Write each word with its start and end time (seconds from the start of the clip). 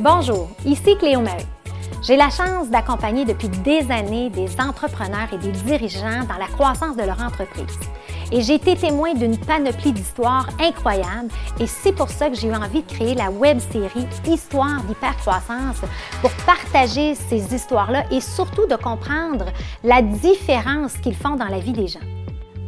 Bonjour, 0.00 0.48
ici 0.64 0.96
Cléo 0.96 1.20
Marie. 1.20 1.44
J'ai 2.02 2.14
la 2.14 2.30
chance 2.30 2.70
d'accompagner 2.70 3.24
depuis 3.24 3.48
des 3.48 3.90
années 3.90 4.30
des 4.30 4.48
entrepreneurs 4.60 5.26
et 5.32 5.38
des 5.38 5.50
dirigeants 5.50 6.22
dans 6.28 6.38
la 6.38 6.46
croissance 6.46 6.96
de 6.96 7.02
leur 7.02 7.20
entreprise. 7.20 7.76
Et 8.30 8.40
j'ai 8.42 8.54
été 8.54 8.76
témoin 8.76 9.14
d'une 9.14 9.36
panoplie 9.36 9.90
d'histoires 9.90 10.48
incroyables 10.60 11.30
et 11.58 11.66
c'est 11.66 11.90
pour 11.90 12.10
ça 12.10 12.30
que 12.30 12.36
j'ai 12.36 12.46
eu 12.46 12.54
envie 12.54 12.84
de 12.84 12.92
créer 12.92 13.16
la 13.16 13.32
web 13.32 13.58
série 13.58 14.06
Histoire 14.24 14.84
d'hypercroissance 14.84 15.80
pour 16.20 16.30
partager 16.46 17.16
ces 17.16 17.52
histoires-là 17.52 18.04
et 18.12 18.20
surtout 18.20 18.68
de 18.68 18.76
comprendre 18.76 19.46
la 19.82 20.00
différence 20.00 20.92
qu'ils 20.98 21.16
font 21.16 21.34
dans 21.34 21.48
la 21.48 21.58
vie 21.58 21.72
des 21.72 21.88
gens. 21.88 22.17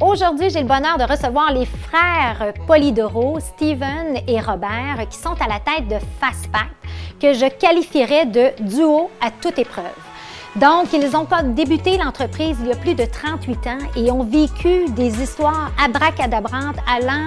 Aujourd'hui, 0.01 0.49
j'ai 0.49 0.61
le 0.61 0.67
bonheur 0.67 0.97
de 0.97 1.05
recevoir 1.05 1.53
les 1.53 1.67
frères 1.67 2.55
Polidoro, 2.67 3.39
Steven 3.39 4.17
et 4.27 4.41
Robert, 4.41 5.07
qui 5.11 5.19
sont 5.19 5.35
à 5.39 5.47
la 5.47 5.61
tête 5.61 5.89
de 5.89 5.99
Fastpack, 6.19 6.71
que 7.21 7.35
je 7.35 7.47
qualifierais 7.51 8.25
de 8.25 8.51
duo 8.61 9.11
à 9.21 9.31
toute 9.31 9.59
épreuve. 9.59 10.10
Donc, 10.57 10.93
ils 10.93 11.17
ont 11.17 11.27
débuté 11.55 11.97
l'entreprise 11.97 12.57
il 12.61 12.69
y 12.69 12.73
a 12.73 12.77
plus 12.77 12.95
de 12.95 13.05
38 13.05 13.67
ans 13.69 13.79
et 13.97 14.11
ont 14.11 14.25
vécu 14.25 14.87
des 14.91 15.23
histoires 15.23 15.71
abracadabrantes 15.83 16.77
allant 16.89 17.27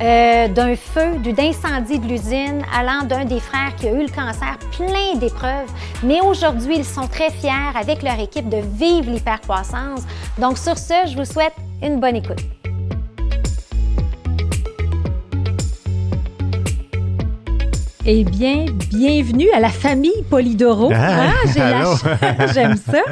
euh, 0.00 0.48
d'un 0.48 0.74
feu, 0.74 1.18
d'incendie 1.18 2.00
de 2.00 2.06
l'usine, 2.06 2.62
allant 2.76 3.04
d'un 3.04 3.24
des 3.24 3.40
frères 3.40 3.74
qui 3.76 3.86
a 3.86 3.92
eu 3.92 4.02
le 4.02 4.08
cancer, 4.08 4.58
plein 4.76 5.16
d'épreuves. 5.16 5.70
Mais 6.02 6.20
aujourd'hui, 6.20 6.76
ils 6.78 6.84
sont 6.84 7.06
très 7.06 7.30
fiers 7.30 7.50
avec 7.78 8.02
leur 8.02 8.18
équipe 8.18 8.48
de 8.48 8.58
vivre 8.76 9.10
l'hypercroissance. 9.10 10.02
Donc, 10.38 10.58
sur 10.58 10.76
ce, 10.76 10.94
je 11.06 11.16
vous 11.16 11.24
souhaite 11.24 11.54
une 11.80 12.00
bonne 12.00 12.16
écoute. 12.16 12.63
Eh 18.06 18.22
bien, 18.22 18.66
bienvenue 18.90 19.50
à 19.54 19.60
la 19.60 19.70
famille 19.70 20.22
Polidoro. 20.28 20.90
Ah, 20.92 21.32
ah, 21.58 22.46
J'aime 22.52 22.76
ça. 22.76 23.02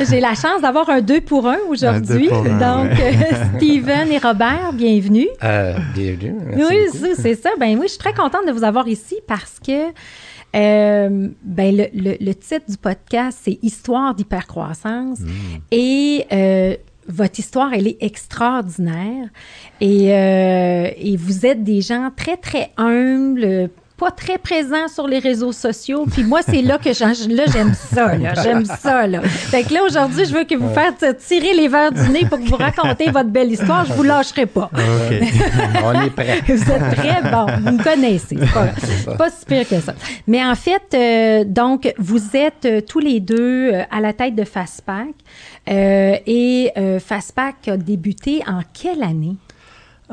J'ai 0.00 0.20
la 0.20 0.34
chance 0.34 0.62
d'avoir 0.62 0.88
un 0.88 1.02
deux 1.02 1.20
pour 1.20 1.46
un 1.46 1.58
aujourd'hui. 1.68 2.28
Donc, 2.28 2.98
euh, 2.98 3.56
Steven 3.56 4.10
et 4.10 4.16
Robert, 4.16 4.72
bienvenue. 4.72 5.28
Euh, 5.44 5.76
bienvenue. 5.94 6.34
oui, 6.56 7.12
c'est 7.14 7.34
ça. 7.34 7.50
Ben 7.60 7.76
oui, 7.78 7.82
je 7.84 7.92
suis 7.92 7.98
très 7.98 8.14
contente 8.14 8.46
de 8.46 8.52
vous 8.52 8.64
avoir 8.64 8.88
ici 8.88 9.16
parce 9.26 9.60
que 9.60 9.92
euh, 10.54 11.28
ben 11.42 11.76
le, 11.76 12.16
le, 12.18 12.32
titre 12.34 12.64
du 12.68 12.76
podcast, 12.76 13.38
c'est 13.42 13.58
Histoire 13.62 14.14
d'hypercroissance. 14.14 15.20
Mm. 15.20 15.28
Et 15.70 16.26
euh, 16.32 16.76
votre 17.08 17.38
histoire, 17.38 17.72
elle 17.72 17.86
est 17.86 17.96
extraordinaire. 18.00 19.28
Et, 19.80 20.12
euh, 20.12 20.90
et, 20.96 21.16
vous 21.16 21.46
êtes 21.46 21.64
des 21.64 21.80
gens 21.80 22.10
très, 22.14 22.36
très 22.36 22.70
humbles, 22.76 23.70
pas 23.96 24.10
très 24.10 24.38
présent 24.38 24.88
sur 24.88 25.06
les 25.06 25.18
réseaux 25.18 25.52
sociaux. 25.52 26.06
Puis 26.10 26.24
moi, 26.24 26.40
c'est 26.42 26.62
là 26.62 26.78
que 26.78 26.88
là, 26.88 27.44
j'aime 27.52 27.74
ça. 27.74 28.12
J'aime 28.42 28.64
ça. 28.64 29.06
Là. 29.06 29.20
Fait 29.22 29.62
que 29.62 29.74
là, 29.74 29.84
aujourd'hui, 29.84 30.24
je 30.24 30.34
veux 30.34 30.44
que 30.44 30.54
vous 30.54 30.72
fassiez 30.72 31.14
tirer 31.16 31.54
les 31.54 31.68
verres 31.68 31.92
du 31.92 32.08
nez 32.10 32.24
pour 32.24 32.38
que 32.38 32.44
vous 32.44 32.56
racontez 32.56 33.10
votre 33.10 33.30
belle 33.30 33.52
histoire. 33.52 33.84
Je 33.84 33.92
vous 33.92 34.02
lâcherai 34.02 34.46
pas. 34.46 34.70
OK. 34.72 35.28
On 35.84 36.02
est 36.02 36.10
prêt. 36.10 36.40
vous 36.46 36.70
êtes 36.70 36.96
prêts? 36.96 37.22
Bon, 37.30 37.46
vous 37.64 37.76
me 37.76 37.82
connaissez. 37.82 38.36
Pas, 38.36 39.14
pas 39.16 39.30
si 39.30 39.44
pire 39.46 39.68
que 39.68 39.80
ça. 39.80 39.94
Mais 40.26 40.44
en 40.44 40.54
fait, 40.54 40.82
euh, 40.94 41.44
donc, 41.44 41.92
vous 41.98 42.36
êtes 42.36 42.64
euh, 42.64 42.80
tous 42.80 42.98
les 42.98 43.20
deux 43.20 43.72
euh, 43.72 43.82
à 43.90 44.00
la 44.00 44.12
tête 44.12 44.34
de 44.34 44.44
Fastpack. 44.44 45.14
et 45.66 46.72
Fastpack 47.04 47.68
a 47.68 47.76
débuté 47.76 48.42
en 48.46 48.60
quelle 48.72 49.02
année? 49.02 49.36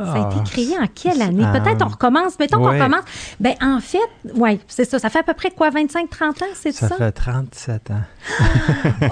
Ça 0.05 0.13
a 0.13 0.27
été 0.27 0.37
ah, 0.39 0.43
créé 0.49 0.77
en 0.79 0.87
quelle 0.87 1.21
année? 1.21 1.43
Peut-être 1.59 1.85
on 1.85 1.89
recommence. 1.89 2.39
Mettons 2.39 2.59
qu'on 2.59 2.77
commence. 2.77 3.03
Ben, 3.39 3.53
en 3.61 3.79
fait, 3.79 3.97
oui, 4.35 4.59
c'est 4.67 4.85
ça. 4.85 4.99
Ça 4.99 5.09
fait 5.09 5.19
à 5.19 5.23
peu 5.23 5.33
près 5.33 5.51
quoi, 5.51 5.69
25-30 5.69 6.23
ans, 6.23 6.45
c'est 6.53 6.71
ça? 6.71 6.87
Ça? 6.87 6.95
fait 6.95 7.11
37 7.11 7.91
ans. 7.91 8.01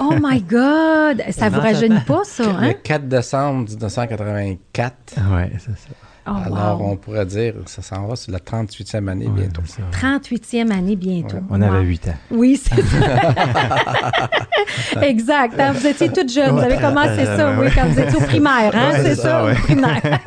oh 0.00 0.14
my 0.20 0.40
God! 0.40 1.22
Ça 1.30 1.50
ne 1.50 1.54
vous 1.54 1.60
rajeunit 1.60 2.00
pas, 2.00 2.24
ça, 2.24 2.44
hein? 2.44 2.68
Le 2.68 2.72
4 2.74 3.08
décembre 3.08 3.68
1984. 3.68 4.94
Oui, 5.16 5.42
c'est 5.58 5.70
ça. 5.70 6.07
Oh, 6.30 6.54
Alors, 6.54 6.82
on 6.82 6.96
pourrait 6.96 7.26
dire, 7.26 7.54
ça 7.66 7.82
s'en 7.82 8.06
va 8.06 8.16
sur 8.16 8.32
la 8.32 8.38
38e 8.38 9.08
année 9.08 9.28
bientôt. 9.28 9.62
38e 9.92 10.70
année 10.70 10.96
bientôt. 10.96 11.38
On 11.48 11.60
avait 11.62 11.82
8 11.82 12.08
ans. 12.08 12.14
Oui, 12.30 12.60
c'est 12.62 12.82
ça. 12.82 15.00
exact. 15.02 15.58
Hein, 15.58 15.72
vous 15.72 15.86
étiez 15.86 16.10
toute 16.10 16.30
jeune. 16.30 16.50
Vous 16.50 16.58
avez 16.58 16.76
commencé 16.76 17.24
ça, 17.24 17.54
oui, 17.58 17.68
quand 17.74 17.86
vous 17.86 18.00
étiez 18.00 18.16
au 18.16 18.26
primaire. 18.26 18.72
Hein, 18.74 18.92
c'est 19.02 19.14
ça, 19.14 19.44
au 19.44 19.54
primaire. 19.54 20.02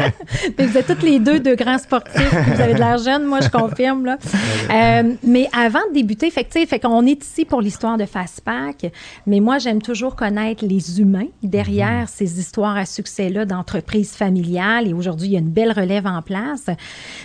vous 0.58 0.78
êtes 0.78 0.88
toutes 0.88 1.04
les 1.04 1.20
deux 1.20 1.40
de 1.40 1.56
grands 1.56 1.78
sportifs. 1.78 2.34
Vous 2.48 2.62
avez 2.62 2.74
de 2.74 2.80
l'air 2.80 2.98
jeune, 2.98 3.26
moi, 3.26 3.40
je 3.42 3.50
confirme. 3.50 4.06
Là. 4.06 4.18
Euh, 4.72 5.14
mais 5.24 5.48
avant 5.58 5.82
de 5.90 5.94
débuter, 5.94 6.32
fait, 6.32 6.48
fait 6.66 6.80
qu'on 6.80 7.06
est 7.06 7.24
ici 7.24 7.46
pour 7.46 7.62
l'histoire 7.62 7.98
de 7.98 8.06
Fastpack, 8.06 8.92
mais 9.28 9.40
moi, 9.40 9.60
j'aime 9.60 9.82
toujours 9.82 10.16
connaître 10.16 10.66
les 10.66 11.00
humains 11.00 11.28
derrière 11.44 12.06
mm-hmm. 12.06 12.16
ces 12.16 12.40
histoires 12.40 12.78
à 12.78 12.86
succès-là 12.86 13.46
d'entreprises 13.46 14.14
familiales. 14.14 14.88
Et 14.88 14.94
aujourd'hui, 14.94 15.28
il 15.28 15.34
y 15.34 15.36
a 15.36 15.40
une 15.40 15.50
belle 15.50 15.72
relation 15.72 15.91
en 16.00 16.22
place. 16.22 16.68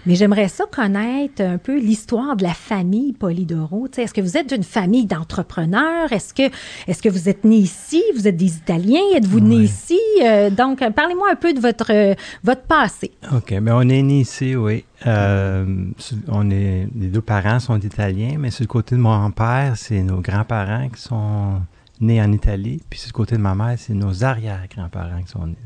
Mais 0.04 0.14
j'aimerais 0.14 0.48
ça 0.48 0.64
connaître 0.70 1.42
un 1.42 1.58
peu 1.58 1.78
l'histoire 1.78 2.36
de 2.36 2.42
la 2.42 2.54
famille 2.54 3.12
Polidoro. 3.12 3.88
Est-ce 3.96 4.12
que 4.12 4.20
vous 4.20 4.36
êtes 4.36 4.48
d'une 4.48 4.64
famille 4.64 5.06
d'entrepreneurs? 5.06 6.12
Est-ce 6.12 6.34
que, 6.34 6.50
est 6.86 7.00
que 7.00 7.08
vous 7.08 7.28
êtes 7.28 7.44
né 7.44 7.56
ici? 7.56 8.02
Vous 8.16 8.26
êtes 8.26 8.36
des 8.36 8.56
Italiens? 8.56 9.00
Êtes-vous 9.14 9.40
né 9.40 9.56
ici? 9.56 9.98
Euh, 10.22 10.50
donc, 10.50 10.82
parlez-moi 10.94 11.28
un 11.30 11.36
peu 11.36 11.52
de 11.52 11.60
votre, 11.60 12.14
votre 12.42 12.62
passé. 12.62 13.12
OK. 13.32 13.52
Mais 13.60 13.70
on 13.70 13.82
est 13.82 14.02
né 14.02 14.20
ici, 14.20 14.56
oui. 14.56 14.84
Euh, 15.06 15.86
on 16.28 16.50
est, 16.50 16.88
les 16.96 17.08
deux 17.08 17.20
parents 17.20 17.60
sont 17.60 17.78
italiens, 17.78 18.36
mais 18.38 18.50
sur 18.50 18.62
le 18.62 18.68
côté 18.68 18.96
de 18.96 19.00
mon 19.00 19.30
père, 19.30 19.74
c'est 19.76 20.02
nos 20.02 20.20
grands-parents 20.20 20.88
qui 20.88 21.00
sont 21.00 21.60
nés 22.00 22.20
en 22.20 22.32
Italie. 22.32 22.80
Puis 22.88 23.00
sur 23.00 23.08
le 23.08 23.12
côté 23.12 23.36
de 23.36 23.42
ma 23.42 23.54
mère, 23.54 23.74
c'est 23.78 23.94
nos 23.94 24.24
arrière-grands-parents 24.24 25.22
qui 25.22 25.30
sont 25.30 25.46
nés. 25.46 25.56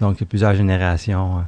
Donc, 0.00 0.16
il 0.18 0.20
y 0.20 0.24
a 0.24 0.26
plusieurs 0.26 0.54
générations 0.54 1.44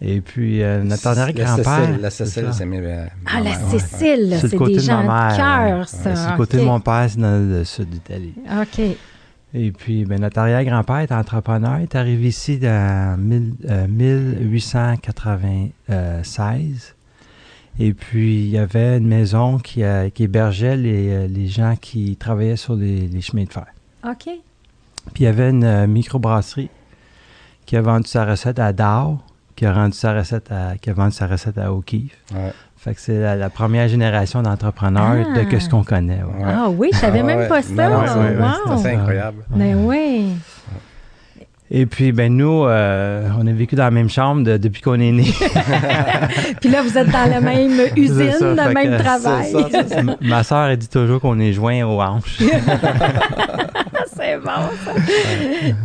et 0.00 0.20
puis, 0.20 0.60
euh, 0.62 0.82
notre 0.82 1.06
arrière-grand-père. 1.06 1.98
La 2.00 2.10
Cécile, 2.10 2.48
c'est 2.52 2.66
mes. 2.66 2.82
ah, 3.26 3.40
la 3.40 3.54
Cécile, 3.54 4.36
c'est 4.40 4.50
des 4.50 4.80
gens 4.80 5.02
de 5.02 5.36
cœur, 5.36 5.88
ça. 5.88 6.16
c'est 6.16 6.32
le 6.32 6.36
côté 6.36 6.56
de 6.58 6.62
mon 6.62 6.80
père, 6.80 7.06
c'est 7.08 7.20
dans 7.20 7.38
le 7.38 7.62
sud 7.64 7.90
d'Italie. 7.90 8.34
OK. 8.60 8.80
Et 9.56 9.70
puis, 9.70 10.04
ben, 10.04 10.20
notre 10.20 10.40
arrière-grand-père 10.40 10.98
est 10.98 11.12
entrepreneur. 11.12 11.78
Il 11.78 11.84
est 11.84 11.94
arrivé 11.94 12.26
ici 12.28 12.58
en 12.64 13.16
1896. 13.16 15.70
Euh, 15.90 16.22
Et 17.78 17.94
puis, 17.94 18.46
il 18.46 18.50
y 18.50 18.58
avait 18.58 18.98
une 18.98 19.06
maison 19.06 19.58
qui, 19.58 19.84
qui 20.12 20.24
hébergeait 20.24 20.76
les, 20.76 21.08
euh, 21.10 21.28
les, 21.28 21.46
gens 21.46 21.76
qui 21.80 22.16
travaillaient 22.16 22.56
sur 22.56 22.74
les, 22.74 23.06
les, 23.06 23.20
chemins 23.20 23.44
de 23.44 23.52
fer. 23.52 23.66
OK. 24.04 24.24
Puis, 24.24 24.42
il 25.20 25.22
y 25.22 25.28
avait 25.28 25.50
une 25.50 25.86
microbrasserie 25.86 26.70
qui 27.64 27.76
a 27.76 27.80
vendu 27.80 28.08
sa 28.08 28.24
recette 28.24 28.58
à 28.58 28.72
Dow 28.72 29.20
qui 29.56 29.66
a 29.66 29.72
rendu 29.72 29.96
sa 29.96 30.14
recette 30.14 30.50
à, 30.50 30.76
qui 30.80 30.90
a 30.90 30.92
vendu 30.92 31.12
sa 31.12 31.26
recette 31.26 31.58
à 31.58 31.72
O'Keeffe. 31.72 32.18
Fait 32.76 32.94
que 32.94 33.00
c'est 33.00 33.36
la, 33.36 33.48
première 33.48 33.88
génération 33.88 34.42
d'entrepreneurs 34.42 35.34
de 35.34 35.44
que 35.44 35.58
ce 35.58 35.70
qu'on 35.70 35.84
connaît. 35.84 36.20
Ah 36.44 36.68
oui, 36.68 36.90
je 36.92 36.98
savais 36.98 37.20
ah 37.20 37.22
même 37.22 37.48
pas 37.48 37.62
ça. 37.62 38.76
C'est 38.76 38.94
incroyable. 38.94 39.44
Mais 39.50 39.72
ben 39.72 39.84
oui. 39.86 40.34
Et 41.70 41.86
puis, 41.86 42.12
ben 42.12 42.36
nous, 42.36 42.64
euh, 42.64 43.26
on 43.38 43.46
a 43.46 43.52
vécu 43.52 43.74
dans 43.74 43.84
la 43.84 43.90
même 43.90 44.10
chambre 44.10 44.58
depuis 44.58 44.82
qu'on 44.82 45.00
est 45.00 45.12
né. 45.12 45.24
puis 46.60 46.68
là, 46.70 46.82
vous 46.82 46.96
êtes 46.98 47.10
dans 47.10 47.30
la 47.30 47.40
même 47.40 47.80
usine, 47.96 48.34
le 48.40 48.74
même 48.74 48.98
travail. 48.98 49.54
Ma 50.20 50.44
soeur, 50.44 50.66
elle 50.66 50.76
dit 50.76 50.88
toujours 50.88 51.20
qu'on 51.20 51.38
est 51.40 51.54
joints 51.54 51.82
aux 51.84 52.00
hanches. 52.02 52.38
c'est 54.14 54.36
bon, 54.36 54.68
ça. 54.84 54.92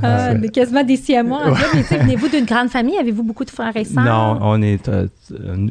Ah, 0.03 0.34
quasiment 0.53 0.84
des 0.84 0.97
six 0.97 1.21
mois. 1.24 1.45
Mais 1.74 1.81
venez-vous 1.81 2.27
d'une 2.27 2.45
grande 2.45 2.69
famille? 2.69 2.98
Avez-vous 2.98 3.24
beaucoup 3.24 3.45
de 3.45 3.50
frères 3.50 3.75
et 3.75 3.86
sœurs? 3.86 4.04
Non, 4.04 4.38
on 4.42 4.62
est, 4.62 4.89
euh, 4.89 5.07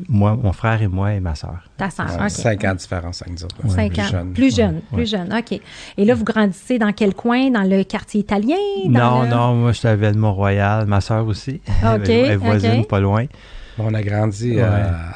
moi, 0.08 0.38
mon 0.42 0.52
frère 0.52 0.80
et 0.80 0.88
moi 0.88 1.12
et 1.12 1.20
ma 1.20 1.34
soeur. 1.34 1.67
Ta 1.78 1.90
Cinq 1.90 2.64
ans 2.64 2.72
de 2.72 2.78
différence, 2.78 3.18
cinq 3.18 3.30
ans. 3.30 3.68
Cinq 3.68 3.92
plus 3.92 4.02
ans. 4.02 4.08
Jeune. 4.10 4.32
Plus 4.32 4.56
jeune, 4.56 4.80
plus 4.92 5.08
jeune, 5.08 5.32
OK. 5.32 5.60
Et 5.96 6.04
là, 6.04 6.14
vous 6.14 6.24
grandissez 6.24 6.78
dans 6.78 6.92
quel 6.92 7.14
coin? 7.14 7.50
Dans 7.50 7.62
le 7.62 7.84
quartier 7.84 8.20
italien? 8.20 8.56
non, 8.88 9.24
non, 9.26 9.54
moi, 9.54 9.72
je 9.72 9.78
suis 9.78 9.88
à 9.88 9.96
Mont-Royal. 9.96 10.86
Ma 10.86 11.00
soeur 11.00 11.26
aussi. 11.26 11.60
OK. 11.68 12.08
Elle 12.08 12.10
est 12.10 12.36
voisine, 12.36 12.84
pas 12.84 12.98
loin. 12.98 13.26
On 13.80 13.94
a 13.94 14.02
grandi 14.02 14.54
euh, 14.58 14.66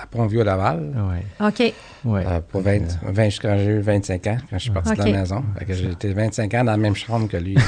à 0.03 0.07
Pont-Vieux-Laval. 0.11 0.93
Oui. 0.95 1.47
OK. 1.47 1.73
Ouais. 2.05 2.25
Euh, 2.27 2.41
pour 2.49 2.63
20, 2.63 2.79
20, 3.03 3.29
quand 3.41 3.57
j'ai 3.59 3.65
eu 3.67 3.81
25 3.81 4.27
ans, 4.27 4.37
quand 4.51 4.59
je 4.59 4.63
suis 4.63 4.71
parti 4.71 4.93
de 4.93 4.99
la 4.99 5.05
maison. 5.05 5.45
J'ai 5.69 5.91
été 5.91 6.13
25 6.13 6.55
ans 6.55 6.65
dans 6.65 6.73
la 6.73 6.77
même 6.77 6.97
chambre 6.97 7.29
que 7.29 7.37
lui. 7.37 7.57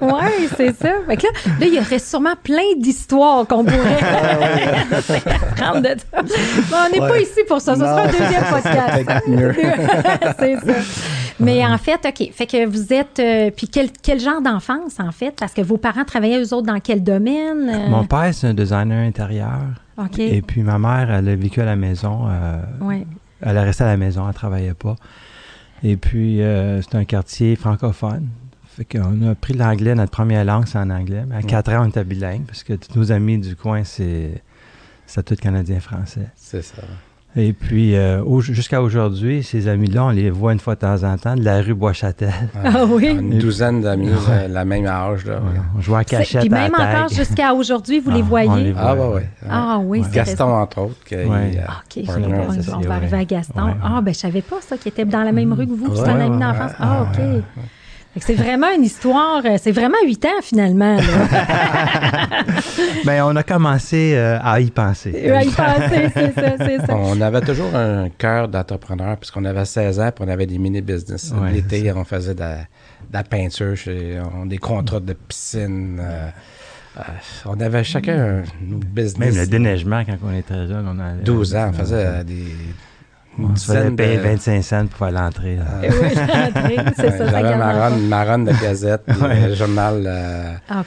oui, 0.00 0.48
c'est 0.56 0.74
ça. 0.76 0.92
Fait 1.06 1.16
que 1.16 1.22
là, 1.24 1.28
là, 1.60 1.66
il 1.66 1.74
y 1.74 1.78
aurait 1.78 1.98
sûrement 1.98 2.34
plein 2.42 2.74
d'histoires 2.78 3.46
qu'on 3.46 3.64
pourrait 3.64 3.98
apprendre 5.50 5.82
de 5.82 5.96
ça. 5.98 6.22
on 6.86 6.90
n'est 6.92 6.98
pas 6.98 7.20
ici 7.20 7.40
pour 7.46 7.60
ça. 7.60 7.74
Ce 7.74 7.80
sera 7.80 8.02
un 8.02 8.06
deuxième 8.06 8.44
podcast. 8.50 9.04
c'est 10.38 10.56
ça. 10.56 10.72
Mais 11.38 11.64
en 11.66 11.78
fait, 11.78 12.00
OK. 12.06 12.32
Fait 12.32 12.46
que 12.46 12.66
vous 12.66 12.92
êtes. 12.92 13.18
Euh, 13.18 13.50
puis 13.50 13.68
quel, 13.68 13.90
quel, 13.90 14.20
genre 14.20 14.40
d'enfance, 14.40 14.98
en 14.98 15.12
fait? 15.12 15.34
Parce 15.38 15.52
que 15.52 15.60
vos 15.60 15.76
parents 15.76 16.04
travaillaient, 16.04 16.42
eux 16.42 16.54
autres, 16.54 16.66
dans 16.66 16.80
quel 16.80 17.02
domaine? 17.02 17.68
Euh? 17.68 17.88
Mon 17.88 18.06
père, 18.06 18.32
c'est 18.32 18.46
un 18.46 18.54
designer 18.54 19.06
intérieur. 19.06 19.60
OK. 19.98 20.18
Et 20.18 20.42
puis 20.42 20.62
ma 20.62 20.78
mère, 20.78 21.10
elle 21.10 21.28
a 21.28 21.36
vécu 21.36 21.60
à 21.60 21.64
la 21.64 21.76
maison. 21.76 22.26
Euh, 22.28 22.60
oui. 22.80 23.06
elle 23.40 23.58
restait 23.58 23.84
à 23.84 23.88
la 23.88 23.96
maison, 23.96 24.26
elle 24.28 24.34
travaillait 24.34 24.74
pas. 24.74 24.96
Et 25.82 25.96
puis, 25.96 26.42
euh, 26.42 26.80
c'est 26.82 26.96
un 26.96 27.04
quartier 27.04 27.56
francophone. 27.56 28.28
Fait 28.76 28.84
qu'on 28.84 29.30
a 29.30 29.34
pris 29.34 29.54
l'anglais, 29.54 29.94
notre 29.94 30.10
première 30.10 30.44
langue, 30.44 30.66
c'est 30.66 30.78
en 30.78 30.90
anglais. 30.90 31.24
Mais 31.26 31.36
à 31.36 31.42
4 31.42 31.72
ans, 31.72 31.84
on 31.84 31.88
était 31.88 32.04
bilingue, 32.04 32.44
parce 32.44 32.62
que 32.62 32.74
tous 32.74 32.98
nos 32.98 33.12
amis 33.12 33.38
du 33.38 33.56
coin, 33.56 33.84
c'est, 33.84 34.42
c'est 35.06 35.24
tout 35.24 35.36
canadien-français. 35.36 36.28
C'est 36.34 36.62
ça. 36.62 36.82
Et 37.38 37.52
puis, 37.52 37.94
euh, 37.94 38.40
jusqu'à 38.40 38.80
aujourd'hui, 38.80 39.42
ces 39.42 39.68
amis-là, 39.68 40.06
on 40.06 40.10
les 40.10 40.30
voit 40.30 40.54
une 40.54 40.58
fois 40.58 40.74
de 40.74 40.80
temps 40.80 41.02
en 41.04 41.18
temps 41.18 41.34
de 41.34 41.44
la 41.44 41.60
rue 41.60 41.74
Bois-Châtel. 41.74 42.32
Ah, 42.64 42.84
oui? 42.88 43.08
Une 43.08 43.38
douzaine 43.38 43.82
d'amis, 43.82 44.08
euh, 44.08 44.48
la 44.48 44.64
même 44.64 44.86
âge. 44.86 45.26
Là, 45.26 45.40
On 45.76 45.80
joue 45.82 45.94
à 45.94 46.04
cachette 46.04 46.40
Puis 46.40 46.48
même 46.48 46.72
encore 46.74 47.08
jusqu'à 47.10 47.52
aujourd'hui, 47.52 48.00
vous 48.00 48.10
les 48.10 48.20
ah, 48.20 48.28
voyez? 48.28 48.74
ah, 48.76 48.94
bah, 48.94 49.08
ouais, 49.10 49.28
Ah 49.48 49.78
oui, 49.82 50.02
c'est 50.04 50.14
Gaston, 50.14 50.54
entre 50.54 50.78
autres. 50.78 51.04
Qui, 51.04 51.14
euh, 51.14 51.26
OK, 51.26 52.04
on, 52.72 52.80
va 52.80 52.94
arriver 52.94 53.18
à 53.18 53.24
Gaston. 53.24 53.74
Ah, 53.82 54.00
ben 54.00 54.14
je 54.14 54.18
savais 54.18 54.42
pas 54.42 54.62
ça, 54.62 54.78
qui 54.78 54.88
était 54.88 55.04
dans 55.04 55.22
la 55.22 55.32
même 55.32 55.52
rue 55.52 55.66
que 55.66 55.72
vous. 55.72 55.94
C'est 55.94 56.08
un 56.08 56.20
ami 56.20 56.38
d'enfance. 56.38 56.72
Ah, 56.78 57.02
OK. 57.02 57.20
C'est 58.18 58.34
vraiment 58.34 58.68
une 58.74 58.84
histoire, 58.84 59.42
euh, 59.44 59.58
c'est 59.60 59.72
vraiment 59.72 59.98
huit 60.04 60.24
ans 60.24 60.40
finalement. 60.42 60.96
ben, 63.04 63.24
on 63.24 63.36
a 63.36 63.42
commencé 63.42 64.14
euh, 64.14 64.38
à 64.42 64.58
y 64.60 64.70
penser. 64.70 65.30
À 65.30 65.44
y 65.44 65.50
penser, 65.50 66.08
c'est 66.14 66.34
ça, 66.34 66.54
c'est 66.58 66.78
ça. 66.86 66.96
On 66.96 67.20
avait 67.20 67.42
toujours 67.42 67.74
un 67.74 68.08
cœur 68.08 68.48
d'entrepreneur 68.48 69.18
puisqu'on 69.18 69.44
avait 69.44 69.66
16 69.66 70.00
ans 70.00 70.08
et 70.08 70.12
on 70.20 70.28
avait 70.28 70.46
des 70.46 70.56
mini-business. 70.58 71.34
L'été, 71.52 71.92
on 71.92 72.04
faisait 72.04 72.34
de 72.34 72.44
la, 73.12 73.22
peinture, 73.22 73.76
des 74.46 74.58
contrats 74.58 75.00
de 75.00 75.12
piscine. 75.12 76.00
Euh, 76.00 76.30
on 77.44 77.60
avait 77.60 77.84
chacun 77.84 78.38
un 78.38 78.44
business. 78.66 79.34
Même 79.34 79.44
le 79.44 79.46
déneigement 79.46 80.02
quand 80.06 80.16
on 80.24 80.34
était 80.34 80.66
jeune, 80.66 80.88
on 80.88 80.98
avait... 80.98 81.22
12 81.22 81.54
ans, 81.54 81.70
on 81.70 81.74
faisait 81.74 82.24
des 82.24 82.46
on 83.38 83.56
se 83.56 83.66
faisait 83.66 83.90
payer 83.90 84.16
25 84.16 84.62
cents 84.62 84.86
pour 84.86 84.98
faire 84.98 85.10
l'entrée. 85.10 85.58
oui, 85.82 85.88
l'entrée, 86.14 86.76
c'est 86.96 87.18
ça. 87.18 87.28
J'avais 87.28 87.56
ma 87.56 87.72
run, 87.72 87.96
ma 87.96 88.24
run 88.24 88.38
de 88.40 88.52
gazette, 88.52 89.02
le 89.08 89.54
journal 89.54 90.04
euh, 90.06 90.52
ah, 90.68 90.82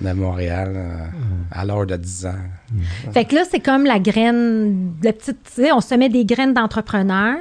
de 0.00 0.12
Montréal, 0.12 0.72
euh, 0.74 1.06
à 1.50 1.64
l'heure 1.64 1.86
de 1.86 1.96
10 1.96 2.26
ans. 2.26 2.32
Mm. 2.72 3.10
Fait 3.12 3.24
que 3.24 3.34
là, 3.34 3.42
c'est 3.50 3.60
comme 3.60 3.84
la 3.84 3.98
graine, 3.98 4.92
la 5.02 5.12
petite, 5.12 5.38
tu 5.44 5.62
sais, 5.62 5.72
on 5.72 5.80
se 5.80 5.94
met 5.94 6.08
des 6.08 6.24
graines 6.24 6.54
d'entrepreneurs. 6.54 7.38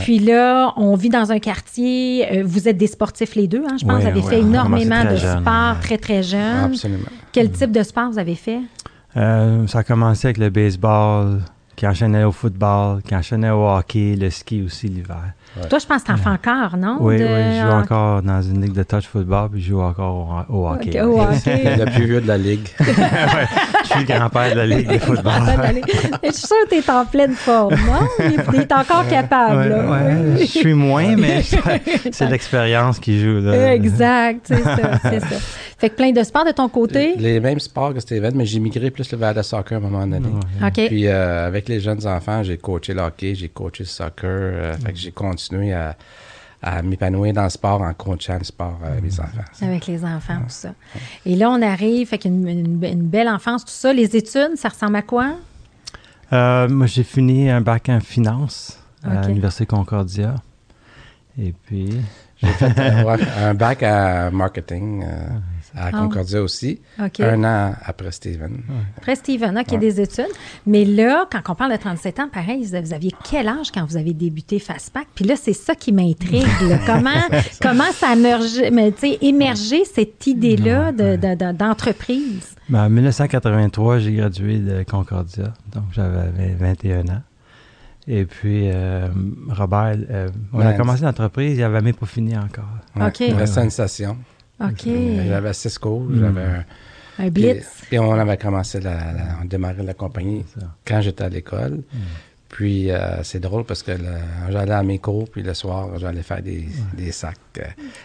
Puis 0.00 0.18
là, 0.18 0.72
on 0.76 0.96
vit 0.96 1.10
dans 1.10 1.30
un 1.30 1.38
quartier. 1.38 2.26
Euh, 2.32 2.42
vous 2.44 2.68
êtes 2.68 2.76
des 2.76 2.86
sportifs 2.86 3.34
les 3.34 3.46
deux, 3.46 3.64
hein, 3.68 3.76
je 3.80 3.86
pense. 3.86 4.02
vous 4.02 4.08
avez 4.08 4.22
fait 4.22 4.40
énormément 4.40 5.04
de 5.04 5.16
sport 5.16 5.78
très, 5.80 5.98
très 5.98 6.22
jeune. 6.22 6.64
Absolument. 6.64 7.08
Quel 7.32 7.50
type 7.50 7.70
de 7.70 7.82
sport 7.82 8.10
vous 8.10 8.18
avez 8.18 8.34
fait? 8.34 8.60
ça 9.14 9.78
a 9.78 9.84
commencé 9.84 10.26
avec 10.26 10.38
le 10.38 10.50
baseball, 10.50 11.40
qui 11.76 11.86
enchaînait 11.86 12.24
au 12.24 12.32
football, 12.32 13.02
qui 13.02 13.14
enchaînait 13.14 13.50
au 13.50 13.68
hockey, 13.68 14.16
le 14.16 14.30
ski 14.30 14.62
aussi 14.64 14.88
l'hiver. 14.88 15.32
Toi, 15.70 15.78
je 15.78 15.86
pense 15.86 16.02
que 16.02 16.06
tu 16.08 16.12
en 16.12 16.16
fais 16.16 16.30
encore, 16.30 16.76
non? 16.76 16.96
Oui, 17.00 17.14
oui, 17.16 17.20
je 17.20 17.62
joue 17.62 17.72
encore 17.72 18.22
dans 18.22 18.42
une 18.42 18.60
ligue 18.60 18.72
de 18.72 18.82
touch 18.82 19.06
football, 19.06 19.50
puis 19.50 19.62
je 19.62 19.68
joue 19.68 19.80
encore 19.80 20.46
au, 20.48 20.68
hockey. 20.68 21.00
au 21.00 21.20
hockey. 21.20 21.76
le 21.78 21.84
plus 21.84 22.06
vieux 22.06 22.20
de 22.20 22.26
la 22.26 22.38
ligue. 22.38 22.68
je 22.80 22.84
suis 22.84 24.00
le 24.00 24.04
grand-père 24.04 24.50
de 24.50 24.56
la 24.56 24.66
ligue 24.66 24.92
de 24.92 24.98
football. 24.98 25.42
je 26.24 26.32
suis 26.32 26.46
sûr 26.46 26.56
que 26.68 26.74
tu 26.74 26.80
es 26.80 26.90
en 26.90 27.04
pleine 27.04 27.34
forme, 27.34 27.74
non? 27.74 28.08
Tu 28.18 28.56
es 28.56 28.72
encore 28.72 29.06
capable. 29.08 29.76
Oui, 29.88 30.40
je 30.40 30.44
suis 30.44 30.74
moins, 30.74 31.14
mais 31.16 31.42
c'est 32.12 32.28
l'expérience 32.28 32.98
qui 32.98 33.20
joue. 33.20 33.40
Là. 33.40 33.74
Exact, 33.74 34.40
c'est 34.44 34.62
ça, 34.62 34.76
c'est 35.02 35.20
ça. 35.20 35.36
Fait 35.78 35.90
que 35.90 35.96
plein 35.96 36.12
de 36.12 36.22
sports 36.22 36.44
de 36.44 36.52
ton 36.52 36.68
côté? 36.68 37.14
Les 37.16 37.40
mêmes 37.40 37.60
sports 37.60 37.94
que 37.94 38.00
Steven, 38.00 38.34
mais 38.34 38.46
j'ai 38.46 38.60
migré 38.60 38.90
plus 38.90 39.12
vers 39.14 39.34
le 39.34 39.42
soccer 39.42 39.76
à 39.76 39.76
un 39.78 39.80
moment 39.80 40.06
donné. 40.06 40.28
OK. 40.62 40.86
Puis 40.86 41.06
euh, 41.06 41.46
avec 41.46 41.68
les 41.68 41.80
jeunes 41.80 42.06
enfants, 42.06 42.42
j'ai 42.42 42.58
coaché 42.58 42.94
le 42.94 43.00
hockey, 43.00 43.34
j'ai 43.34 43.48
coaché 43.48 43.84
le 43.84 43.88
soccer. 43.88 44.28
Euh, 44.30 44.72
fait 44.74 44.92
que 44.92 44.98
j'ai 44.98 45.12
continué 45.12 45.72
à, 45.72 45.96
m'épanouir 46.82 47.34
dans 47.34 47.42
le 47.44 47.50
sport 47.50 47.82
en 47.82 47.92
coachant 47.92 48.38
le 48.38 48.44
sport 48.44 48.78
avec 48.82 49.02
mes 49.02 49.20
enfants. 49.20 49.44
Avec 49.60 49.86
les 49.86 50.02
enfants, 50.02 50.38
tout 50.38 50.48
ça. 50.48 50.74
Et 51.26 51.36
là, 51.36 51.50
on 51.50 51.60
arrive, 51.60 52.08
fait 52.08 52.16
qu'une 52.16 52.48
une, 52.48 53.02
belle 53.02 53.28
enfance, 53.28 53.66
tout 53.66 53.70
ça. 53.70 53.92
Les 53.92 54.16
études, 54.16 54.56
ça 54.56 54.70
ressemble 54.70 54.96
à 54.96 55.02
quoi? 55.02 55.34
Euh, 56.32 56.66
moi, 56.68 56.86
j'ai 56.86 57.02
fini 57.02 57.50
un 57.50 57.60
bac 57.60 57.90
en 57.90 58.00
finance 58.00 58.78
à 59.02 59.26
l'Université 59.26 59.66
Concordia. 59.66 60.36
Et 61.38 61.52
puis... 61.66 61.90
J'ai 62.44 62.52
fait 62.52 62.78
un 63.38 63.54
bac 63.54 63.82
en 63.82 64.30
marketing. 64.32 65.04
Euh, 65.04 65.26
à 65.76 65.88
ah. 65.88 65.92
Concordia 65.92 66.42
aussi, 66.42 66.80
un 66.98 67.44
an 67.44 67.74
après 67.84 68.12
Steven. 68.12 68.62
Après 68.96 69.16
Steven, 69.16 69.58
OK, 69.58 69.78
des 69.78 70.00
études. 70.00 70.32
Mais 70.66 70.84
là, 70.84 71.26
quand 71.30 71.40
on 71.48 71.54
parle 71.54 71.72
de 71.72 71.76
37 71.76 72.20
ans, 72.20 72.28
pareil, 72.32 72.64
vous 72.64 72.92
aviez 72.92 73.10
quel 73.28 73.48
âge 73.48 73.70
quand 73.72 73.84
vous 73.84 73.96
avez 73.96 74.12
débuté 74.12 74.58
Fastpack? 74.58 75.08
Puis 75.14 75.24
là, 75.24 75.34
c'est 75.36 75.52
ça 75.52 75.74
qui 75.74 75.92
m'intrigue. 75.92 76.46
comment, 76.86 77.10
comment 77.60 77.90
ça 77.92 78.10
a 78.10 78.16
émergé, 78.16 78.70
mais, 78.70 78.92
émergé 79.20 79.84
cette 79.84 80.26
idée-là 80.26 80.92
d'entreprise? 81.52 82.54
Ben, 82.68 82.86
en 82.86 82.90
1983, 82.90 83.98
j'ai 83.98 84.12
gradué 84.12 84.58
de 84.58 84.84
Concordia, 84.84 85.52
donc 85.72 85.84
j'avais 85.92 86.54
21 86.58 87.08
ans. 87.08 87.22
Et 88.06 88.26
puis, 88.26 88.68
euh, 88.70 89.08
Robert, 89.48 89.96
euh, 90.10 90.28
on 90.52 90.60
a 90.60 90.74
commencé 90.74 91.04
l'entreprise, 91.04 91.56
il 91.56 91.60
n'avait 91.60 91.80
même 91.80 91.94
pas 91.94 92.06
fini 92.06 92.36
encore. 92.36 92.64
OK. 93.00 93.20
Il 93.20 93.34
restait 93.34 93.64
une 93.64 93.70
session. 93.70 94.18
OK. 94.70 94.88
J'avais 95.28 95.52
Cisco, 95.52 96.00
hmm. 96.00 96.20
j'avais 96.20 96.42
un, 96.42 96.64
un 97.18 97.28
blitz. 97.28 97.66
Puis, 97.88 97.98
on 97.98 98.12
avait 98.12 98.36
commencé, 98.36 98.80
la, 98.80 99.12
la, 99.12 99.38
on 99.42 99.44
démarrait 99.44 99.82
la 99.82 99.94
compagnie 99.94 100.44
quand 100.86 101.00
j'étais 101.00 101.24
à 101.24 101.28
l'école. 101.28 101.82
Hmm. 101.92 101.98
Puis 102.54 102.88
euh, 102.92 103.20
c'est 103.24 103.40
drôle 103.40 103.64
parce 103.64 103.82
que 103.82 103.90
j'allais 104.48 104.72
à 104.72 104.84
mes 104.84 105.00
cours, 105.00 105.28
puis 105.28 105.42
le 105.42 105.54
soir, 105.54 105.98
j'allais 105.98 106.22
faire 106.22 106.40
des, 106.40 106.68
des 106.96 107.10
sacs. 107.10 107.36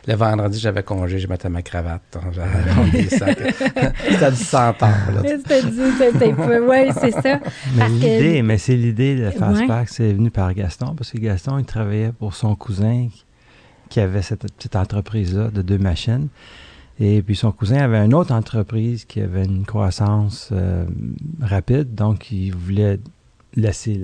le 0.08 0.16
vendredi, 0.16 0.60
j'avais 0.60 0.82
congé, 0.82 1.20
je 1.20 1.28
mettais 1.28 1.50
ma 1.50 1.62
cravate. 1.62 2.18
J'allais 2.32 2.50
faire 2.64 2.92
des 2.92 3.10
sacs. 3.10 3.38
c'était 4.10 4.32
du 4.32 4.38
centaure. 4.38 4.90
C'était 5.24 5.62
du, 5.62 5.92
c'était 6.00 6.34
Oui, 6.34 6.92
c'est 7.00 7.12
ça. 7.12 7.40
Mais 7.76 7.90
l'idée, 7.90 8.42
mais 8.42 8.58
c'est 8.58 8.76
l'idée 8.76 9.18
de 9.18 9.30
Fastpack, 9.30 9.88
c'est 9.88 10.14
venu 10.14 10.32
par 10.32 10.52
Gaston, 10.56 10.96
parce 10.96 11.12
que 11.12 11.20
Gaston, 11.20 11.60
il 11.60 11.66
travaillait 11.66 12.12
pour 12.12 12.34
son 12.34 12.56
cousin 12.56 13.08
qui 13.14 13.26
avait 13.98 14.22
cette 14.22 14.42
petite 14.42 14.76
entreprise-là 14.76 15.50
de 15.50 15.62
deux 15.62 15.78
machines. 15.78 16.28
Et 17.00 17.22
puis 17.22 17.36
son 17.36 17.52
cousin 17.52 17.78
avait 17.78 18.04
une 18.06 18.14
autre 18.14 18.34
entreprise 18.34 19.06
qui 19.06 19.22
avait 19.22 19.46
une 19.46 19.66
croissance 19.66 20.50
euh, 20.52 20.86
rapide, 21.42 21.96
donc 21.96 22.30
il 22.32 22.54
voulait 22.54 23.00
laisser 23.56 24.00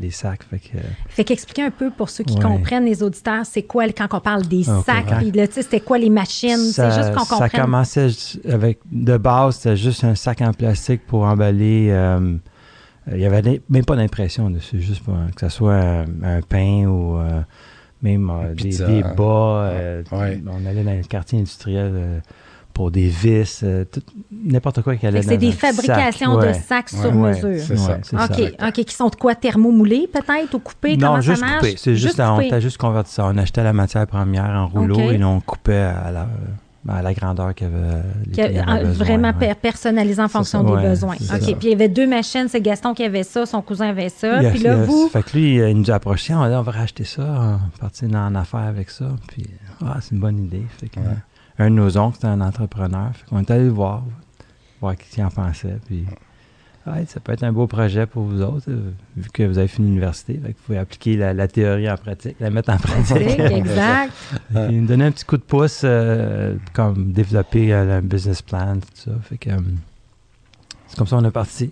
les 0.00 0.10
sacs. 0.10 0.42
Fait 0.44 0.58
que, 0.58 0.78
fait 1.08 1.24
qu'expliquer 1.24 1.62
un 1.62 1.70
peu 1.70 1.90
pour 1.90 2.08
ceux 2.08 2.24
qui 2.24 2.36
comprennent, 2.36 2.86
les 2.86 3.02
auditeurs, 3.02 3.44
c'est 3.44 3.62
quoi 3.62 3.86
quand 3.88 4.08
on 4.12 4.20
parle 4.20 4.46
des 4.46 4.64
sacs, 4.64 5.18
puis 5.18 5.32
c'était 5.50 5.80
quoi 5.80 5.98
les 5.98 6.10
machines, 6.10 6.56
c'est 6.56 6.90
juste 6.90 7.14
qu'on 7.14 7.24
comprenne. 7.24 7.50
Ça 7.50 7.60
commençait 7.60 8.08
avec, 8.48 8.78
de 8.90 9.16
base, 9.18 9.56
c'était 9.56 9.76
juste 9.76 10.02
un 10.04 10.14
sac 10.14 10.40
en 10.40 10.52
plastique 10.52 11.06
pour 11.06 11.24
emballer, 11.24 11.88
euh, 11.90 12.36
il 13.12 13.18
n'y 13.18 13.26
avait 13.26 13.60
même 13.68 13.84
pas 13.84 13.96
d'impression 13.96 14.50
dessus, 14.50 14.80
juste 14.80 15.04
pour, 15.04 15.14
que 15.36 15.48
ce 15.48 15.54
soit 15.54 16.04
un, 16.22 16.40
pain 16.48 16.86
ou... 16.86 17.18
Euh, 18.04 18.08
même 18.08 18.30
euh, 18.30 18.54
des, 18.54 18.82
hein. 18.82 19.14
bas. 19.16 19.70
Euh, 19.72 20.02
on 20.12 20.66
allait 20.66 20.84
dans 20.84 20.96
le 20.96 21.02
quartier 21.02 21.38
industriel 21.38 21.92
euh, 21.94 22.18
pour 22.72 22.90
des 22.90 23.08
vis, 23.08 23.64
n'importe 24.30 24.82
quoi 24.82 24.96
qui 24.96 25.06
allait 25.06 25.22
C'est 25.22 25.36
des 25.36 25.52
fabrications 25.52 26.38
de 26.38 26.52
sacs 26.52 26.90
sur 26.90 27.12
mesure. 27.12 27.58
C'est 27.58 27.76
ça. 27.76 27.98
OK, 28.12 28.52
OK, 28.66 28.84
qui 28.84 28.94
sont 28.94 29.08
de 29.08 29.16
quoi 29.16 29.34
thermomoulés 29.34 30.08
peut-être 30.12 30.54
ou 30.54 30.60
coupés? 30.60 30.96
Non, 30.96 31.08
comment 31.08 31.20
juste 31.20 31.40
ça 31.40 31.46
marche? 31.46 31.74
C'est 31.76 31.96
juste, 31.96 32.20
on 32.20 32.38
a 32.38 32.60
juste 32.60 32.78
converti 32.78 33.12
ça. 33.12 33.26
On 33.26 33.36
achetait 33.36 33.64
la 33.64 33.72
matière 33.72 34.06
première 34.06 34.50
en 34.50 34.68
rouleau 34.68 35.10
et 35.10 35.22
on 35.22 35.40
coupait 35.40 35.74
à 35.74 36.10
la 36.10 36.28
à 36.88 37.02
la 37.02 37.12
grandeur 37.12 37.54
qu'il 37.54 37.68
y 38.36 38.40
avait. 38.40 38.84
vraiment 38.84 39.32
personnalisé 39.60 40.22
en 40.22 40.28
fonction 40.28 40.62
des 40.62 40.82
besoins. 40.82 41.14
OK. 41.14 41.56
Puis 41.58 41.68
il 41.68 41.70
y 41.70 41.72
avait 41.72 41.88
deux 41.88 42.06
machines. 42.06 42.46
C'est 42.48 42.60
Gaston 42.60 42.94
qui 42.94 43.04
avait 43.04 43.22
ça, 43.22 43.46
son 43.46 43.62
cousin 43.62 43.88
avait 43.88 44.08
ça. 44.08 44.40
puis 44.50 44.60
là, 44.60 44.76
vous. 44.84 45.08
Fait 45.08 45.22
que 45.22 45.36
lui, 45.36 45.56
il 45.56 45.76
nous 45.76 45.90
a 45.90 45.94
approché. 45.94 46.34
On, 46.34 46.40
on 46.40 46.62
va 46.62 46.72
racheter 46.72 47.04
ça, 47.04 47.22
on 47.22 47.78
partir 47.78 48.08
en 48.14 48.34
affaires 48.34 48.60
avec 48.60 48.90
ça. 48.90 49.06
Puis, 49.28 49.46
ah, 49.84 49.98
c'est 50.00 50.14
une 50.14 50.20
bonne 50.20 50.38
idée. 50.38 50.64
Fait 50.78 50.88
que, 50.88 51.00
Un 51.58 51.70
de 51.70 51.74
nos 51.74 51.96
oncles, 51.96 52.16
c'était 52.16 52.28
un 52.28 52.40
entrepreneur. 52.40 53.10
Fait 53.14 53.28
qu'on 53.28 53.40
est 53.40 53.50
allé 53.50 53.64
le 53.64 53.70
voir, 53.70 54.02
voir 54.80 54.94
ce 54.94 55.14
qu'il 55.14 55.24
en 55.24 55.30
pensait. 55.30 55.78
Puis 55.86 56.06
ça 56.84 57.20
peut 57.20 57.32
être 57.32 57.42
un 57.42 57.52
beau 57.52 57.66
projet 57.66 58.06
pour 58.06 58.22
vous 58.24 58.42
autres, 58.42 58.68
euh, 58.68 58.90
vu 59.16 59.28
que 59.30 59.42
vous 59.42 59.58
avez 59.58 59.68
fini 59.68 59.88
l'université. 59.88 60.40
Vous 60.42 60.52
pouvez 60.66 60.78
appliquer 60.78 61.16
la, 61.16 61.48
théorie 61.48 61.90
en 61.90 61.96
pratique, 61.96 62.36
la 62.40 62.50
mettre 62.50 62.72
en 62.72 62.78
pratique. 62.78 63.38
exact. 63.38 64.12
nous 64.54 64.86
donner 64.86 65.04
un 65.04 65.10
petit 65.12 65.24
coup 65.24 65.36
de 65.36 65.42
pouce, 65.42 65.82
euh, 65.84 66.54
comme 66.72 67.12
développer 67.12 67.72
euh, 67.72 67.98
un 67.98 68.02
business 68.02 68.42
plan, 68.42 68.76
tout 68.76 68.88
ça. 68.94 69.10
Fait 69.22 69.36
que 69.36 69.50
c'est 70.86 70.96
comme 70.96 71.06
ça 71.06 71.16
qu'on 71.16 71.24
est 71.24 71.30
parti. 71.30 71.70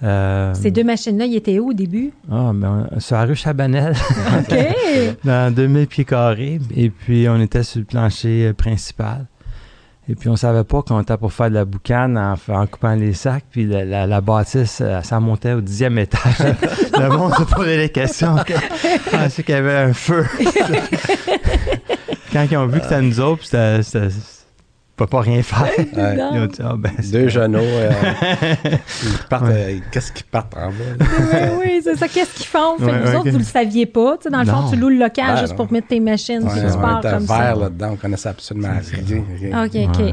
Ces 0.00 0.70
deux 0.70 0.84
machines-là, 0.84 1.24
ils 1.24 1.36
étaient 1.36 1.58
où 1.58 1.70
au 1.70 1.72
début? 1.72 2.12
Ah, 2.30 2.52
ben, 2.54 2.86
sur 2.98 3.16
la 3.16 3.24
rue 3.24 3.34
Chabanel. 3.34 3.94
OK. 4.38 4.54
dans 5.24 5.54
2000 5.54 5.86
pieds 5.86 6.04
carrés. 6.04 6.60
Et 6.76 6.90
puis, 6.90 7.26
on 7.26 7.40
était 7.40 7.62
sur 7.62 7.78
le 7.78 7.86
plancher 7.86 8.52
principal. 8.52 9.24
Et 10.08 10.14
puis, 10.14 10.28
on 10.28 10.36
savait 10.36 10.64
pas 10.64 10.82
qu'on 10.82 11.00
était 11.00 11.16
pour 11.16 11.32
faire 11.32 11.48
de 11.48 11.54
la 11.54 11.64
boucane 11.64 12.18
en, 12.18 12.34
en 12.54 12.66
coupant 12.66 12.94
les 12.94 13.14
sacs. 13.14 13.44
Puis, 13.50 13.64
la, 13.66 13.86
la, 13.86 14.06
la 14.06 14.20
bâtisse, 14.20 14.80
euh, 14.82 15.00
ça 15.00 15.18
montait 15.18 15.54
au 15.54 15.62
dixième 15.62 15.98
étage. 15.98 16.20
le 16.98 17.08
monde 17.08 17.32
se 17.34 17.42
posait 17.44 17.78
des 17.78 17.88
questions. 17.88 18.36
Je 18.46 19.10
pensais 19.10 19.42
qu'il 19.42 19.54
y 19.54 19.58
avait 19.58 19.76
un 19.78 19.94
feu. 19.94 20.26
Quand 22.32 22.46
ils 22.50 22.56
ont 22.56 22.66
vu 22.66 22.80
que 22.80 22.84
c'était 22.84 23.00
nous 23.00 23.20
autres, 23.20 23.38
puis 23.48 23.82
c'était- 23.82 24.08
peut 24.96 25.06
pas 25.06 25.20
rien 25.20 25.42
faire. 25.42 25.62
Ouais. 25.78 26.48
Ah, 26.62 26.74
ben, 26.78 26.90
Deux 27.12 27.28
genoux. 27.28 27.58
euh, 27.58 27.90
ils 29.02 29.28
partent, 29.28 29.44
euh, 29.48 29.78
Qu'est-ce 29.90 30.12
qu'ils 30.12 30.26
partent 30.26 30.54
en 30.56 30.68
bas? 30.68 30.74
oui, 31.00 31.38
oui, 31.60 31.80
c'est 31.82 31.96
ça. 31.96 32.06
Qu'est-ce 32.08 32.34
qu'ils 32.34 32.46
font? 32.46 32.76
Fait 32.78 32.84
Ouais, 32.86 32.92
vous 33.00 33.10
ouais, 33.10 33.16
autres, 33.16 33.30
vous 33.30 33.38
le 33.38 33.44
saviez 33.44 33.86
pas. 33.86 34.16
Tu 34.18 34.24
sais, 34.24 34.30
dans 34.30 34.40
le 34.40 34.46
fond, 34.46 34.70
tu 34.70 34.76
loues 34.76 34.88
le 34.90 34.98
local 34.98 35.34
Ouais, 35.34 35.40
juste 35.40 35.52
non. 35.52 35.56
pour 35.56 35.72
mettre 35.72 35.88
tes 35.88 36.00
machines, 36.00 36.40
tu 36.40 36.46
on 36.76 36.80
pars 36.80 37.00
comme 37.00 37.26
ça. 37.26 37.54
là-dedans, 37.54 37.90
on 37.92 37.96
connaissait 37.96 38.28
absolument 38.28 38.68
rien. 38.68 39.24
rien. 39.40 39.64
OK, 39.64 39.74
OK, 39.88 39.98
Ouais. 39.98 40.12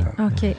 OK. 0.52 0.56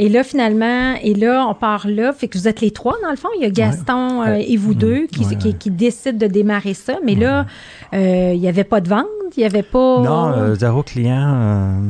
Et 0.00 0.08
là, 0.08 0.22
finalement, 0.22 0.94
et 1.02 1.12
là, 1.14 1.44
on 1.48 1.54
part 1.54 1.88
là. 1.88 2.12
Fait 2.12 2.28
que 2.28 2.38
vous 2.38 2.46
êtes 2.46 2.60
les 2.60 2.70
trois, 2.70 2.94
dans 3.02 3.10
le 3.10 3.16
fond. 3.16 3.28
Il 3.36 3.42
y 3.42 3.46
a 3.46 3.50
Gaston 3.50 4.22
euh, 4.22 4.34
et 4.46 4.56
vous 4.56 4.74
deux 4.74 5.08
qui, 5.08 5.24
Ouais, 5.26 5.34
qui, 5.34 5.54
qui 5.54 5.70
décident 5.72 6.16
de 6.18 6.28
démarrer 6.28 6.74
ça. 6.74 6.94
Mais 7.04 7.16
là, 7.16 7.46
euh, 7.94 8.30
il 8.32 8.40
n'y 8.40 8.46
avait 8.48 8.62
pas 8.62 8.80
de 8.80 8.88
vente? 8.88 9.06
Il 9.36 9.40
n'y 9.40 9.46
avait 9.46 9.64
pas... 9.64 9.98
Non, 10.00 10.28
euh, 10.36 10.54
zéro 10.54 10.84
client. 10.84 11.80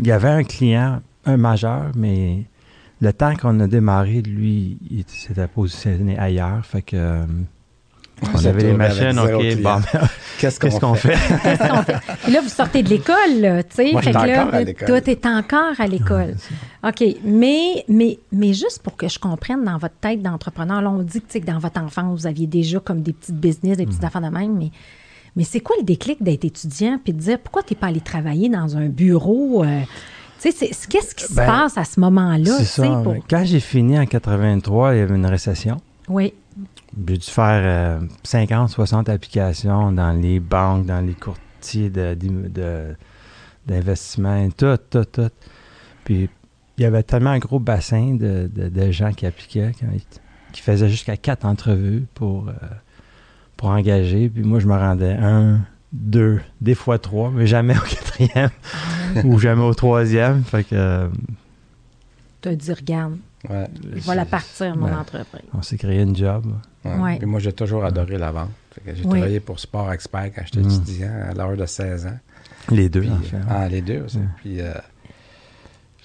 Il 0.00 0.06
y 0.06 0.12
avait 0.12 0.28
un 0.28 0.44
client, 0.44 1.00
un 1.26 1.36
majeur, 1.36 1.90
mais 1.96 2.44
le 3.00 3.12
temps 3.12 3.34
qu'on 3.36 3.58
a 3.60 3.66
démarré, 3.66 4.22
lui, 4.22 4.78
il 4.90 5.04
s'était 5.06 5.46
positionné 5.46 6.18
ailleurs. 6.18 6.64
Fait 6.64 6.82
que. 6.82 6.96
euh, 6.96 7.24
on 8.34 8.44
avait 8.44 8.64
les 8.64 8.72
machines, 8.72 9.16
OK, 9.16 9.62
bon, 9.62 9.80
Qu'est-ce 10.40 10.58
qu'est-ce 10.58 10.80
qu'on 10.80 10.94
fait? 10.94 11.16
Qu'est-ce 11.42 11.68
qu'on 11.68 11.82
fait? 11.84 11.98
Et 12.28 12.30
là, 12.32 12.40
vous 12.40 12.48
sortez 12.48 12.82
de 12.82 12.88
l'école, 12.88 13.40
là, 13.40 13.62
tu 13.62 13.76
sais. 13.76 13.92
Moi, 13.92 14.02
Fait 14.02 14.10
que 14.10 14.16
là, 14.16 14.42
encore 14.42 14.54
à 14.54 14.62
l'école. 14.64 14.88
toi, 14.88 15.00
t'es 15.00 15.20
encore 15.26 15.74
à 15.80 15.86
l'école. 15.86 16.34
OK. 16.84 17.04
Mais, 17.24 17.84
mais, 17.88 18.18
mais 18.32 18.54
juste 18.54 18.80
pour 18.82 18.96
que 18.96 19.06
je 19.08 19.20
comprenne 19.20 19.62
dans 19.62 19.78
votre 19.78 19.94
tête 20.00 20.20
d'entrepreneur, 20.20 20.82
là, 20.82 20.90
on 20.90 21.02
dit 21.02 21.20
que, 21.20 21.26
tu 21.26 21.32
sais, 21.34 21.40
que 21.40 21.46
dans 21.46 21.60
votre 21.60 21.80
enfance, 21.80 22.20
vous 22.22 22.26
aviez 22.26 22.48
déjà 22.48 22.80
comme 22.80 23.02
des 23.02 23.12
petites 23.12 23.36
business, 23.36 23.76
des 23.76 23.86
petites 23.86 24.02
affaires 24.02 24.20
de 24.20 24.30
même, 24.36 24.56
mais, 24.58 24.72
mais 25.38 25.44
c'est 25.44 25.60
quoi 25.60 25.76
le 25.78 25.84
déclic 25.84 26.22
d'être 26.22 26.44
étudiant 26.44 26.98
puis 27.02 27.14
de 27.14 27.18
dire 27.20 27.38
pourquoi 27.38 27.62
t'es 27.62 27.74
pas 27.74 27.86
allé 27.86 28.00
travailler 28.00 28.50
dans 28.50 28.76
un 28.76 28.88
bureau? 28.88 29.64
euh, 29.64 29.80
tu 30.40 30.50
qu'est-ce 30.52 31.14
qui 31.14 31.24
se 31.24 31.34
Ben, 31.34 31.46
passe 31.46 31.78
à 31.78 31.84
ce 31.84 31.98
moment-là? 32.00 32.44
C'est 32.44 32.58
tu 32.58 32.64
sais, 32.64 32.82
ça. 32.82 33.00
pour- 33.02 33.12
mais 33.14 33.22
Quand 33.30 33.44
j'ai 33.44 33.60
fini 33.60 33.98
en 33.98 34.04
83, 34.06 34.94
il 34.94 34.98
y 34.98 35.00
avait 35.00 35.14
une 35.16 35.26
récession. 35.26 35.78
Oui. 36.08 36.34
J'ai 37.06 37.16
dû 37.18 37.26
faire 37.30 38.00
euh, 38.02 38.06
50, 38.24 38.68
60 38.70 39.08
applications 39.08 39.92
dans 39.92 40.12
les 40.12 40.40
banques, 40.40 40.86
dans 40.86 41.00
les 41.04 41.14
courtiers 41.14 41.90
de- 41.90 42.14
d'im- 42.14 42.48
de- 42.48 42.94
d'investissement, 43.66 44.48
tout, 44.50 44.76
tout, 44.90 45.04
tout. 45.04 45.30
Puis 46.04 46.28
il 46.76 46.82
y 46.82 46.86
avait 46.86 47.02
tellement 47.02 47.30
un 47.30 47.38
gros 47.38 47.58
bassin 47.58 48.14
de, 48.14 48.50
gens 48.92 49.12
qui 49.12 49.26
appliquaient, 49.26 49.72
qui, 49.78 49.84
qui 50.52 50.60
faisaient 50.62 50.88
jusqu'à 50.88 51.16
quatre 51.16 51.44
entrevues 51.44 52.06
pour, 52.14 52.48
euh, 52.48 52.52
pour 53.58 53.68
engager. 53.68 54.30
Puis 54.30 54.42
moi, 54.42 54.58
je 54.60 54.66
me 54.66 54.72
rendais 54.74 55.12
un, 55.20 55.60
deux, 55.92 56.40
des 56.62 56.74
fois 56.74 56.98
trois, 56.98 57.30
mais 57.30 57.46
jamais 57.46 57.76
au 57.76 57.80
quatrième 57.88 58.50
ou 59.24 59.38
jamais 59.38 59.62
au 59.62 59.74
troisième. 59.74 60.42
Fait 60.44 60.64
que 60.64 60.74
euh, 60.74 61.08
Tu 62.40 62.48
as 62.48 62.54
dit, 62.56 62.72
regarde, 62.72 63.18
Ouais. 63.48 63.66
voilà 64.02 64.24
partir 64.24 64.76
mon 64.76 64.86
Ouais. 64.86 64.92
entreprise. 64.94 65.42
on 65.54 65.62
s'est 65.62 65.76
créé 65.78 66.00
une 66.02 66.16
job. 66.16 66.44
Ouais. 66.84 66.94
Ouais. 66.96 67.16
Puis 67.18 67.26
moi, 67.26 67.38
j'ai 67.38 67.52
toujours 67.52 67.84
adoré 67.84 68.18
la 68.18 68.32
vente. 68.32 68.50
Fait 68.72 68.80
que 68.80 68.96
J'ai 68.96 69.04
Oui. 69.04 69.18
travaillé 69.20 69.38
pour 69.40 69.60
Sport 69.60 69.92
Expert 69.92 70.30
quand 70.34 70.42
j'étais 70.44 70.66
Mm. 70.66 70.70
étudiant 70.70 71.12
à 71.30 71.34
l'âge 71.34 71.56
de 71.58 71.66
16 71.66 72.06
ans. 72.06 72.18
Les 72.70 72.88
deux, 72.88 73.00
Puis, 73.02 73.10
en 73.10 73.20
fait. 73.20 73.36
ah, 73.48 73.68
les 73.68 73.80
deux 73.80 74.02
aussi. 74.04 74.18
Ouais. 74.18 74.24
Puis, 74.38 74.60
euh, 74.60 74.72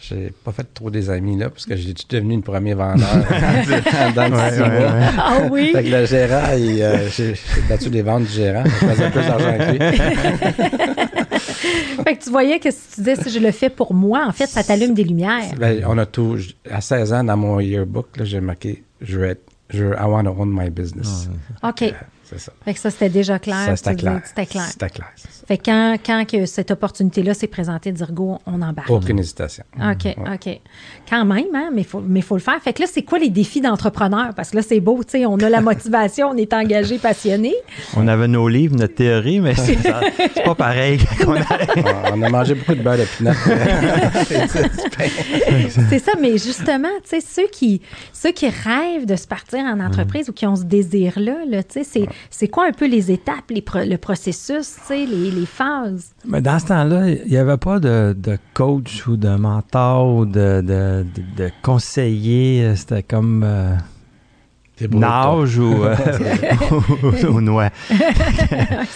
j'ai 0.07 0.31
pas 0.43 0.51
fait 0.51 0.67
trop 0.74 0.89
des 0.89 1.10
amis 1.10 1.38
là, 1.38 1.50
parce 1.50 1.65
que 1.65 1.75
j'ai 1.75 1.93
devenu 2.10 2.36
le 2.36 2.41
premier 2.41 2.74
vendeur 2.74 3.07
dans 4.15 4.27
le 4.27 4.33
Ouais. 4.33 5.07
Ah 5.17 5.38
oui? 5.50 5.72
Fait 5.72 5.83
que 5.83 5.89
le 5.89 6.05
gérant, 6.05 6.41
euh, 6.51 7.07
j'ai 7.10 7.33
battu 7.69 7.89
les 7.89 8.01
ventes 8.01 8.24
du 8.24 8.31
gérant. 8.31 8.63
Je 8.65 8.69
faisais 8.69 9.10
plus 9.10 9.22
d'argent 9.22 9.57
que 9.57 9.72
lui. 9.72 9.79
Fait 12.03 12.17
que 12.17 12.24
tu 12.24 12.29
voyais 12.29 12.60
que 12.60 12.69
si 12.69 12.95
tu 12.95 13.01
disais 13.01 13.15
si 13.15 13.29
je 13.29 13.39
le 13.39 13.51
fais 13.51 13.69
pour 13.69 13.93
moi, 13.93 14.25
en 14.27 14.33
fait, 14.33 14.48
ça 14.48 14.62
t'allume 14.63 14.93
des 14.93 15.05
lumières. 15.05 15.55
Ben, 15.57 15.83
on 15.88 15.98
a 15.98 16.05
tout. 16.05 16.38
À 16.69 16.81
16 16.81 17.13
ans, 17.13 17.24
dans 17.24 17.38
mon 17.38 17.60
yearbook, 17.62 18.07
j'ai 18.24 18.41
marqué 18.41 18.83
je 19.01 19.19
veux 19.19 19.25
être. 19.25 19.41
Je, 19.69 19.86
I 19.86 20.03
want 20.05 20.25
to 20.25 20.36
own 20.38 20.51
my 20.53 20.69
business. 20.69 21.29
OK. 21.63 21.83
Euh, 21.83 21.91
C'est 22.34 22.40
ça. 22.40 22.52
Fait 22.66 22.74
que 22.74 22.80
ça, 22.80 22.90
c'était 22.90 23.10
déjà 23.10 23.40
clair. 23.40 23.66
Ça, 23.66 23.75
c'était 23.75 23.96
clair. 23.96 24.22
C'était 24.25 24.46
clair. 24.46 24.66
C'était 24.70 24.90
clair. 24.90 25.08
c'est 25.16 25.32
ça. 25.32 25.46
Fait 25.48 25.58
que 25.58 25.63
quand, 25.66 25.98
quand 26.06 26.25
que 26.25 26.46
cette 26.46 26.72
opportunité-là 26.72 27.34
s'est 27.34 27.48
présentée, 27.48 27.92
dire 27.92 28.12
go, 28.13 28.38
on 28.46 28.62
embarque. 28.62 28.90
Aucune 28.90 29.20
hésitation. 29.20 29.63
OK, 29.78 30.16
OK. 30.34 30.60
Quand 31.10 31.25
même, 31.25 31.46
hein, 31.54 31.70
mais 31.74 31.82
il 31.82 31.88
faut, 31.88 32.02
mais 32.06 32.22
faut 32.22 32.36
le 32.36 32.42
faire. 32.42 32.62
Fait 32.62 32.72
que 32.74 32.82
là, 32.82 32.88
c'est 32.90 33.04
quoi 33.04 33.20
les 33.20 33.30
défis 33.30 33.60
d'entrepreneur? 33.62 34.34
Parce 34.36 34.52
que 34.52 34.58
là, 34.58 34.62
c'est 34.62 34.80
beau, 34.80 35.04
tu 35.04 35.12
sais, 35.20 35.25
on 35.25 35.36
a 35.38 35.50
la 35.50 35.60
motivation, 35.62 36.30
on 36.30 36.38
est 36.38 36.54
engagé, 36.54 36.98
passionné. 36.98 37.54
On 37.98 38.08
avait 38.08 38.28
nos 38.30 38.48
livres, 38.48 38.75
notre 38.78 38.96
théorie, 38.96 39.40
mais 39.42 39.54
c'est 39.56 39.78
pas 40.44 40.56
pareil 40.56 41.00
on 41.28 41.36
a- 41.36 42.13
on, 42.13 42.20
on 42.20 42.22
a 42.24 42.30
mangé 42.30 42.56
beaucoup 42.56 42.75
de 42.75 42.82
beurre 42.82 42.98
de 42.98 43.06
pinot. 43.18 43.32
C'est 45.90 46.00
ça, 46.00 46.12
mais 46.20 46.38
justement, 46.38 46.88
tu 47.04 47.10
sais, 47.10 47.22
ceux 47.22 47.48
qui, 47.52 47.82
ceux 48.13 48.32
qui 48.32 48.48
rêvent 48.48 49.06
de 49.06 49.16
se 49.16 49.28
partir 49.28 49.60
en 49.60 49.80
entreprise 49.80 50.30
ou 50.30 50.34
qui 50.34 50.46
ont 50.46 50.56
ce 50.56 50.63
désir-là, 50.63 51.38
là, 51.50 51.63
tu 51.63 51.74
sais, 51.74 51.84
c'est, 51.84 52.08
c'est 52.30 52.48
quoi 52.48 52.68
un 52.68 52.72
peu 52.72 52.88
les 52.88 53.12
étapes, 53.12 53.50
les 53.50 53.62
pro- 53.62 53.84
le 53.86 53.98
processus, 53.98 54.75
les, 54.89 55.06
les 55.06 55.46
phases? 55.46 56.12
Mais 56.25 56.42
dans 56.42 56.60
ce 56.60 56.68
temps-là, 56.68 57.10
il 57.10 57.30
n'y 57.30 57.38
avait 57.38 57.58
pas 57.58 57.80
de, 57.80 58.15
coach 58.53 59.08
ou 59.08 59.18
de 59.18 59.36
mentor 59.36 60.15
ou 60.15 60.25
de, 60.25 60.63
conseiller. 61.62 62.75
C'était 62.75 63.03
comme 63.03 63.44
euh, 63.46 63.75
nage 64.92 65.58
ou, 65.58 65.84
euh, 65.84 65.96
ou, 67.24 67.28
ou 67.28 67.42
noix. 67.42 67.70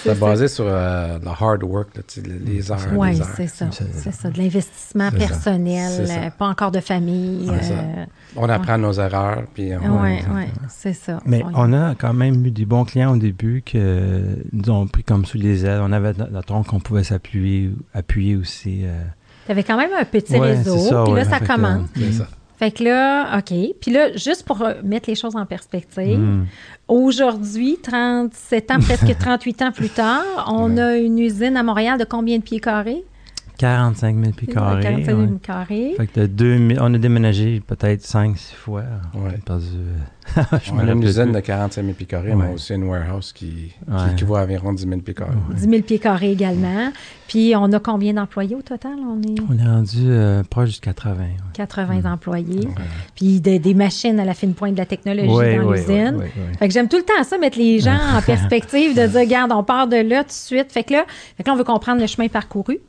C'est 0.03 0.19
basé 0.19 0.47
sur 0.47 0.65
euh, 0.67 1.17
le 1.19 1.27
hard 1.27 1.63
work, 1.63 1.89
là, 1.95 2.01
les 2.45 2.71
heures. 2.71 2.77
Oui, 2.93 3.19
c'est 3.35 3.47
ça. 3.47 3.67
C'est- 3.71 4.11
ça, 4.11 4.29
de 4.29 4.37
l'investissement 4.37 5.11
personnel, 5.11 5.91
euh, 6.09 6.29
pas 6.37 6.47
encore 6.47 6.71
de 6.71 6.79
famille. 6.79 7.49
Euh, 7.49 8.05
On 8.35 8.49
apprend 8.49 8.77
nos 8.77 8.93
erreurs, 8.93 9.43
puis 9.53 9.71
on, 9.81 10.01
ouais, 10.01 10.23
ouais, 10.35 10.47
c'est 10.69 10.93
ça. 10.93 11.19
Mais 11.25 11.43
on 11.53 11.71
a 11.73 11.95
quand 11.95 12.13
même 12.13 12.45
eu 12.45 12.51
des 12.51 12.65
bons 12.65 12.83
clients 12.85 13.13
au 13.13 13.17
début 13.17 13.61
qui 13.65 13.77
nous 13.77 14.69
ont 14.69 14.87
pris 14.87 15.03
comme 15.03 15.25
sous 15.25 15.37
les 15.37 15.65
ailes. 15.65 15.81
On 15.83 15.91
avait 15.91 16.13
notre 16.31 16.57
qu'on 16.63 16.79
pouvait 16.79 17.03
s'appuyer 17.03 17.71
appuyer 17.93 18.35
aussi. 18.35 18.81
euh. 18.83 19.03
Tu 19.45 19.51
avais 19.51 19.63
quand 19.63 19.77
même 19.77 19.91
un 19.97 20.03
petit 20.05 20.33
Ouais, 20.33 20.55
réseau, 20.55 21.05
puis 21.05 21.13
là, 21.15 21.23
ça 21.25 21.39
que, 21.39 21.47
commence. 21.47 21.87
c'est 21.95 22.11
ça. 22.11 22.27
Fait 22.57 22.71
que 22.71 22.83
là, 22.83 23.37
OK. 23.37 23.53
Puis 23.79 23.91
là, 23.91 24.15
juste 24.17 24.43
pour 24.43 24.63
mettre 24.83 25.09
les 25.09 25.15
choses 25.15 25.35
en 25.35 25.45
perspective, 25.45 26.17
Mm. 26.17 26.45
aujourd'hui, 26.87 27.77
37 27.81 28.71
ans, 28.71 28.79
presque 28.79 29.15
38 29.19 29.61
ans 29.61 29.71
plus 29.71 29.89
tard, 29.89 30.23
on 30.51 30.75
Ouais. 30.75 30.81
a 30.81 30.97
une 30.97 31.19
usine 31.19 31.55
à 31.55 31.63
Montréal 31.63 31.99
de 31.99 32.03
combien 32.05 32.37
de 32.37 32.43
pieds 32.43 32.59
carrés? 32.59 33.03
45 33.57 34.15
000 34.19 34.31
pieds 34.33 34.47
carrés. 34.53 34.83
45 34.83 35.05
000 35.05 35.19
ouais. 35.21 35.27
carrés. 35.41 35.93
Fait 35.97 36.07
que 36.07 36.19
de 36.21 36.25
2000, 36.27 36.79
on 36.81 36.93
a 36.93 36.97
déménagé 36.97 37.59
peut-être 37.65 38.01
5-6 38.03 38.53
fois. 38.55 38.83
Ouais. 39.15 39.37
perdu, 39.45 39.65
euh, 39.75 40.41
je 40.63 40.71
On 40.71 40.79
a 40.79 40.91
une 40.91 41.03
usine 41.03 41.31
de 41.31 41.39
45 41.39 41.81
000 41.81 41.93
pieds 41.93 42.05
carrés, 42.05 42.35
mais 42.35 42.53
aussi 42.53 42.73
une 42.73 42.83
warehouse 42.83 43.33
qui, 43.33 43.73
Ouais. 43.87 43.97
qui 44.07 44.13
équivaut 44.13 44.35
à 44.35 44.43
environ 44.43 44.73
10 44.73 44.87
000 44.87 44.99
pieds 45.01 45.13
carrés. 45.13 45.31
10 45.55 45.61
000 45.69 45.81
pieds 45.83 45.99
carrés 45.99 46.31
également. 46.31 46.91
Puis 47.27 47.53
on 47.57 47.71
a 47.73 47.79
combien 47.79 48.13
d'employés 48.13 48.55
au 48.55 48.61
total? 48.61 48.93
On 48.99 49.21
est 49.21 49.35
On 49.49 49.57
est 49.57 49.67
rendu 49.67 49.97
euh, 50.05 50.43
proche 50.49 50.73
du 50.73 50.79
80. 50.79 51.15
ouais. 51.17 51.35
80 51.53 52.11
employés. 52.11 52.67
Ouais. 52.67 52.73
Puis 53.15 53.41
des, 53.41 53.59
des 53.59 53.73
machines 53.73 54.19
à 54.19 54.25
la 54.25 54.33
fine 54.33 54.53
pointe 54.53 54.73
de 54.73 54.77
la 54.79 54.85
technologie 54.85 55.27
Ouais, 55.29 55.57
dans 55.57 55.65
ouais, 55.65 55.77
l'usine. 55.79 55.95
ouais, 55.95 56.11
ouais, 56.15 56.21
ouais. 56.23 56.57
Fait 56.59 56.67
que 56.67 56.73
j'aime 56.73 56.87
tout 56.87 56.97
le 56.97 57.03
temps 57.03 57.23
ça, 57.23 57.37
mettre 57.37 57.57
les 57.57 57.79
gens 57.79 57.97
en 58.15 58.21
perspective, 58.25 58.95
de 58.95 59.07
dire, 59.07 59.19
regarde, 59.19 59.51
on 59.53 59.63
part 59.63 59.87
de 59.87 59.97
là 59.97 60.23
tout 60.23 60.29
de 60.29 60.33
suite. 60.33 60.71
Fait 60.71 60.83
que 60.83 60.93
là, 60.93 61.05
fait 61.35 61.43
que 61.43 61.49
là 61.49 61.53
on 61.53 61.57
veut 61.57 61.63
comprendre 61.63 61.99
le 61.99 62.07
chemin 62.07 62.27
parcouru. 62.27 62.79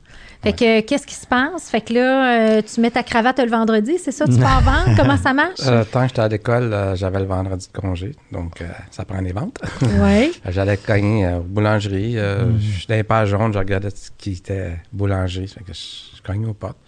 Fait 0.42 0.52
que, 0.52 0.80
qu'est-ce 0.82 1.06
qui 1.06 1.14
se 1.16 1.26
passe? 1.26 1.68
Fait 1.68 1.80
que 1.80 1.92
là, 1.92 2.58
euh, 2.58 2.62
tu 2.62 2.80
mets 2.80 2.92
ta 2.92 3.02
cravate 3.02 3.40
le 3.40 3.50
vendredi, 3.50 3.98
c'est 3.98 4.12
ça? 4.12 4.24
Tu 4.24 4.38
pars 4.38 4.60
vendre? 4.60 4.96
Comment 4.96 5.16
ça 5.16 5.32
marche? 5.34 5.58
Euh, 5.66 5.82
tant 5.84 6.02
que 6.02 6.08
j'étais 6.08 6.20
à 6.20 6.28
l'école, 6.28 6.72
euh, 6.72 6.94
j'avais 6.94 7.18
le 7.18 7.24
vendredi 7.24 7.68
de 7.74 7.78
congé, 7.80 8.14
donc 8.30 8.60
euh, 8.62 8.66
ça 8.92 9.04
prend 9.04 9.20
les 9.20 9.32
ventes. 9.32 9.58
Oui. 9.82 10.30
J'allais 10.48 10.76
cogner 10.76 11.28
aux 11.34 11.40
boulangeries. 11.40 12.14
Mm. 12.16 12.58
Je 12.60 12.78
suis 12.78 12.86
dans 12.86 12.94
les 12.94 13.02
pages 13.02 13.30
jaunes, 13.30 13.52
je 13.52 13.58
regardais 13.58 13.90
ce 13.90 14.10
qui 14.16 14.32
était 14.32 14.76
boulangerie. 14.92 15.48
Fait 15.48 15.64
que 15.64 15.72
je, 15.72 16.16
je 16.16 16.22
cognais 16.22 16.46
aux 16.46 16.54
portes. 16.54 16.78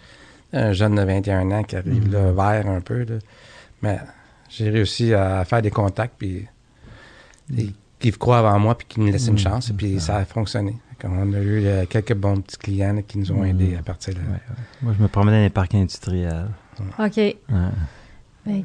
Un 0.53 0.71
jeune 0.71 0.95
de 0.95 1.01
21 1.03 1.51
ans 1.51 1.63
qui 1.63 1.75
arrive 1.75 2.07
Mm. 2.07 2.13
là, 2.13 2.31
vert 2.31 2.67
un 2.69 2.79
peu. 2.79 2.99
là. 3.03 3.15
Mais 3.81 3.99
j'ai 4.49 4.69
réussi 4.69 5.13
à 5.13 5.43
faire 5.43 5.61
des 5.61 5.71
contacts, 5.71 6.15
puis 6.17 6.47
et- 7.57 7.73
qui 7.99 8.11
croient 8.11 8.39
avant 8.39 8.57
moi, 8.59 8.75
puis 8.77 8.87
qui 8.89 8.99
me 9.01 9.11
laissent 9.11 9.27
une 9.27 9.33
Mm. 9.33 9.37
chance. 9.39 9.69
Et 9.69 9.73
puis 9.73 9.99
ça 9.99 10.15
a 10.17 10.25
fonctionné. 10.25 10.77
Qu'on 11.01 11.33
a 11.33 11.39
eu 11.39 11.65
euh, 11.65 11.85
quelques 11.89 12.13
bons 12.13 12.41
petits 12.41 12.57
clients 12.57 12.93
là, 12.93 13.01
qui 13.01 13.17
nous 13.17 13.31
ont 13.31 13.43
aidés 13.43 13.75
à 13.75 13.81
partir 13.81 14.13
de 14.13 14.19
là. 14.19 14.25
Ouais, 14.27 14.33
ouais. 14.33 14.63
Moi, 14.83 14.93
je 14.97 15.01
me 15.03 15.07
promenais 15.07 15.37
dans 15.37 15.43
les 15.43 15.49
parcs 15.49 15.73
industriels. 15.73 16.47
OK. 16.99 17.17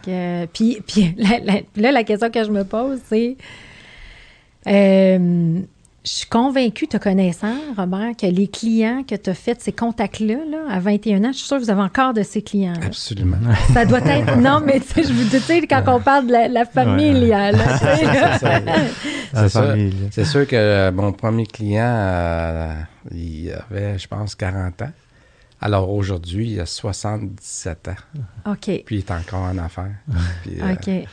Euh, 0.09 0.47
puis, 0.52 0.83
puis 0.87 1.14
la- 1.19 1.38
la- 1.40 1.61
là, 1.76 1.93
la 1.93 2.05
question 2.05 2.31
que 2.31 2.45
je 2.45 2.50
me 2.50 2.64
pose, 2.64 3.00
c'est 3.09 3.37
euh, 4.66 5.61
Je 6.06 6.10
suis 6.12 6.26
convaincue, 6.26 6.86
te 6.86 6.98
connaissant, 6.98 7.56
Robert, 7.76 8.12
que 8.16 8.26
les 8.26 8.46
clients 8.46 9.02
que 9.02 9.16
tu 9.16 9.28
as 9.28 9.34
fait 9.34 9.60
ces 9.60 9.72
contacts-là, 9.72 10.36
là, 10.48 10.58
à 10.70 10.78
21 10.78 11.25
ans, 11.25 11.32
je 11.32 11.38
suis 11.38 11.48
sûre 11.48 11.56
que 11.56 11.64
vous 11.64 11.70
avez 11.70 11.82
encore 11.82 12.14
de 12.14 12.22
ces 12.22 12.42
clients-là. 12.42 12.86
Absolument. 12.86 13.38
Ça 13.75 13.84
doit 13.84 13.98
être. 13.98 14.36
Non, 14.46 14.60
mais 14.64 14.78
tu 14.78 14.86
sais, 14.86 15.02
je 15.02 15.12
vous 15.12 15.25
dis, 15.25 15.66
quand 15.66 15.82
on 15.88 16.00
parle 16.00 16.28
de 16.28 16.32
la, 16.32 16.46
la 16.46 16.64
famille, 16.64 17.28
là, 17.28 17.50
là, 17.50 17.58
là. 17.58 17.78
C'est 18.38 18.38
ça. 18.38 18.60
La 18.60 19.42
C'est 19.42 19.48
sûr, 19.48 19.60
famille. 19.62 20.08
c'est 20.12 20.25
sûr 20.25 20.46
que 20.46 20.54
euh, 20.54 20.92
mon 20.92 21.12
premier 21.12 21.46
client, 21.46 21.82
euh, 21.84 22.72
il 23.10 23.52
avait, 23.52 23.98
je 23.98 24.06
pense, 24.06 24.36
40 24.36 24.82
ans. 24.82 24.92
Alors 25.60 25.90
aujourd'hui, 25.92 26.52
il 26.52 26.60
a 26.60 26.66
77 26.66 27.88
ans. 27.88 28.52
OK. 28.52 28.82
Puis 28.84 28.96
il 28.96 28.98
est 28.98 29.10
encore 29.10 29.40
en 29.40 29.58
affaires. 29.58 29.96
Puis, 30.42 30.60
euh, 30.60 30.72
OK. 30.72 31.08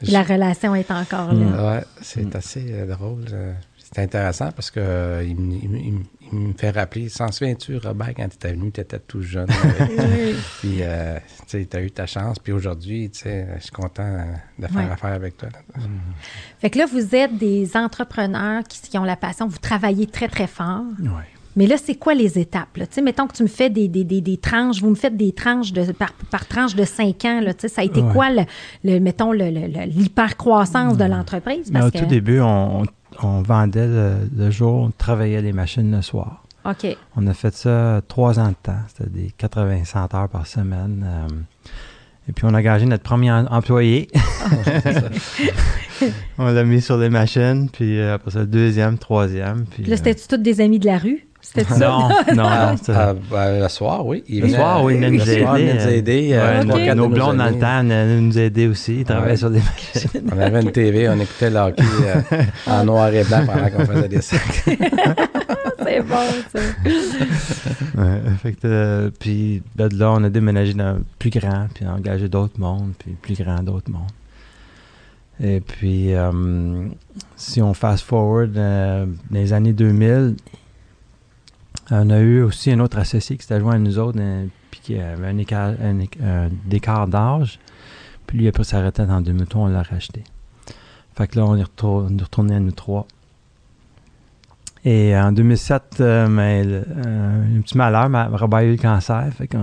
Puis 0.00 0.12
la 0.12 0.22
relation 0.22 0.74
est 0.74 0.90
encore 0.90 1.32
là. 1.32 1.76
Ouais, 1.76 1.84
c'est 2.02 2.36
assez 2.36 2.66
euh, 2.70 2.86
drôle. 2.94 3.24
Euh, 3.88 3.92
C'est 3.94 4.02
intéressant 4.02 4.50
parce 4.52 4.70
que 4.70 4.80
euh, 4.80 5.24
il, 5.24 5.36
me- 5.36 5.54
il 5.62 5.68
me- 5.68 5.78
il 5.78 5.92
me- 5.94 6.04
il 6.30 6.38
me 6.38 6.52
fait 6.52 6.70
rappeler. 6.70 7.08
S'en 7.08 7.32
souviens-tu, 7.32 7.78
Robert, 7.78 8.12
quand 8.14 8.28
tu 8.28 8.34
étais 8.36 8.52
venu, 8.52 8.70
tu 8.70 8.80
étais 8.80 8.98
tout 8.98 9.22
jeune. 9.22 9.48
Oui. 9.90 10.34
puis, 10.60 10.78
euh, 10.82 11.18
tu 11.46 11.66
as 11.72 11.80
eu 11.80 11.90
ta 11.90 12.04
chance. 12.06 12.38
Puis 12.38 12.52
aujourd'hui, 12.52 13.08
tu 13.10 13.20
sais, 13.20 13.46
je 13.56 13.62
suis 13.62 13.70
content 13.70 14.02
euh, 14.02 14.24
de 14.58 14.66
faire 14.66 14.84
Ouais. 14.86 14.90
affaire 14.92 15.12
avec 15.12 15.36
toi. 15.38 15.48
Fait 16.60 16.70
que 16.70 16.78
là, 16.78 16.86
vous 16.86 17.14
êtes 17.14 17.36
des 17.38 17.76
entrepreneurs 17.76 18.62
qui, 18.68 18.80
qui 18.82 18.98
ont 18.98 19.04
la 19.04 19.16
passion, 19.16 19.46
vous 19.48 19.58
travaillez 19.58 20.06
très, 20.06 20.28
très 20.28 20.46
fort. 20.46 20.82
Ouais. 21.00 21.08
Mais 21.56 21.66
là, 21.66 21.76
c'est 21.76 21.96
quoi 21.96 22.14
les 22.14 22.38
étapes? 22.38 22.76
là? 22.76 22.86
Tu 22.86 22.94
sais, 22.96 23.02
mettons 23.02 23.26
que 23.26 23.34
tu 23.34 23.42
me 23.42 23.48
fais 23.48 23.68
des, 23.68 23.88
des, 23.88 24.04
des, 24.04 24.20
des 24.20 24.36
tranches, 24.36 24.80
vous 24.80 24.90
me 24.90 24.94
faites 24.94 25.16
des 25.16 25.32
tranches 25.32 25.72
de, 25.72 25.90
par, 25.90 26.12
par 26.30 26.46
tranche 26.46 26.76
de 26.76 26.84
5 26.84 27.24
ans. 27.24 27.40
Là, 27.40 27.52
tu 27.52 27.62
sais, 27.62 27.68
ça 27.68 27.80
a 27.80 27.84
été 27.84 28.00
Ouais. 28.00 28.12
quoi, 28.12 28.30
le, 28.30 28.42
le- 28.84 29.00
mettons, 29.00 29.32
le- 29.32 29.50
le- 29.50 29.66
le- 29.66 29.86
l'hypercroissance 29.86 30.96
de 30.96 31.04
l'entreprise? 31.04 31.70
Mais 31.72 31.80
Parce 31.80 31.88
au 31.88 31.92
que, 31.92 31.98
tout 31.98 32.06
début, 32.06 32.38
on, 32.40 32.84
on- 33.22 33.42
vendait 33.42 33.86
le, 33.86 34.12
le 34.36 34.50
jour, 34.50 34.82
on 34.84 34.90
travaillait 34.90 35.42
les 35.42 35.52
machines 35.52 35.90
le 35.94 36.02
soir. 36.02 36.44
OK. 36.64 36.86
On 37.16 37.26
a 37.26 37.34
fait 37.34 37.54
ça 37.54 38.00
trois 38.08 38.38
ans 38.38 38.48
de 38.48 38.54
temps. 38.62 38.78
C'était 38.88 39.10
des 39.10 39.32
80-100 39.38 40.14
heures 40.16 40.28
par 40.28 40.46
semaine. 40.46 41.04
euh, 41.06 41.28
et 42.28 42.32
puis, 42.32 42.44
on 42.44 42.52
a 42.52 42.58
engagé 42.58 42.84
notre 42.84 43.04
premier 43.04 43.30
em- 43.30 43.48
employé. 43.50 44.08
on 46.38 46.46
l'a 46.52 46.64
mis 46.64 46.80
sur 46.80 46.96
les 46.98 47.08
machines. 47.08 47.68
Puis, 47.72 47.98
euh, 47.98 48.14
après 48.14 48.30
ça, 48.32 48.40
le 48.40 48.46
deuxième, 48.46 48.98
troisième. 48.98 49.64
Puis, 49.64 49.82
Puis 49.82 49.90
là, 49.90 49.94
euh, 49.94 49.96
c'était-tu 49.96 50.28
tous 50.28 50.36
des 50.36 50.60
amis 50.60 50.78
de 50.78 50.86
la 50.86 50.98
rue? 50.98 51.26
C'était 51.54 51.64
ça? 51.74 51.78
Non, 51.78 52.08
non, 52.34 52.44
Ah, 52.46 52.74
ah, 52.88 53.14
ben, 53.30 53.60
le 53.62 53.68
soir, 53.68 54.04
oui. 54.06 54.22
Il 54.28 54.40
Le 54.40 54.46
venait- 54.46 54.56
soir, 54.58 54.84
oui, 54.84 54.92
il 54.94 54.96
venait 54.96 55.10
nous 55.10 55.18
le 55.18 55.24
soir, 55.24 55.58
il 55.58 55.62
aider. 55.64 55.72
venait 55.72 55.84
nous 55.84 55.92
aider. 55.92 56.30
Euh, 56.34 56.62
quatre 56.64 56.88
de 56.90 56.94
Nos 56.94 57.08
blondes, 57.08 57.36
dans 57.38 57.46
le 57.46 57.58
temps, 57.58 57.78
venaient 57.80 58.20
nous 58.20 58.38
aider 58.38 58.66
aussi. 58.68 58.96
Ils 59.00 59.04
travaillaient 59.04 59.30
Ouais. 59.30 59.36
sur 59.38 59.50
des 59.50 59.60
machines. 59.60 60.30
On 60.30 60.38
avait 60.38 60.60
une 60.62 60.72
TV, 60.72 61.08
on 61.08 61.18
écoutait 61.18 61.48
le 61.50 61.56
hockey 61.56 61.82
euh, 62.04 62.42
en 62.66 62.84
noir 62.84 63.08
et 63.14 63.24
blanc 63.24 63.44
pendant 63.46 63.70
qu'on 63.70 63.86
faisait 63.86 64.08
des 64.08 64.20
sacs. 64.20 64.64
c'est 64.66 66.02
bon, 66.02 66.16
ça. 66.52 66.60
Ouais, 67.96 68.20
fait 68.42 68.52
que, 68.52 68.58
euh, 68.66 69.10
puis 69.18 69.62
ben, 69.74 69.88
de 69.88 69.98
là, 69.98 70.12
on 70.12 70.24
a 70.24 70.28
déménagé 70.28 70.74
dans 70.74 70.98
plus 71.18 71.30
grand, 71.30 71.66
puis 71.74 71.86
engagé 71.86 72.28
d'autres 72.28 72.58
mondes, 72.60 72.92
puis 72.98 73.12
plus 73.20 73.42
grand 73.42 73.62
d'autres 73.62 73.90
mondes. 73.90 74.02
Et 75.42 75.60
puis, 75.60 76.14
euh, 76.14 76.30
si 77.36 77.62
on 77.62 77.72
fast 77.72 78.04
forward 78.04 78.56
euh, 78.56 79.06
dans 79.30 79.38
les 79.38 79.52
années 79.52 79.72
2000, 79.72 80.34
on 81.90 82.10
a 82.10 82.18
eu 82.18 82.42
aussi 82.42 82.70
un 82.70 82.80
autre 82.80 82.98
associé 82.98 83.36
qui 83.36 83.42
s'était 83.42 83.60
joint 83.60 83.74
à 83.74 83.78
nous 83.78 83.98
autres, 83.98 84.18
euh, 84.20 84.46
puis 84.70 84.80
qui 84.80 84.98
avait 84.98 85.26
un 85.28 85.38
écart, 86.70 87.08
d'âge. 87.08 87.58
Puis 88.26 88.38
lui, 88.38 88.48
après 88.48 88.64
sa 88.64 88.84
retraite 88.84 89.08
en 89.08 89.20
2003, 89.20 89.62
on 89.62 89.66
l'a 89.68 89.82
racheté. 89.82 90.22
Fait 91.16 91.26
que 91.26 91.38
là, 91.38 91.46
on 91.46 91.56
est, 91.56 91.64
retourné 91.64 92.54
à 92.54 92.60
nous 92.60 92.72
trois. 92.72 93.06
Et 94.84 95.16
en 95.16 95.32
2007, 95.32 95.96
euh, 96.00 96.28
euh, 96.28 97.58
un 97.58 97.60
petit 97.60 97.76
malheur, 97.76 98.08
ma, 98.08 98.28
Robert 98.28 98.60
a 98.60 98.64
eu 98.64 98.70
le 98.72 98.76
cancer. 98.76 99.26
Fait 99.32 99.48
que, 99.48 99.56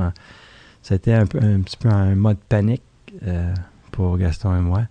été 0.91 1.13
un, 1.13 1.22
un 1.22 1.62
petit 1.62 1.77
peu 1.77 1.89
un 1.89 2.15
mode 2.15 2.38
panique 2.50 2.84
euh, 3.25 3.53
pour 3.91 4.17
Gaston 4.17 4.55
et 4.58 4.60
moi. 4.60 4.82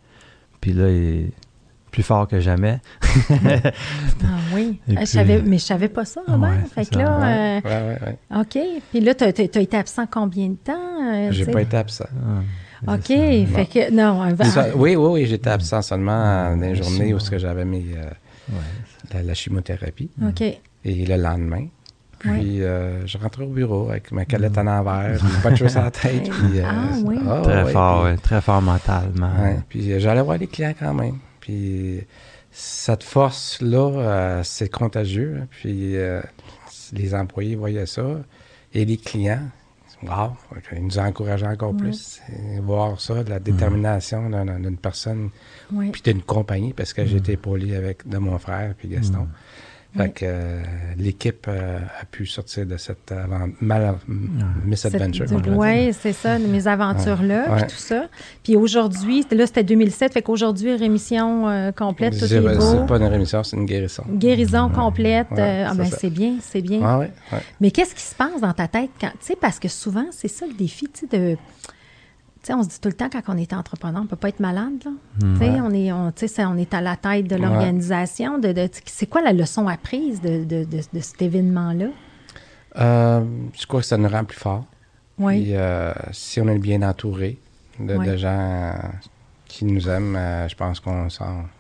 Puis 0.61 0.72
là, 0.72 0.90
il 0.90 1.32
plus 1.94 2.02
fort 2.02 2.26
que 2.26 2.40
jamais. 2.40 2.80
Ah 3.33 4.26
oui. 4.54 4.80
Et 4.88 4.96
Je 5.00 5.04
savais, 5.04 5.40
mais 5.42 5.59
je 5.59 5.64
savais 5.64 5.88
pas 5.88 6.04
ça, 6.04 6.20
Robert. 6.26 6.50
Ouais, 6.50 6.57
fait 6.74 6.87
que 6.90 6.94
ça. 6.96 7.02
là, 7.02 7.18
Ouais, 7.18 7.62
ouais, 7.64 7.70
ouais. 7.70 8.18
euh, 8.33 8.40
OK. 8.40 8.59
Puis 8.90 9.00
là, 9.00 9.14
tu 9.14 9.24
as, 9.24 9.28
été 9.28 9.76
absent 9.76 10.07
combien 10.11 10.48
de 10.48 10.57
temps? 10.57 10.72
euh, 11.12 11.28
J'ai 11.30 11.46
pas 11.46 11.62
été 11.62 11.76
absent. 11.76 12.07
Ah, 12.87 12.94
OK. 12.94 13.07
Fait 13.07 13.66
que, 13.72 13.90
non, 13.92 14.20
un 14.22 14.35
va- 14.35 14.44
Ça- 14.44 14.66
oui, 14.76 14.96
oui, 14.96 15.09
oui, 15.12 15.26
j'étais 15.26 15.50
absent 15.50 15.83
seulement 15.83 16.50
dans 16.50 16.61
les 16.61 16.68
Ouais, 16.70 16.74
journées 16.74 17.14
où 17.14 17.18
c'est 17.18 17.26
ce 17.26 17.30
que 17.30 17.38
j'avais 17.38 17.64
mes, 17.64 17.85
euh, 17.96 18.04
Ouais. 18.50 18.59
la, 19.14 19.22
la 19.22 19.35
chimothérapie. 19.35 20.11
OK. 20.26 20.42
Et 20.42 21.07
le 21.07 21.16
lendemain, 21.16 21.66
puis 22.18 22.62
euh, 22.62 23.07
je 23.07 23.16
rentrais 23.18 23.44
au 23.44 23.48
bureau 23.48 23.88
avec 23.90 24.11
ma 24.12 24.24
calette 24.24 24.59
en 24.59 24.66
envers, 24.66 25.18
pas 25.42 25.50
de 25.50 25.57
choses 25.57 25.76
à 25.76 25.85
la 25.85 25.90
tête. 25.90 26.24
Puis, 26.30 26.59
euh, 26.61 26.64
Ah, 26.66 26.94
oui. 27.04 27.18
ah, 27.28 27.40
Très 27.42 27.72
fort, 27.72 28.04
puis- 28.07 28.18
très 28.18 28.40
fort 28.40 28.61
mentalement. 28.62 29.30
Ouais, 29.42 29.59
puis 29.68 29.98
j'allais 30.00 30.22
voir 30.22 30.37
les 30.38 30.46
clients 30.46 30.74
quand 30.78 30.92
même. 30.92 31.18
Puis 31.44 32.00
cette 32.50 33.02
force-là, 33.02 33.90
euh, 33.98 34.40
c'est 34.44 34.70
contagieux. 34.70 35.40
hein. 35.42 35.46
Puis 35.50 35.94
euh, 35.96 36.22
les 36.94 37.14
employés 37.14 37.54
voyaient 37.54 37.85
ça. 37.87 38.02
Et 38.72 38.87
les 38.87 38.96
clients, 38.96 39.42
wow, 40.02 40.30
ils 40.72 40.83
nous 40.85 40.98
encourageaient 40.98 41.46
encore 41.46 41.72
Ouais. 41.74 41.78
plus. 41.80 42.20
Voir 42.62 42.98
ça, 42.98 43.22
de 43.22 43.28
la 43.30 43.38
détermination 43.40 44.30
d'un- 44.30 44.59
d'une 44.59 44.78
personne, 44.78 45.28
Oui. 45.70 45.90
puis 45.90 46.00
d'une 46.02 46.22
compagnie, 46.22 46.72
parce 46.72 46.92
que 46.94 47.02
été 47.02 47.33
épaulé 47.33 47.76
avec 47.76 48.09
de 48.09 48.16
mon 48.18 48.38
frère, 48.38 48.74
puis 48.78 48.88
Gaston. 48.88 49.28
Fait 49.96 50.11
que 50.11 50.24
euh, 50.24 50.62
l'équipe 50.98 51.46
euh, 51.48 51.78
a 52.00 52.04
pu 52.04 52.26
sortir 52.26 52.66
de 52.66 52.76
cette 52.76 53.12
avant- 53.12 53.48
mal, 53.61 53.94
misadventure. 54.64 55.26
Oui, 55.57 55.92
c'est 55.92 56.12
ça, 56.12 56.38
mes 56.38 56.66
aventures-là, 56.66 57.50
Ouais. 57.52 57.57
puis 57.59 57.66
tout 57.68 57.78
ça. 57.80 58.07
Puis 58.42 58.57
aujourd'hui, 58.57 59.24
là, 59.30 59.46
c'était 59.46 59.62
2007, 59.64 60.12
fait 60.12 60.22
qu'aujourd'hui, 60.22 60.74
rémission 60.74 61.48
euh, 61.48 61.72
complète, 61.72 62.18
tout 62.18 62.26
C'est 62.26 62.37
est 62.37 62.40
beau. 62.40 62.61
c'est 62.61 62.87
pas 62.87 62.96
une 62.96 63.04
rémission, 63.04 63.42
c'est 63.44 63.57
une 63.57 63.66
guérison. 63.66 64.04
Guérison 64.11 64.68
complète. 64.68 65.30
Ouais, 65.30 65.64
ah 65.66 65.70
c'est 65.72 65.78
ben 65.78 65.87
c'est 66.00 66.11
bien, 66.11 66.35
c'est 66.40 66.61
bien. 66.62 66.80
Ouais, 66.80 67.07
ouais. 67.33 67.38
Mais 67.61 67.70
qu'est-ce 67.70 67.94
qui 67.94 68.02
se 68.02 68.14
passe 68.14 68.40
dans 68.40 68.52
ta 68.52 68.68
tête 68.68 68.90
quand, 69.00 69.11
tu 69.11 69.16
sais, 69.20 69.37
parce 69.40 69.59
que 69.59 69.68
souvent, 69.68 70.07
c'est 70.11 70.28
ça 70.28 70.46
le 70.46 70.54
défi, 70.54 70.87
tu 70.92 71.07
sais, 71.09 71.18
de... 71.18 71.37
On 72.50 72.62
se 72.62 72.68
dit 72.68 72.80
tout 72.80 72.88
le 72.88 72.94
temps 72.94 73.09
quand 73.11 73.22
on 73.28 73.37
est 73.37 73.52
entrepreneur, 73.52 74.02
on 74.02 74.07
peut 74.07 74.16
pas 74.16 74.28
être 74.28 74.40
malade, 74.40 74.72
là. 74.85 74.90
Ouais. 75.22 75.61
on 75.62 75.70
est, 75.72 75.92
on, 75.92 76.12
on 76.12 76.57
à 76.72 76.80
la 76.80 76.96
tête 76.96 77.26
de 77.26 77.35
Ouais. 77.37 77.40
l'organisation. 77.40 78.38
De, 78.38 78.52
de- 78.52 78.68
c'est 78.87 79.07
quoi 79.07 79.22
la 79.22 79.33
leçon 79.33 79.66
apprise 79.68 80.20
de, 80.20 80.44
de, 80.44 80.64
de, 80.64 80.80
de 80.92 81.00
cet 81.00 81.22
événement-là? 81.22 81.87
Euh, 82.76 83.24
je 83.59 83.66
crois 83.66 83.80
que 83.80 83.87
ça 83.87 83.96
nous 83.96 84.09
rend 84.09 84.24
plus 84.24 84.38
fort. 84.38 84.64
Oui. 85.18 85.42
Puis, 85.44 85.57
euh, 85.57 85.92
si 86.12 86.40
on 86.40 86.48
est 86.48 86.59
bien 86.59 86.83
entouré 86.83 87.38
de, 87.78 88.16
gens 88.16 88.28
euh, 88.28 88.72
qui 89.46 89.64
nous 89.64 89.88
aiment, 89.88 90.16
euh, 90.16 90.48
je 90.48 90.54
pense 90.57 90.80
qu'on 90.80 91.09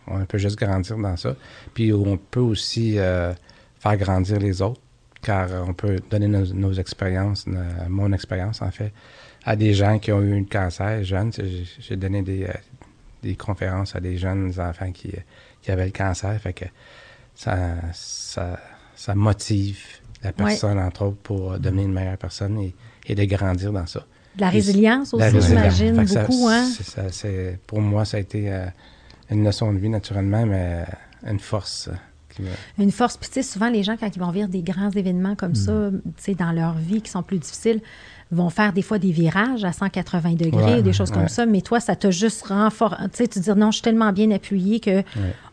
on 0.08 0.24
peut 0.26 0.38
juste 0.38 0.58
grandir 0.58 0.96
dans 0.98 1.16
ça. 1.16 1.34
Puis 1.72 1.92
on 1.92 2.16
peut 2.16 2.40
aussi 2.40 2.94
faire 2.96 3.96
grandir 3.96 4.38
les 4.40 4.60
autres, 4.60 4.80
car 5.22 5.48
on 5.68 5.72
peut 5.72 5.98
donner 6.10 6.26
nos, 6.28 6.46
nos 6.52 6.72
expériences, 6.72 7.46
mon 7.88 8.12
expérience 8.12 8.60
en 8.60 8.70
fait, 8.70 8.92
à 9.44 9.56
des 9.56 9.74
gens 9.74 9.98
qui 9.98 10.10
ont 10.12 10.20
eu 10.22 10.38
un 10.40 10.44
cancer 10.44 11.04
sais, 11.04 11.44
J'ai 11.80 11.96
donné 11.96 12.22
des, 12.22 12.44
euh, 12.44 12.52
des 13.22 13.36
conférences 13.36 13.94
à 13.96 14.00
des 14.00 14.16
jeunes 14.16 14.52
enfants 14.58 14.92
qui, 14.92 15.12
qui 15.62 15.70
avaient 15.70 15.86
le 15.86 15.92
cancer, 15.92 16.38
fait 16.40 16.52
que 16.52 16.64
ça, 17.34 17.74
ça, 17.92 18.58
ça 18.94 19.14
motive 19.14 19.78
la 20.22 20.32
personne, 20.32 20.78
entre 20.78 21.02
autres, 21.06 21.16
pour 21.22 21.52
euh, 21.52 21.58
devenir 21.58 21.84
une 21.86 21.92
meilleure 21.92 22.16
personne 22.18 22.58
et, 22.58 22.74
et 23.06 23.14
de 23.14 23.24
grandir 23.24 23.72
dans 23.72 23.86
ça. 23.86 24.06
De 24.34 24.40
la 24.40 24.48
résilience 24.50 25.12
aussi, 25.14 25.24
j'imagine, 25.48 26.06
ça- 26.06 26.22
beaucoup, 26.22 26.48
hein? 26.48 26.64
ça, 26.64 27.10
pour 27.66 27.80
moi, 27.80 28.04
ça 28.04 28.16
a 28.16 28.20
été 28.20 28.52
euh, 28.52 28.66
une 29.30 29.44
leçon 29.44 29.72
de 29.72 29.78
vie, 29.78 29.88
naturellement, 29.90 30.44
mais 30.46 30.84
euh, 31.26 31.30
une 31.30 31.38
force. 31.40 31.88
Euh, 32.40 32.44
Une 32.78 32.90
force. 32.90 33.16
Puis, 33.16 33.28
tu 33.28 33.34
sais, 33.34 33.42
souvent, 33.42 33.68
les 33.68 33.82
gens, 33.82 33.96
quand 33.98 34.08
ils 34.14 34.18
vont 34.20 34.30
vivre 34.30 34.48
des 34.48 34.62
grands 34.62 34.90
événements 34.90 35.34
comme 35.34 35.54
ça, 35.54 35.90
tu 35.92 36.22
sais, 36.22 36.34
dans 36.34 36.52
leur 36.52 36.74
vie 36.74 37.00
qui 37.02 37.10
sont 37.10 37.22
plus 37.22 37.38
difficiles, 37.38 37.80
vont 38.30 38.50
faire 38.50 38.72
des 38.72 38.82
fois 38.82 38.98
des 38.98 39.12
virages 39.12 39.64
à 39.64 39.72
180 39.72 40.32
degrés 40.32 40.64
Ouais, 40.64 40.78
ou 40.78 40.82
des 40.82 40.92
choses 40.94 41.10
comme 41.10 41.28
ça. 41.28 41.46
Mais 41.46 41.60
toi, 41.60 41.78
ça 41.78 41.94
t'a 41.94 42.10
juste 42.10 42.46
renforcé. 42.46 42.96
Tu 43.04 43.08
sais, 43.12 43.28
tu 43.28 43.38
dis 43.40 43.50
non, 43.50 43.70
je 43.70 43.76
suis 43.76 43.82
tellement 43.82 44.12
bien 44.12 44.30
appuyé 44.32 44.80
que 44.80 45.02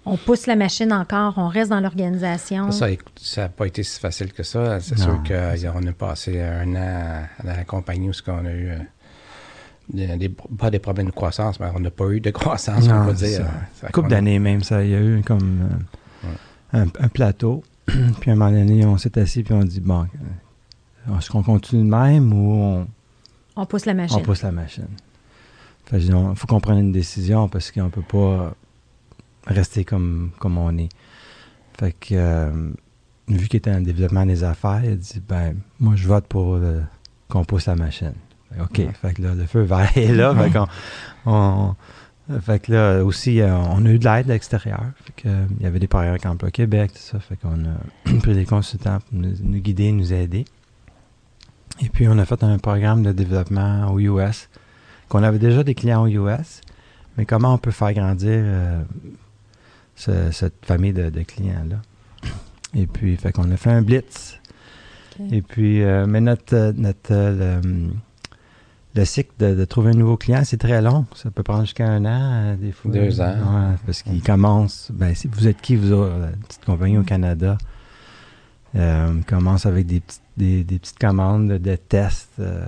on 0.05 0.17
pousse 0.17 0.47
la 0.47 0.55
machine 0.55 0.91
encore, 0.91 1.35
on 1.37 1.47
reste 1.47 1.69
dans 1.69 1.79
l'organisation. 1.79 2.71
Ça, 2.71 2.87
ça 3.17 3.41
n'a 3.41 3.49
pas 3.49 3.67
été 3.67 3.83
si 3.83 3.99
facile 3.99 4.33
que 4.33 4.41
ça. 4.41 4.79
C'est 4.79 4.97
sûr 4.97 5.21
qu'on 5.27 5.85
a 5.87 5.91
passé 5.91 6.41
un 6.41 6.75
an 6.75 7.23
dans 7.43 7.55
la 7.55 7.63
compagnie 7.65 8.09
où 8.09 8.13
on 8.27 8.45
a 8.45 8.51
eu 8.51 8.69
euh, 8.69 8.77
des, 9.93 10.07
des- 10.17 10.29
pas 10.29 10.71
des 10.71 10.79
problèmes 10.79 11.07
de 11.07 11.11
croissance, 11.11 11.59
mais 11.59 11.67
on 11.75 11.79
n'a 11.79 11.91
pas 11.91 12.07
eu 12.09 12.19
de 12.21 12.31
croissance, 12.31 12.85
on 12.87 13.05
Non, 13.05 13.13
c'est 13.15 13.27
dire. 13.27 13.45
ça. 13.75 13.87
Couple 13.87 14.01
qu'on 14.03 14.07
d'années 14.07 14.39
même, 14.39 14.63
ça. 14.63 14.83
Il 14.83 14.89
y 14.89 14.95
a 14.95 15.01
eu 15.01 15.21
comme 15.23 15.59
euh, 15.71 15.75
un, 16.73 16.83
un 16.99 17.07
plateau. 17.07 17.63
puis 17.85 18.29
à 18.29 18.33
un 18.33 18.35
moment 18.37 18.51
donné, 18.51 18.85
on 18.85 18.97
s'est 18.97 19.17
assis 19.19 19.43
puis 19.43 19.53
on 19.53 19.63
dit 19.63 19.79
bon, 19.81 20.05
euh, 21.09 21.17
est-ce 21.17 21.29
qu'on 21.29 21.43
continue 21.43 21.83
de 21.83 21.89
même 21.89 22.31
ou 22.33 22.51
on, 22.53 22.87
On 23.55 23.65
pousse 23.65 23.85
la 23.85 23.93
machine. 23.93 24.17
on 24.19 24.21
pousse 24.21 24.43
la 24.43 24.51
machine? 24.51 24.87
Fait 25.85 25.97
que 25.99 26.03
il 26.03 26.35
faut 26.35 26.47
qu'on 26.47 26.59
prenne 26.61 26.77
une 26.79 26.91
décision 26.91 27.49
parce 27.49 27.71
qu'on 27.71 27.89
peut 27.89 28.01
pas 28.03 28.53
rester 29.47 29.83
comme, 29.83 30.31
comme 30.39 30.57
on 30.57 30.77
est. 30.77 30.89
Fait 31.77 31.91
que, 31.93 32.13
euh, 32.13 32.69
vu 33.27 33.47
qu'il 33.47 33.57
était 33.57 33.71
en 33.71 33.81
développement 33.81 34.25
des 34.25 34.43
affaires, 34.43 34.81
il 34.83 34.91
a 34.91 34.95
dit 34.95 35.21
ben, 35.27 35.55
moi, 35.79 35.95
je 35.95 36.07
vote 36.07 36.27
pour 36.27 36.57
le- 36.57 36.83
qu'on 37.27 37.43
pousse 37.43 37.65
la 37.65 37.75
machine. 37.75 38.13
Fait 38.51 38.57
que, 38.57 38.61
OK. 38.63 38.77
Ouais. 38.77 38.91
Fait 39.01 39.13
que 39.15 39.21
là, 39.23 39.33
le 39.33 39.45
feu 39.47 39.61
vert 39.61 39.89
est 39.97 40.13
là. 40.13 40.35
fait, 40.35 40.51
qu'on- 40.51 40.67
on- 41.25 41.75
fait 42.39 42.59
que 42.59 42.71
là, 42.71 43.03
aussi, 43.03 43.41
euh, 43.41 43.55
on 43.55 43.85
a 43.85 43.89
eu 43.89 43.99
de 43.99 44.05
l'aide 44.05 44.27
de 44.27 44.31
l'extérieur. 44.31 44.83
Fait 45.03 45.13
que, 45.23 45.27
euh, 45.27 45.45
il 45.59 45.63
y 45.63 45.65
avait 45.65 45.79
des 45.79 45.87
programmes 45.87 46.11
avec 46.11 46.25
Emploi 46.25 46.51
Québec, 46.51 46.91
tout 46.93 46.99
ça. 47.01 47.19
Fait 47.19 47.35
qu'on 47.35 47.65
a 47.65 48.19
pris 48.21 48.33
des 48.33 48.45
consultants 48.45 48.99
pour 48.99 49.19
nous, 49.19 49.33
nous 49.41 49.59
guider, 49.59 49.91
nous 49.91 50.13
aider. 50.13 50.45
Et 51.81 51.89
puis, 51.89 52.07
on 52.07 52.17
a 52.17 52.25
fait 52.25 52.43
un 52.43 52.57
programme 52.59 53.01
de 53.03 53.11
développement 53.11 53.91
aux 53.91 53.99
US, 53.99 54.49
qu'on 55.09 55.23
avait 55.23 55.39
déjà 55.39 55.63
des 55.63 55.73
clients 55.75 56.03
aux 56.03 56.07
US, 56.07 56.61
mais 57.17 57.25
comment 57.25 57.53
on 57.53 57.57
peut 57.57 57.71
faire 57.71 57.93
grandir 57.93 58.29
euh, 58.31 58.81
ce- 59.95 60.31
cette 60.31 60.65
famille 60.65 60.93
de, 60.93 61.09
de 61.09 61.21
clients-là? 61.23 61.81
Et 62.75 62.85
puis, 62.87 63.17
fait 63.17 63.31
qu'on 63.31 63.49
a 63.51 63.57
fait 63.57 63.71
un 63.71 63.81
blitz. 63.81 64.37
Et 65.31 65.41
puis, 65.41 65.83
euh, 65.83 66.05
mais 66.07 66.21
notre, 66.21 66.55
euh, 66.55 66.73
notre, 66.75 67.11
euh, 67.11 67.59
le, 67.61 67.89
le 68.93 69.05
cycle 69.05 69.31
de, 69.39 69.55
de 69.55 69.65
trouver 69.65 69.91
un 69.91 69.93
nouveau 69.97 70.17
client, 70.17 70.41
c'est 70.43 70.57
très 70.57 70.81
long. 70.81 71.05
Ça 71.15 71.31
peut 71.31 71.43
prendre 71.43 71.61
jusqu'à 71.61 71.87
un 71.87 72.03
an, 72.05 72.19
euh, 72.33 72.55
des 72.57 72.71
fois. 72.71 72.91
Deux 72.91 73.21
ans. 73.21 73.35
Ouais, 73.35 73.75
parce 73.85 74.01
qu'il 74.03 74.21
commence. 74.21 74.91
Ben, 74.93 75.15
si 75.15 75.27
vous 75.27 75.47
êtes 75.47 75.61
qui, 75.61 75.75
vous 75.77 75.91
autres, 75.93 76.17
la 76.17 76.27
petite 76.27 76.65
compagnie 76.65 76.97
au 76.97 77.03
Canada? 77.03 77.57
Euh, 78.75 79.19
commence 79.27 79.65
avec 79.65 79.85
des 79.85 79.99
petites, 79.99 80.21
des, 80.37 80.63
des 80.63 80.79
petites 80.79 80.99
commandes 80.99 81.49
de, 81.49 81.57
de 81.57 81.75
tests. 81.75 82.31
euh, 82.39 82.65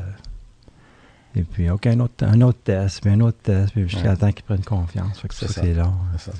et 1.35 1.43
puis, 1.43 1.69
OK, 1.69 1.87
un 1.87 1.99
autre, 2.01 2.25
un 2.25 2.41
autre 2.41 2.59
test, 2.63 3.01
puis 3.01 3.11
un 3.11 3.19
autre 3.21 3.37
test, 3.41 3.71
puis 3.71 3.87
jusqu'à 3.89 4.11
Ouais. 4.11 4.17
temps 4.17 4.31
qu'ils 4.31 4.43
prennent 4.43 4.63
confiance. 4.63 5.19
Fait 5.19 5.27
que 5.29 5.33
ça, 5.33 5.47
c'est 5.47 5.73
long. 5.73 5.93
Ça. 6.17 6.31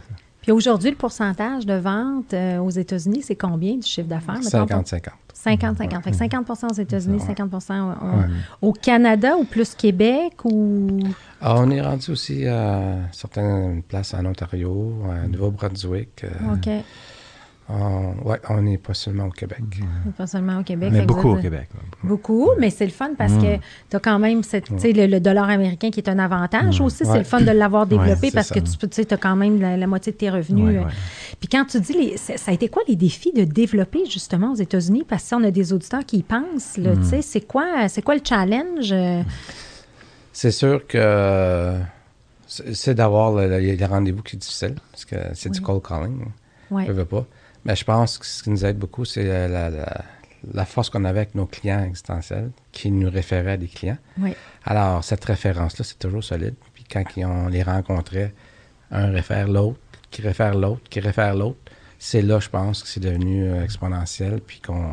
Puis 0.44 0.52
aujourd'hui, 0.52 0.92
le 0.92 0.96
pourcentage 0.96 1.66
de 1.66 1.74
vente 1.74 2.34
euh, 2.34 2.60
aux 2.60 2.70
États-Unis, 2.70 3.22
c'est 3.24 3.36
combien 3.36 3.76
du 3.76 3.88
chiffre 3.88 4.08
d'affaires? 4.08 4.36
mettons, 4.36 4.82
50-50. 4.82 5.10
50-50. 5.34 6.04
Fait 6.04 6.12
que 6.12 6.16
50 6.18 6.50
aux 6.72 6.74
États-Unis, 6.76 7.18
Ouais. 7.20 7.26
50 7.36 7.54
au, 7.54 7.58
Ouais. 7.58 8.26
au 8.62 8.72
Canada 8.74 9.36
ou 9.38 9.46
plus 9.46 9.74
Québec 9.74 10.34
ou? 10.46 11.00
Ah, 11.42 11.56
on 11.58 11.70
est 11.72 11.82
rendu 11.82 12.12
aussi 12.12 12.46
à 12.46 12.98
certaines 13.12 13.82
places 13.84 14.14
en 14.14 14.24
Ontario, 14.26 14.94
à 15.12 15.28
Nouveau-Brunswick. 15.28 16.24
euh, 16.26 16.54
OK. 16.54 16.70
On, 17.70 18.14
ouais, 18.26 18.40
on 18.50 18.62
n'est 18.62 18.78
pas 18.78 18.94
seulement 18.94 19.28
au 19.28 19.30
Québec. 19.30 19.62
Pas 20.18 20.28
seulement 20.28 20.60
au 20.60 20.64
Québec. 20.64 20.90
Mais 20.92 21.06
beaucoup 21.06 21.30
au 21.30 21.36
Québec. 21.38 21.70
beaucoup. 22.04 22.50
Mais 22.60 22.70
c'est 22.70 22.86
le 22.86 22.92
fun 22.92 23.12
parce 23.18 23.32
Mm. 23.34 23.42
que 23.42 23.56
tu 23.90 23.96
as 23.96 24.00
quand 24.00 24.20
même 24.20 24.44
cette, 24.44 24.66
tu 24.66 24.78
sais, 24.80 24.92
le, 24.92 25.08
le 25.08 25.20
dollar 25.22 25.50
américain 25.50 25.90
qui 25.90 26.02
est 26.02 26.10
un 26.10 26.20
avantage 26.20 26.82
Mm. 26.82 26.84
aussi. 26.84 27.06
C'est 27.06 27.18
le 27.18 27.24
fun 27.24 27.40
de 27.42 27.52
l'avoir 27.52 27.88
développé 27.88 28.32
parce 28.32 28.48
ça. 28.48 28.56
que 28.56 28.60
tu 28.60 28.78
peux- 28.78 28.88
tu 28.88 29.02
sais, 29.02 29.14
as 29.14 29.18
quand 29.18 29.36
même 29.38 29.62
la, 29.62 29.78
la 29.78 29.88
moitié 29.88 30.12
de 30.12 30.18
tes 30.18 30.30
revenus. 30.30 30.66
Ouais, 30.66 30.78
euh. 30.78 30.84
ouais. 30.86 30.92
Puis 31.40 31.48
quand 31.48 31.64
tu 31.66 31.80
dis, 31.80 31.94
les, 31.94 32.18
ça 32.18 32.36
ça 32.38 32.52
a 32.52 32.54
été 32.54 32.68
quoi 32.68 32.84
les 32.88 32.96
défis 32.98 33.32
de 33.32 33.46
développer 33.46 34.06
justement 34.06 34.52
aux 34.52 34.56
États-Unis? 34.56 35.06
Parce 35.08 35.22
que 35.24 35.28
si 35.30 35.34
on 35.36 35.44
a 35.44 35.52
des 35.52 35.72
auditeurs 35.72 36.06
qui 36.06 36.18
y 36.18 36.24
pensent, 36.24 36.78
Mm. 36.78 37.02
sais, 37.04 37.22
c'est 37.22 37.42
quoi, 37.42 37.88
c'est 37.88 38.02
quoi 38.02 38.16
le 38.16 38.22
challenge? 38.24 38.92
euh? 38.92 39.22
C'est 40.34 40.52
sûr 40.52 40.86
que 40.86 41.78
c'est 42.48 42.94
d'avoir 42.96 43.32
le, 43.34 43.86
rendez-vous 43.86 44.22
qui 44.22 44.36
est 44.36 44.40
difficile, 44.40 44.76
parce 44.92 45.06
que 45.06 45.16
c'est 45.34 45.50
du 45.50 45.62
cold 45.62 45.82
calling. 45.82 46.26
Ouais. 46.72 46.86
Je 46.88 46.92
veux 46.92 47.06
pas. 47.06 47.26
Mais 47.66 47.76
je 47.76 47.84
pense 47.86 48.18
que 48.18 48.26
ce 48.26 48.44
qui 48.44 48.50
nous 48.50 48.66
aide 48.66 48.78
beaucoup, 48.78 49.06
c'est 49.06 49.24
la, 49.24 49.48
la- 49.48 50.04
la- 50.54 50.66
force 50.66 50.90
qu'on 50.90 51.06
avait 51.06 51.20
avec 51.22 51.36
nos 51.36 51.46
clients 51.46 51.84
existentiels 51.84 52.52
qui 52.72 52.92
nous 52.92 53.10
référaient 53.10 53.54
à 53.54 53.58
des 53.58 53.68
clients. 53.68 53.98
Oui. 54.18 54.34
Alors, 54.66 55.04
cette 55.04 55.24
référence-là, 55.24 55.86
c'est 55.86 56.00
toujours 56.00 56.24
solide. 56.24 56.56
Puis 56.74 56.84
quand 56.92 57.04
on 57.18 57.48
les 57.48 57.64
rencontrait, 57.64 58.34
un 58.92 59.08
réfère 59.12 59.48
l'autre, 59.48 59.80
qui 60.12 60.22
réfère 60.22 60.54
l'autre, 60.56 60.82
qui 60.90 61.00
réfère 61.00 61.34
l'autre, 61.36 61.58
c'est 62.00 62.22
là, 62.22 62.40
je 62.40 62.50
pense, 62.50 62.84
que 62.84 62.90
c'est 62.90 63.00
devenu 63.00 63.46
euh, 63.46 63.64
exponentiel. 63.64 64.42
Puis 64.42 64.60
qu'on 64.60 64.92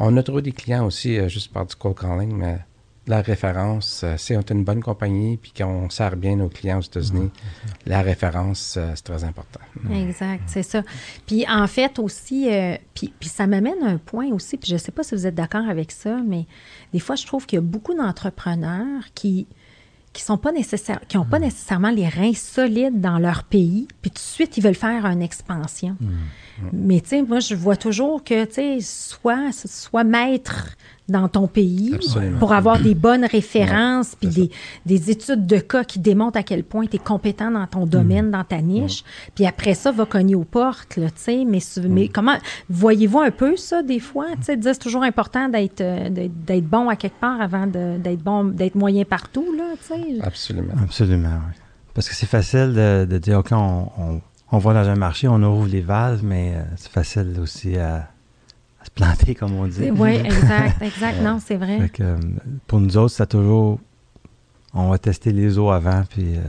on 0.00 0.16
a 0.16 0.22
trouvé 0.22 0.42
des 0.42 0.52
clients 0.52 0.84
aussi, 0.84 1.16
euh, 1.18 1.28
juste 1.28 1.52
par 1.52 1.64
du 1.66 1.74
cold 1.76 1.96
calling, 1.98 2.32
mais 2.36 2.58
la 3.08 3.22
référence, 3.22 4.02
euh, 4.04 4.14
si 4.18 4.36
on 4.36 4.40
est 4.40 4.50
une 4.50 4.64
bonne 4.64 4.82
compagnie 4.82 5.38
puis 5.38 5.52
qu'on 5.56 5.88
sert 5.88 6.14
bien 6.16 6.36
nos 6.36 6.48
clients 6.48 6.78
aux 6.78 6.82
États-Unis, 6.82 7.30
la 7.86 8.02
référence, 8.02 8.74
euh, 8.76 8.92
c'est 8.94 9.04
très 9.04 9.24
important. 9.24 9.60
Exact, 9.90 10.42
c'est 10.46 10.62
ça. 10.62 10.82
Puis 11.26 11.46
en 11.48 11.66
fait 11.66 11.98
aussi, 11.98 12.52
euh, 12.52 12.76
puis, 12.94 13.12
puis 13.18 13.28
ça 13.30 13.46
m'amène 13.46 13.82
à 13.82 13.88
un 13.88 13.96
point 13.98 14.28
aussi, 14.28 14.58
puis 14.58 14.68
je 14.68 14.74
ne 14.74 14.78
sais 14.78 14.92
pas 14.92 15.02
si 15.02 15.14
vous 15.14 15.26
êtes 15.26 15.34
d'accord 15.34 15.66
avec 15.68 15.90
ça, 15.90 16.18
mais 16.26 16.46
des 16.92 17.00
fois, 17.00 17.16
je 17.16 17.26
trouve 17.26 17.46
qu'il 17.46 17.56
y 17.56 17.60
a 17.60 17.62
beaucoup 17.62 17.94
d'entrepreneurs 17.94 19.04
qui 19.14 19.46
qui 20.14 20.22
sont 20.22 20.38
pas 20.38 20.52
nécessaires, 20.52 21.00
qui 21.06 21.16
n'ont 21.16 21.26
pas 21.26 21.38
nécessairement 21.38 21.90
les 21.90 22.08
reins 22.08 22.34
solides 22.34 23.00
dans 23.00 23.18
leur 23.18 23.44
pays, 23.44 23.86
puis 24.02 24.10
tout 24.10 24.16
de 24.16 24.20
suite, 24.20 24.56
ils 24.56 24.62
veulent 24.62 24.74
faire 24.74 25.06
une 25.06 25.22
expansion. 25.22 25.96
Mais 26.72 27.00
tu 27.00 27.10
sais, 27.10 27.22
moi, 27.22 27.38
je 27.38 27.54
vois 27.54 27.76
toujours 27.76 28.24
que, 28.24 28.44
tu 28.46 28.54
sais, 28.54 28.78
sois, 28.80 29.52
sois 29.52 30.02
maître 30.02 30.76
dans 31.08 31.28
ton 31.28 31.46
pays 31.46 31.92
Absolument. 31.94 32.38
pour 32.38 32.52
avoir 32.52 32.78
des 32.80 32.94
bonnes 32.94 33.24
références, 33.24 34.14
puis 34.14 34.28
des, 34.28 34.50
des 34.84 35.10
études 35.10 35.46
de 35.46 35.58
cas 35.58 35.82
qui 35.84 35.98
démontrent 35.98 36.38
à 36.38 36.42
quel 36.42 36.64
point 36.64 36.86
tu 36.86 36.96
es 36.96 36.98
compétent 36.98 37.50
dans 37.50 37.66
ton 37.66 37.86
domaine, 37.86 38.30
dans 38.30 38.44
ta 38.44 38.60
niche. 38.60 39.04
Puis 39.34 39.46
après 39.46 39.74
ça, 39.74 39.90
va 39.90 40.04
cogner 40.04 40.34
aux 40.34 40.44
portes, 40.44 40.96
là, 40.96 41.06
tu 41.10 41.16
sais. 41.16 41.44
Mais, 41.46 41.60
mais 41.88 42.08
comment, 42.08 42.36
voyez-vous 42.68 43.20
un 43.20 43.30
peu 43.30 43.56
ça 43.56 43.82
des 43.82 44.00
fois? 44.00 44.26
Tu 44.36 44.42
sais, 44.44 44.58
c'est 44.62 44.78
toujours 44.78 45.02
important 45.02 45.48
d'être, 45.48 45.80
euh, 45.80 46.10
d'être, 46.10 46.64
bon 46.66 46.88
à 46.88 46.96
quelque 46.96 47.18
part 47.20 47.40
avant 47.40 47.66
de- 47.66 47.96
d'être 47.98 48.22
bon, 48.22 48.44
d'être 48.44 48.74
moyen 48.74 49.04
partout, 49.04 49.46
là, 49.56 49.64
tu 49.80 49.94
sais. 49.94 50.20
Absolument. 50.22 50.74
Absolument, 50.82 51.28
oui. 51.48 51.54
Parce 51.94 52.08
que 52.08 52.14
c'est 52.14 52.26
facile 52.26 52.74
de, 52.74 53.06
de 53.08 53.18
dire, 53.18 53.38
OK, 53.38 53.48
on, 53.52 53.88
on, 53.98 54.20
on 54.52 54.58
va 54.58 54.74
dans 54.74 54.88
un 54.88 54.94
marché, 54.94 55.26
on 55.26 55.42
ouvre 55.42 55.66
les 55.66 55.80
valves, 55.80 56.22
mais 56.22 56.52
euh, 56.54 56.62
c'est 56.76 56.92
facile 56.92 57.34
aussi 57.42 57.76
à, 57.76 58.08
à 58.80 58.84
se 58.84 58.90
planter, 58.90 59.34
comme 59.34 59.54
on 59.58 59.66
dit. 59.66 59.90
Oui, 59.90 60.16
exact, 60.24 60.76
exact. 60.82 61.20
Non, 61.22 61.38
c'est 61.44 61.56
vrai. 61.56 61.78
Fait 61.80 61.88
que, 61.88 62.02
euh, 62.02 62.16
pour 62.66 62.80
nous 62.80 62.96
autres, 62.96 63.14
c'est 63.14 63.26
toujours, 63.28 63.78
on 64.74 64.88
va 64.90 64.98
tester 64.98 65.32
les 65.32 65.58
eaux 65.58 65.70
avant, 65.70 66.02
puis... 66.08 66.36
euh, 66.36 66.40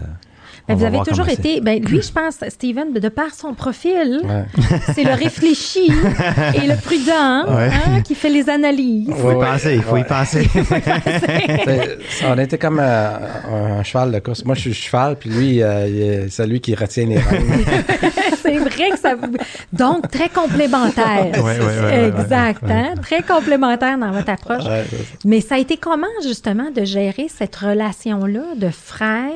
Ben, 0.68 0.76
vous 0.76 0.84
avez 0.84 1.00
toujours 1.00 1.28
été, 1.30 1.62
ben, 1.62 1.82
lui, 1.84 2.02
je 2.04 2.12
pense, 2.20 2.44
Steven, 2.50 2.94
de 2.94 3.10
par 3.10 3.34
son 3.34 3.54
profil, 3.56 4.22
Ouais. 4.24 4.46
c'est 4.94 5.04
le 5.04 5.14
réfléchi 5.14 5.88
et 5.90 6.68
le 6.68 6.76
prudent 6.80 7.46
Ouais. 7.56 7.70
hein, 7.74 8.02
qui 8.02 8.14
fait 8.14 8.30
les 8.30 8.48
analyses. 8.50 9.08
Il 9.10 9.16
faut 9.16 9.32
y 9.32 9.36
penser, 9.46 9.76
il 9.76 9.82
faut 9.82 9.98
y 9.98 10.04
penser. 10.04 10.48
On 12.28 12.38
était 12.38 12.58
comme 12.60 12.80
euh, 12.80 13.80
un, 13.80 13.84
cheval 13.84 14.12
de 14.12 14.20
course. 14.20 14.46
Moi, 14.46 14.54
je 14.56 14.62
suis 14.62 14.74
cheval, 14.74 15.16
puis 15.16 15.30
lui, 15.32 15.64
euh, 15.64 16.28
c'est 16.30 16.46
lui 16.46 16.60
qui 16.62 16.76
retient 16.76 17.06
les 17.08 17.18
rênes. 17.18 17.64
C'est 18.50 18.58
vrai 18.58 18.90
que 18.92 19.00
ça. 19.00 19.16
Donc, 19.74 20.10
très 20.10 20.30
complémentaire. 20.30 21.28
Exact. 21.94 22.64
hein? 22.70 22.96
Très 23.02 23.22
complémentaire 23.22 23.98
dans 23.98 24.12
votre 24.12 24.30
approche. 24.30 24.64
Mais 25.26 25.42
ça 25.42 25.56
a 25.56 25.58
été 25.60 25.78
comment, 25.78 26.08
justement, 26.24 26.72
de 26.72 26.84
gérer 26.84 27.28
cette 27.30 27.56
relation-là 27.56 28.56
de 28.56 28.70
frères 28.70 29.30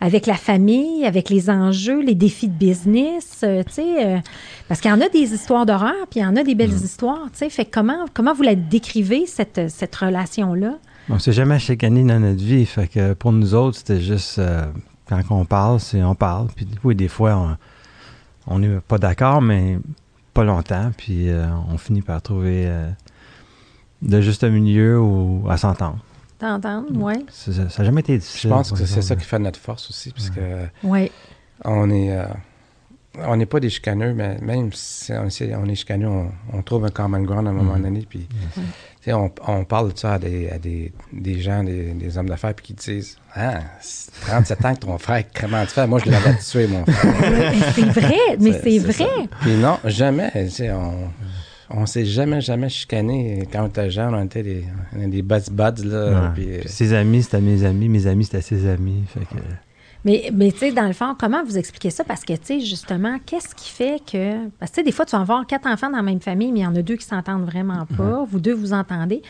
avec 0.00 0.26
la 0.26 0.34
famille, 0.34 1.04
avec 1.04 1.30
les 1.30 1.50
enjeux, 1.50 2.00
les 2.02 2.14
défis 2.14 2.48
de 2.48 2.54
business, 2.54 3.40
euh, 3.42 3.62
tu 3.66 3.74
sais, 3.74 4.06
euh, 4.06 4.18
parce 4.68 4.80
qu'il 4.80 4.90
y 4.90 4.94
en 4.94 5.00
a 5.00 5.08
des 5.08 5.34
histoires 5.34 5.66
d'horreur, 5.66 5.94
puis 6.10 6.20
il 6.20 6.22
y 6.22 6.26
en 6.26 6.36
a 6.36 6.42
des 6.42 6.54
belles 6.54 6.72
histoires, 6.72 7.26
tu 7.32 7.38
sais. 7.38 7.50
Fait 7.50 7.64
comment, 7.64 8.04
comment 8.14 8.34
vous 8.34 8.42
la 8.42 8.54
décrivez, 8.54 9.26
cette, 9.26 9.68
cette 9.68 9.94
relation-là? 9.94 10.74
On 11.08 11.18
s'est 11.18 11.32
jamais 11.32 11.58
chicané 11.58 12.02
dans 12.02 12.20
notre 12.20 12.42
vie. 12.42 12.64
Fait 12.64 12.88
que 12.88 13.12
pour 13.12 13.32
nous 13.32 13.54
autres, 13.54 13.78
c'était 13.78 14.00
juste 14.00 14.38
euh, 14.38 14.64
quand 15.08 15.20
on 15.30 15.44
parle, 15.44 15.80
c'est 15.80 16.02
on 16.02 16.14
parle. 16.14 16.48
Puis 16.56 16.66
oui, 16.82 16.94
des 16.94 17.08
fois, 17.08 17.36
on 17.36 17.56
n'est 18.58 18.80
pas 18.80 18.98
d'accord, 18.98 19.40
mais 19.42 19.78
pas 20.32 20.44
longtemps. 20.44 20.90
Puis 20.96 21.28
euh, 21.28 21.46
on 21.70 21.78
finit 21.78 22.02
par 22.02 22.20
trouver 22.22 22.64
euh, 22.66 22.88
de 24.02 24.20
juste 24.20 24.44
un 24.44 24.50
milieu 24.50 25.00
ou 25.00 25.46
à 25.48 25.56
s'entendre. 25.56 25.98
T'entends? 26.38 26.82
Mm. 26.82 27.02
Oui. 27.02 27.14
Ça 27.30 27.52
n'a 27.52 27.68
jamais 27.84 28.00
été 28.00 28.14
Je 28.14 28.18
difficile. 28.20 28.50
pense 28.50 28.68
pour 28.68 28.78
que 28.78 28.84
c'est 28.86 29.02
ça 29.02 29.16
qui 29.16 29.24
fait 29.24 29.38
notre 29.38 29.58
force 29.60 29.88
aussi, 29.90 30.10
parce 30.10 30.30
que 30.30 30.66
Oui. 30.82 31.10
on 31.64 31.88
est, 31.90 32.16
euh, 32.18 32.24
on 33.20 33.36
n'est 33.36 33.46
pas 33.46 33.60
des 33.60 33.70
chicaneux, 33.70 34.12
mais 34.12 34.38
même 34.40 34.72
si 34.72 35.12
on, 35.12 35.28
on 35.62 35.66
est 35.68 35.74
chicaneux, 35.76 36.08
on, 36.08 36.30
on 36.52 36.62
trouve 36.62 36.84
un 36.84 36.90
common 36.90 37.20
ground 37.22 37.46
à 37.46 37.50
un 37.50 37.54
moment 37.54 37.76
Mhm. 37.76 37.82
donné. 37.82 38.06
Puis, 38.08 38.26
on, 39.12 39.30
on 39.46 39.64
parle 39.64 39.92
de 39.92 39.98
ça 39.98 40.14
à 40.14 40.18
des, 40.18 40.48
à 40.50 40.58
des, 40.58 40.92
des 41.12 41.40
gens, 41.40 41.62
des, 41.62 41.92
des 41.92 42.16
hommes 42.18 42.28
d'affaires, 42.28 42.54
puis 42.54 42.66
qui 42.66 42.74
disent 42.74 43.18
Ah, 43.34 43.60
c'est 43.80 44.10
37 44.22 44.64
ans 44.64 44.74
que 44.74 44.80
ton 44.80 44.98
frère, 44.98 45.24
comment 45.38 45.62
tu 45.64 45.70
fais 45.72 45.86
Moi, 45.86 46.00
je 46.04 46.10
l'avais 46.10 46.36
tué, 46.50 46.66
mon 46.66 46.84
frère. 46.86 47.30
Mais 47.30 47.60
c'est 47.74 48.00
vrai, 48.00 48.36
mais 48.40 48.52
c'est 48.62 48.78
vrai. 48.78 49.28
Puis 49.40 49.54
non, 49.56 49.78
jamais. 49.84 50.30
tu 50.32 50.50
sais, 50.50 50.70
on 50.72 51.10
on 51.70 51.86
s'est 51.86 52.04
jamais, 52.04 52.40
jamais 52.40 52.68
chicané. 52.68 53.48
Quand 53.50 53.64
on 53.64 53.68
était 53.68 53.90
jeune, 53.90 54.14
on 54.14 54.24
était 54.24 54.42
des, 54.42 54.64
des 54.94 55.22
buds 55.22 55.50
buds, 55.50 55.82
là. 55.84 56.32
Ouais. 56.36 56.44
euh, 56.46 56.62
ses 56.66 56.92
amis, 56.92 57.22
c'était 57.22 57.40
mes 57.40 57.64
amis. 57.64 57.88
Mes 57.88 58.06
amis, 58.06 58.24
c'était 58.26 58.42
ses 58.42 58.68
amis. 58.68 59.02
Fait 59.12 59.20
que, 59.20 59.40
Mais, 60.04 60.30
mais 60.34 60.52
tu 60.52 60.58
sais, 60.58 60.72
dans 60.72 60.86
le 60.86 60.92
fond, 60.92 61.16
comment 61.18 61.42
vous 61.42 61.56
expliquez 61.56 61.90
ça? 61.90 62.04
Parce 62.04 62.24
que, 62.24 62.34
tu 62.34 62.44
sais, 62.44 62.60
justement, 62.60 63.18
qu'est-ce 63.24 63.54
qui 63.54 63.70
fait 63.70 64.02
que. 64.04 64.48
Parce 64.58 64.70
que, 64.70 64.76
tu 64.76 64.80
sais, 64.80 64.84
des 64.84 64.92
fois, 64.92 65.06
tu 65.06 65.16
vas 65.16 65.22
avoir 65.22 65.46
quatre 65.46 65.66
enfants 65.66 65.88
dans 65.88 65.96
la 65.96 66.02
même 66.02 66.20
famille, 66.20 66.52
mais 66.52 66.60
il 66.60 66.62
y 66.62 66.66
en 66.66 66.76
a 66.76 66.82
deux 66.82 66.96
qui 66.96 67.06
s'entendent 67.06 67.46
vraiment 67.46 67.86
pas. 67.96 68.24
Vous 68.24 68.38
deux, 68.38 68.52
vous 68.52 68.72
entendez. 68.72 69.22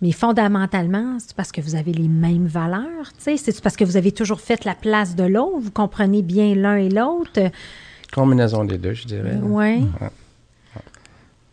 Mais 0.00 0.12
fondamentalement, 0.12 1.16
c'est 1.18 1.34
parce 1.34 1.50
que 1.50 1.60
vous 1.60 1.74
avez 1.74 1.92
les 1.92 2.08
mêmes 2.08 2.46
valeurs, 2.46 3.12
tu 3.18 3.36
sais? 3.36 3.36
C'est 3.36 3.60
parce 3.60 3.76
que 3.76 3.84
vous 3.84 3.96
avez 3.96 4.12
toujours 4.12 4.40
fait 4.40 4.64
la 4.64 4.74
place 4.74 5.16
de 5.16 5.24
l'autre? 5.24 5.58
Vous 5.58 5.72
comprenez 5.72 6.22
bien 6.22 6.54
l'un 6.54 6.76
et 6.76 6.88
l'autre? 6.88 7.40
combinaison 8.12 8.64
des 8.64 8.78
deux, 8.78 8.94
je 8.94 9.06
dirais. 9.06 9.38
Oui. 9.42 9.86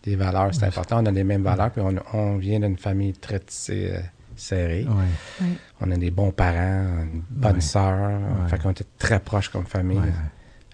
Les 0.06 0.16
valeurs, 0.16 0.54
c'est 0.54 0.64
important. 0.66 1.04
On 1.04 1.06
a 1.06 1.12
les 1.12 1.24
mêmes 1.24 1.44
valeurs, 1.44 1.70
puis 1.72 1.82
on, 1.82 1.94
on 2.18 2.38
vient 2.38 2.60
d'une 2.60 2.78
famille 2.78 3.14
très 3.14 3.40
tissée, 3.40 3.94
Ouais. 4.52 4.86
Ouais. 5.42 5.48
On 5.82 5.92
a 5.92 5.96
des 5.98 6.12
bons 6.12 6.32
parents, 6.32 6.86
une 7.14 7.22
bonne 7.30 7.56
Ouais. 7.56 7.62
sœur. 7.62 7.98
Ouais. 8.12 8.50
Fait 8.50 8.60
qu'on 8.62 8.72
était 8.72 8.86
très 8.98 9.20
proches 9.20 9.50
comme 9.50 9.66
famille. 9.66 10.00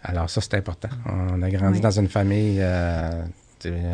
Alors 0.04 0.30
ça, 0.30 0.42
c'est 0.42 0.56
important. 0.56 0.90
On 1.06 1.42
a 1.42 1.50
grandi 1.50 1.76
Ouais. 1.78 1.80
dans 1.82 1.92
une 2.00 2.10
famille, 2.10 2.58
euh, 2.60 3.24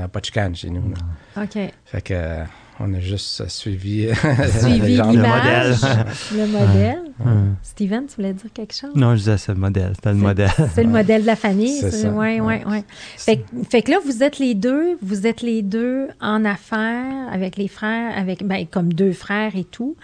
a 0.04 0.08
pas 0.08 0.20
de 0.20 0.26
chicane 0.26 0.56
chez 0.56 0.70
nous. 0.72 0.94
OK. 1.38 1.58
Fait 1.86 2.02
que 2.02 2.14
euh, 2.16 2.44
on 2.80 2.94
a 2.96 3.00
juste 3.00 3.48
suivi, 3.48 4.08
genre 4.14 5.12
le 5.14 6.48
modèle. 6.48 6.99
Hum. 7.26 7.56
Steven, 7.64 8.06
tu 8.08 8.16
voulais 8.16 8.34
dire 8.34 8.50
quelque 8.54 8.74
chose? 8.74 8.92
Non, 8.96 9.12
je 9.12 9.20
disais 9.20 9.38
c'est 9.38 9.52
le 9.54 9.60
modèle. 9.60 9.92
C'était 9.96 10.10
le 10.12 10.16
C'est- 10.18 10.22
modèle. 10.24 10.50
C'est 10.74 10.84
le 10.84 10.90
modèle 10.90 11.22
de 11.22 11.28
la 11.28 11.36
famille. 11.36 11.78
C'est 11.80 11.92
ça, 11.92 12.10
Oui, 12.12 12.40
oui, 12.40 12.46
ouais. 12.46 12.64
oui. 12.66 12.84
Fait, 13.18 13.38
que- 13.38 13.64
fait 13.70 13.82
que 13.82 13.92
là, 13.92 13.98
vous 14.06 14.24
êtes 14.24 14.40
les 14.40 14.56
deux, 14.56 14.98
vous 15.02 15.28
êtes 15.28 15.42
les 15.42 15.62
deux 15.62 16.08
en 16.22 16.46
affaires 16.46 17.28
avec 17.32 17.58
les 17.58 17.68
frères, 17.68 18.18
avec 18.18 18.44
ben, 18.46 18.66
comme 18.70 18.94
deux 18.94 19.12
frères 19.14 19.56
et 19.56 19.64
tout. 19.66 19.96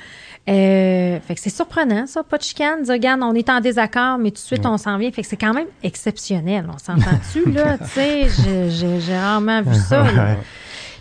Euh, 0.47 1.19
fait 1.21 1.35
que 1.35 1.39
c'est 1.41 1.49
surprenant, 1.49 2.05
ça. 2.05 2.23
Pas 2.23 2.37
de 2.37 2.43
chicane. 2.43 2.83
Dire, 2.83 2.93
regarde, 2.93 3.21
on 3.23 3.33
est 3.33 3.49
en 3.49 3.61
désaccord, 3.61 4.17
mais 4.17 4.29
tout 4.31 4.35
de 4.35 4.39
suite, 4.39 4.65
on 4.65 4.77
s'en 4.77 4.97
vient. 4.97 5.11
Fait 5.11 5.21
que 5.21 5.27
c'est 5.27 5.37
quand 5.37 5.53
même 5.53 5.67
exceptionnel. 5.83 6.67
On 6.73 6.77
s'entend-tu, 6.77 7.49
là? 7.51 7.77
Tu 7.77 7.85
sais, 7.89 8.27
j'ai- 8.69 9.17
rarement 9.17 9.61
vu 9.61 9.73
ça. 9.75 10.03
là. 10.03 10.25
Ouais. 10.33 10.37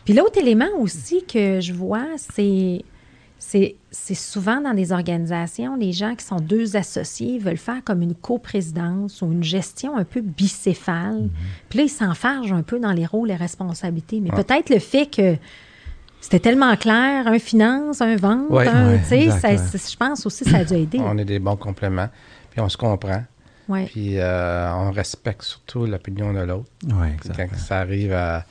Puis 0.04 0.14
l'autre 0.14 0.38
élément 0.38 0.68
aussi 0.78 1.24
que 1.24 1.60
je 1.60 1.72
vois, 1.72 2.04
c'est 2.34 2.84
c'est 3.96 4.14
souvent 4.14 4.60
dans 4.60 4.74
des 4.74 4.90
organisations, 4.92 5.76
les 5.76 5.92
gens 5.92 6.14
qui 6.16 6.24
sont 6.24 6.36
deux 6.40 6.76
associés 6.76 7.38
veulent 7.38 7.56
faire 7.56 7.82
comme 7.84 8.02
une 8.02 8.14
coprésidence 8.14 9.22
ou 9.22 9.30
une 9.32 9.44
gestion 9.44 9.96
un 9.96 10.04
peu 10.04 10.20
bicéphale. 10.20 11.28
Puis 11.68 11.78
là, 11.78 11.84
ils 11.84 11.88
s'enfargent 11.88 12.52
un 12.52 12.62
peu 12.62 12.80
dans 12.80 12.92
les 12.92 13.06
rôles 13.06 13.30
et 13.30 13.36
responsabilités. 13.36 14.20
Mais 14.20 14.30
peut-être 14.30 14.68
le 14.70 14.78
fait 14.80 15.06
que 15.06 15.36
c'était 16.20 16.40
tellement 16.40 16.74
clair, 16.76 17.26
un 17.28 17.38
finance, 17.38 18.00
un 18.00 18.16
vente, 18.16 18.50
Ouais. 18.50 18.66
un, 18.66 18.92
Ouais, 18.94 19.30
ça- 19.30 19.56
c'est- 19.56 19.90
je 19.92 19.96
pense 19.96 20.26
aussi 20.26 20.44
que 20.44 20.50
ça 20.50 20.58
a 20.58 20.64
dû 20.64 20.74
aider. 20.74 20.98
On 21.04 21.16
est 21.18 21.24
des 21.24 21.38
bons 21.38 21.56
compléments, 21.56 22.08
puis 22.50 22.60
on 22.60 22.68
se 22.68 22.76
comprend, 22.76 23.22
Ouais. 23.68 23.84
puis 23.86 24.18
euh, 24.18 24.72
on 24.74 24.90
respecte 24.90 25.42
surtout 25.42 25.86
l'opinion 25.86 26.32
de 26.32 26.40
l'autre. 26.40 26.70
Quand 26.88 27.56
ça 27.56 27.78
arrive 27.80 28.12
à, 28.12 28.44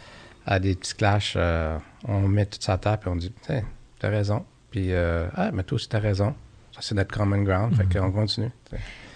à 0.45 0.59
des 0.59 0.75
petits 0.75 0.93
clashs, 0.95 1.33
euh, 1.35 1.77
on 2.07 2.21
met 2.27 2.45
tout 2.45 2.59
ça 2.61 2.73
à 2.73 2.77
table, 2.77 2.99
puis 3.01 3.09
on 3.11 3.15
dit, 3.15 3.33
Tiens, 3.41 3.63
t'as 3.99 4.09
raison. 4.09 4.45
Puis, 4.73 4.87
euh, 4.91 5.27
ah, 5.35 5.51
mais 5.53 5.61
toi 5.61 5.75
aussi, 5.75 5.87
t'as 5.87 5.99
raison. 5.99 6.33
Ça, 6.71 6.79
c'est 6.81 6.95
notre 6.95 7.15
common 7.15 7.43
ground, 7.43 7.75
fait 7.75 7.99
qu'on 7.99 8.11
continue. 8.11 8.49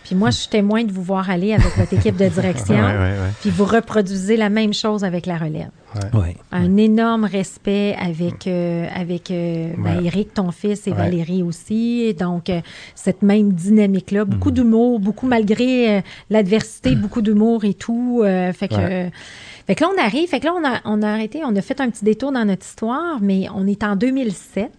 Puis 0.04 0.14
moi, 0.16 0.30
je 0.30 0.36
suis 0.38 0.50
témoin 0.50 0.84
de 0.84 0.92
vous 0.92 1.02
voir 1.02 1.32
aller 1.32 1.52
avec 1.52 1.76
votre 1.76 1.92
équipe 1.94 2.16
de 2.16 2.28
direction. 2.30 2.76
Ouais, 2.78 2.84
ouais, 2.94 2.98
ouais. 3.20 3.32
Puis 3.42 3.50
vous 3.50 3.66
reproduisez 3.66 4.38
la 4.38 4.50
même 4.50 4.72
chose 4.72 5.04
avec 5.04 5.26
la 5.26 5.38
relève. 5.38 5.72
Ouais. 6.14 6.20
Ouais. 6.20 6.38
un 6.52 6.78
énorme 6.78 7.24
respect 7.26 7.96
avec, 8.00 8.46
euh, 8.46 8.86
avec 8.94 9.32
euh, 9.32 9.74
ben. 9.80 10.06
Eric, 10.06 10.36
ton 10.36 10.52
fils, 10.52 10.86
et 10.86 10.92
Ouais. 10.92 10.98
Valérie 10.98 11.42
aussi. 11.42 12.04
Et 12.08 12.14
donc, 12.14 12.52
euh, 12.52 12.62
cette 12.94 13.24
même 13.24 13.52
dynamique-là. 13.54 14.26
Beaucoup 14.26 14.50
Mhm. 14.50 14.56
d'humour, 14.56 15.00
beaucoup 15.00 15.26
malgré 15.28 15.98
euh, 15.98 16.02
l'adversité, 16.30 16.96
beaucoup 16.96 17.24
d'humour 17.24 17.66
et 17.66 17.74
tout. 17.74 18.22
euh, 18.24 18.54
fait, 18.54 18.68
que, 18.68 18.76
Ouais. 18.76 19.08
euh, 19.08 19.10
fait 19.66 19.74
que 19.74 19.84
là, 19.84 19.90
on 19.98 20.00
arrive. 20.00 20.30
Fait 20.30 20.40
que 20.40 20.46
là, 20.46 20.54
on 20.56 20.64
a, 20.64 20.82
on 20.86 21.02
a 21.02 21.10
arrêté. 21.10 21.42
On 21.44 21.56
a 21.56 21.62
fait 21.62 21.82
un 21.82 21.90
petit 21.90 22.06
détour 22.06 22.32
dans 22.32 22.46
notre 22.46 22.64
histoire, 22.66 23.18
mais 23.20 23.48
on 23.56 23.66
est 23.66 23.84
en 23.84 23.96
2007. 23.96 24.70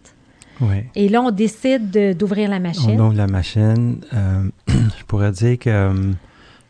Et 0.94 1.08
là, 1.08 1.22
on 1.22 1.30
décide 1.30 1.90
de- 1.90 2.12
d'ouvrir 2.12 2.48
la 2.50 2.56
On 2.56 2.60
machine. 2.60 3.00
ouvre 3.00 3.14
la 3.14 3.26
machine. 3.26 4.00
Euh, 4.12 4.48
je 4.68 5.04
pourrais 5.06 5.32
dire 5.32 5.58
que 5.58 5.70
euh, 5.70 6.12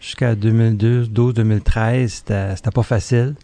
jusqu'à 0.01 0.35
2012-2013, 0.35 2.09
c'était 2.09 2.57
c'était 2.57 2.71
pas 2.71 2.83
facile. 2.83 3.35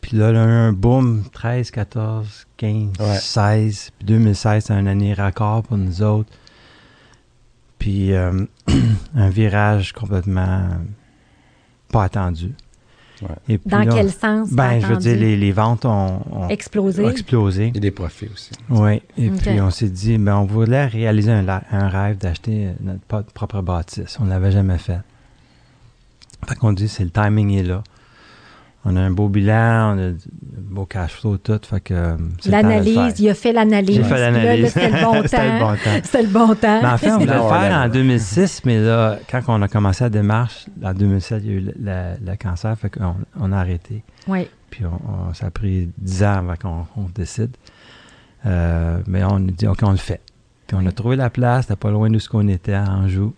Puis 0.00 0.16
là, 0.16 0.30
là, 0.32 0.42
un 0.42 0.72
boom, 0.72 1.24
13, 1.32 1.70
14, 1.72 2.46
15, 2.56 2.90
Ouais. 3.00 3.16
16. 3.18 3.90
Puis 3.98 4.06
2016, 4.06 4.64
c'est 4.66 4.74
une 4.74 4.86
année 4.88 5.12
raccord 5.12 5.62
pour 5.64 5.76
nous 5.76 6.02
autres. 6.02 6.30
Puis 7.78 8.12
euh, 8.12 8.44
un 9.16 9.28
virage 9.28 9.92
complètement 9.92 10.68
pas 11.92 12.04
attendu. 12.04 12.54
Ouais. 13.22 13.28
Et 13.48 13.58
puis 13.58 13.68
Dans 13.70 13.80
là, 13.80 13.92
quel 13.92 14.10
sens? 14.12 14.50
Ben, 14.52 14.80
je 14.80 14.86
veux 14.86 14.96
dire, 14.96 15.16
les, 15.16 15.36
les 15.36 15.52
ventes 15.52 15.84
ont, 15.84 16.20
ont- 16.30 16.48
Explosé? 16.48 17.04
ont 17.04 17.10
explosé. 17.10 17.72
Et 17.74 17.80
des 17.80 17.90
profits 17.90 18.28
aussi. 18.32 18.50
Oui, 18.70 19.02
et 19.16 19.30
puis 19.30 19.60
on 19.60 19.70
s'est 19.70 19.88
dit, 19.88 20.18
ben, 20.18 20.36
on 20.36 20.44
voulait 20.44 20.86
réaliser 20.86 21.32
un, 21.32 21.46
un 21.48 21.88
rêve 21.88 22.18
d'acheter 22.18 22.68
notre 22.80 23.00
propre 23.32 23.60
bâtisse. 23.60 24.18
On 24.20 24.24
ne 24.24 24.30
l'avait 24.30 24.52
jamais 24.52 24.78
fait. 24.78 25.00
Fait 26.46 26.54
qu'on 26.54 26.72
dit, 26.72 26.88
c'est 26.88 27.04
le 27.04 27.10
timing 27.10 27.50
est 27.58 27.64
là. 27.64 27.82
On 28.90 28.96
a 28.96 29.00
un 29.00 29.10
beau 29.10 29.28
bilan, 29.28 29.94
on 29.94 29.98
a 29.98 30.02
un 30.08 30.14
beau 30.70 30.86
cash 30.86 31.12
flow, 31.12 31.36
tout. 31.36 31.60
Fait 31.62 31.80
que 31.80 31.92
euh, 31.94 32.16
L'analyse, 32.46 33.20
il 33.20 33.28
a 33.28 33.34
fait 33.34 33.52
l'analyse. 33.52 33.96
J'ai 33.96 34.02
fait 34.02 34.08
Puis 34.14 34.20
là, 34.20 34.30
là, 34.30 34.38
l'analyse. 34.38 34.72
C'était 34.72 34.90
le 34.90 35.04
bon 35.04 35.14
le 35.22 35.28
temps. 35.28 35.58
bon 35.58 35.74
temps. 35.74 36.00
C'était 36.02 36.22
le 36.22 36.28
bon 36.28 36.54
temps. 36.54 36.80
Mais 36.82 36.88
en 36.88 36.96
fait, 36.98 37.10
on 37.10 37.18
voulait 37.18 37.26
le 37.34 37.48
faire 37.48 37.82
en 37.84 37.88
2006, 37.88 38.62
mais 38.64 38.80
là, 38.80 39.18
quand 39.30 39.40
on 39.48 39.60
a 39.62 39.68
commencé 39.68 40.04
la 40.04 40.10
démarche, 40.10 40.66
en 40.82 40.94
2007, 40.94 41.42
il 41.44 41.50
y 41.50 41.54
a 41.54 41.58
eu 41.58 41.72
le, 42.24 42.36
cancer, 42.36 42.76
fait 42.78 42.90
qu'on 42.90 43.14
on 43.38 43.52
a 43.52 43.58
arrêté. 43.58 44.02
Oui. 44.26 44.48
Puis 44.70 44.84
on, 44.86 45.28
on- 45.28 45.34
ça 45.34 45.46
a 45.46 45.50
pris 45.50 45.90
10 45.98 46.22
ans 46.24 46.32
avant 46.38 46.54
qu'on 46.56 46.86
on 46.96 47.08
décide. 47.14 47.56
Euh, 48.46 48.98
mais 49.06 49.22
on 49.24 49.36
a 49.36 49.40
dit, 49.40 49.66
OK, 49.66 49.80
on 49.82 49.90
le 49.90 49.96
fait. 49.96 50.20
Puis 50.66 50.76
on 50.80 50.86
a 50.86 50.92
trouvé 50.92 51.16
la 51.16 51.30
place, 51.30 51.64
c'était 51.66 51.76
pas 51.76 51.90
loin 51.90 52.08
de 52.10 52.18
ce 52.18 52.28
qu'on 52.28 52.46
était 52.48 52.74
à 52.74 52.84
Anjou. 52.90 53.34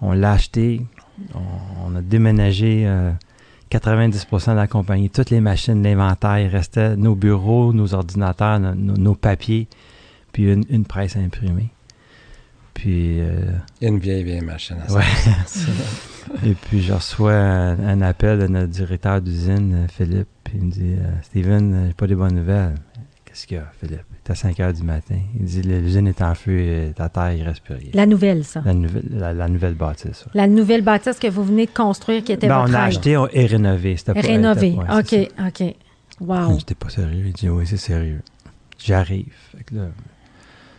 On 0.00 0.12
l'a 0.12 0.32
acheté. 0.32 0.86
On, 1.34 1.92
on 1.92 1.96
a 1.96 2.00
déménagé 2.00 2.84
euh, 2.86 3.10
90% 3.70 4.50
de 4.50 4.56
la 4.56 4.66
compagnie. 4.66 5.10
Toutes 5.10 5.30
les 5.30 5.40
machines, 5.40 5.82
l'inventaire, 5.82 6.50
restait 6.50 6.96
nos 6.96 7.14
bureaux, 7.14 7.72
nos 7.72 7.94
ordinateurs, 7.94 8.58
no- 8.60 8.74
no- 8.74 8.96
nos, 8.96 9.14
papiers, 9.14 9.68
puis 10.32 10.52
une, 10.52 10.64
une 10.70 10.84
presse 10.84 11.16
imprimée. 11.16 11.68
Puis, 12.74 13.20
euh, 13.20 13.52
une 13.82 13.98
vieille, 13.98 14.24
vieille 14.24 14.40
machine 14.40 14.76
à 14.84 14.88
ça. 14.88 14.94
ouais. 14.96 15.04
Et 16.50 16.54
puis, 16.54 16.80
je 16.82 16.92
reçois 16.92 17.34
un, 17.34 17.78
un 17.88 18.00
appel 18.02 18.38
de 18.38 18.46
notre 18.46 18.68
directeur 18.68 19.20
d'usine, 19.20 19.86
Philippe, 19.92 20.28
puis 20.44 20.54
il 20.58 20.64
me 20.66 20.70
dit 20.70 20.94
euh, 20.98 21.10
Steven, 21.22 21.86
j'ai 21.88 21.94
pas 21.94 22.06
de 22.06 22.14
bonnes 22.14 22.34
nouvelles. 22.36 22.74
Qu'est-ce 23.40 23.46
qu'il 23.46 23.56
y 23.56 23.60
a, 23.60 23.72
Philippe 23.80 24.04
Il 24.12 24.28
est 24.28 24.30
à 24.30 24.34
5 24.34 24.60
heures 24.60 24.72
du 24.74 24.82
matin. 24.82 25.16
Il 25.38 25.44
dit 25.46 25.62
L'usine 25.62 26.06
est 26.08 26.20
en 26.20 26.34
feu, 26.34 26.58
et 26.58 26.92
ta 26.94 27.08
terre, 27.08 27.32
il 27.32 27.42
reste 27.42 27.62
plus 27.62 27.74
rien. 27.74 27.88
La 27.94 28.04
nouvelle, 28.04 28.44
ça. 28.44 28.60
La 28.66 28.74
nouvelle, 28.74 29.04
la, 29.10 29.32
la 29.32 29.48
nouvelle 29.48 29.74
bâtisse. 29.74 30.26
ouais. 30.26 30.32
La 30.34 30.46
nouvelle 30.46 30.82
bâtisse 30.82 31.18
que 31.18 31.26
vous 31.28 31.42
venez 31.44 31.64
de 31.64 31.70
construire 31.70 32.22
qui 32.22 32.32
était 32.32 32.48
Ben, 32.48 32.58
votre 32.60 32.70
on 32.70 32.74
a 32.74 32.80
acheté 32.82 33.16
on- 33.16 33.28
et 33.32 33.46
rénové. 33.46 33.96
C'était 33.96 34.12
pas- 34.12 34.20
Rénové. 34.20 34.68
était- 34.68 34.78
ouais, 34.78 35.28
OK, 35.48 35.60
OK. 35.60 35.74
Wow. 36.20 36.58
J'étais 36.58 36.74
pas 36.74 36.90
sérieux. 36.90 37.24
Il 37.28 37.32
dit 37.32 37.48
Oui, 37.48 37.66
c'est 37.66 37.78
sérieux. 37.78 38.20
J'arrive. 38.78 39.32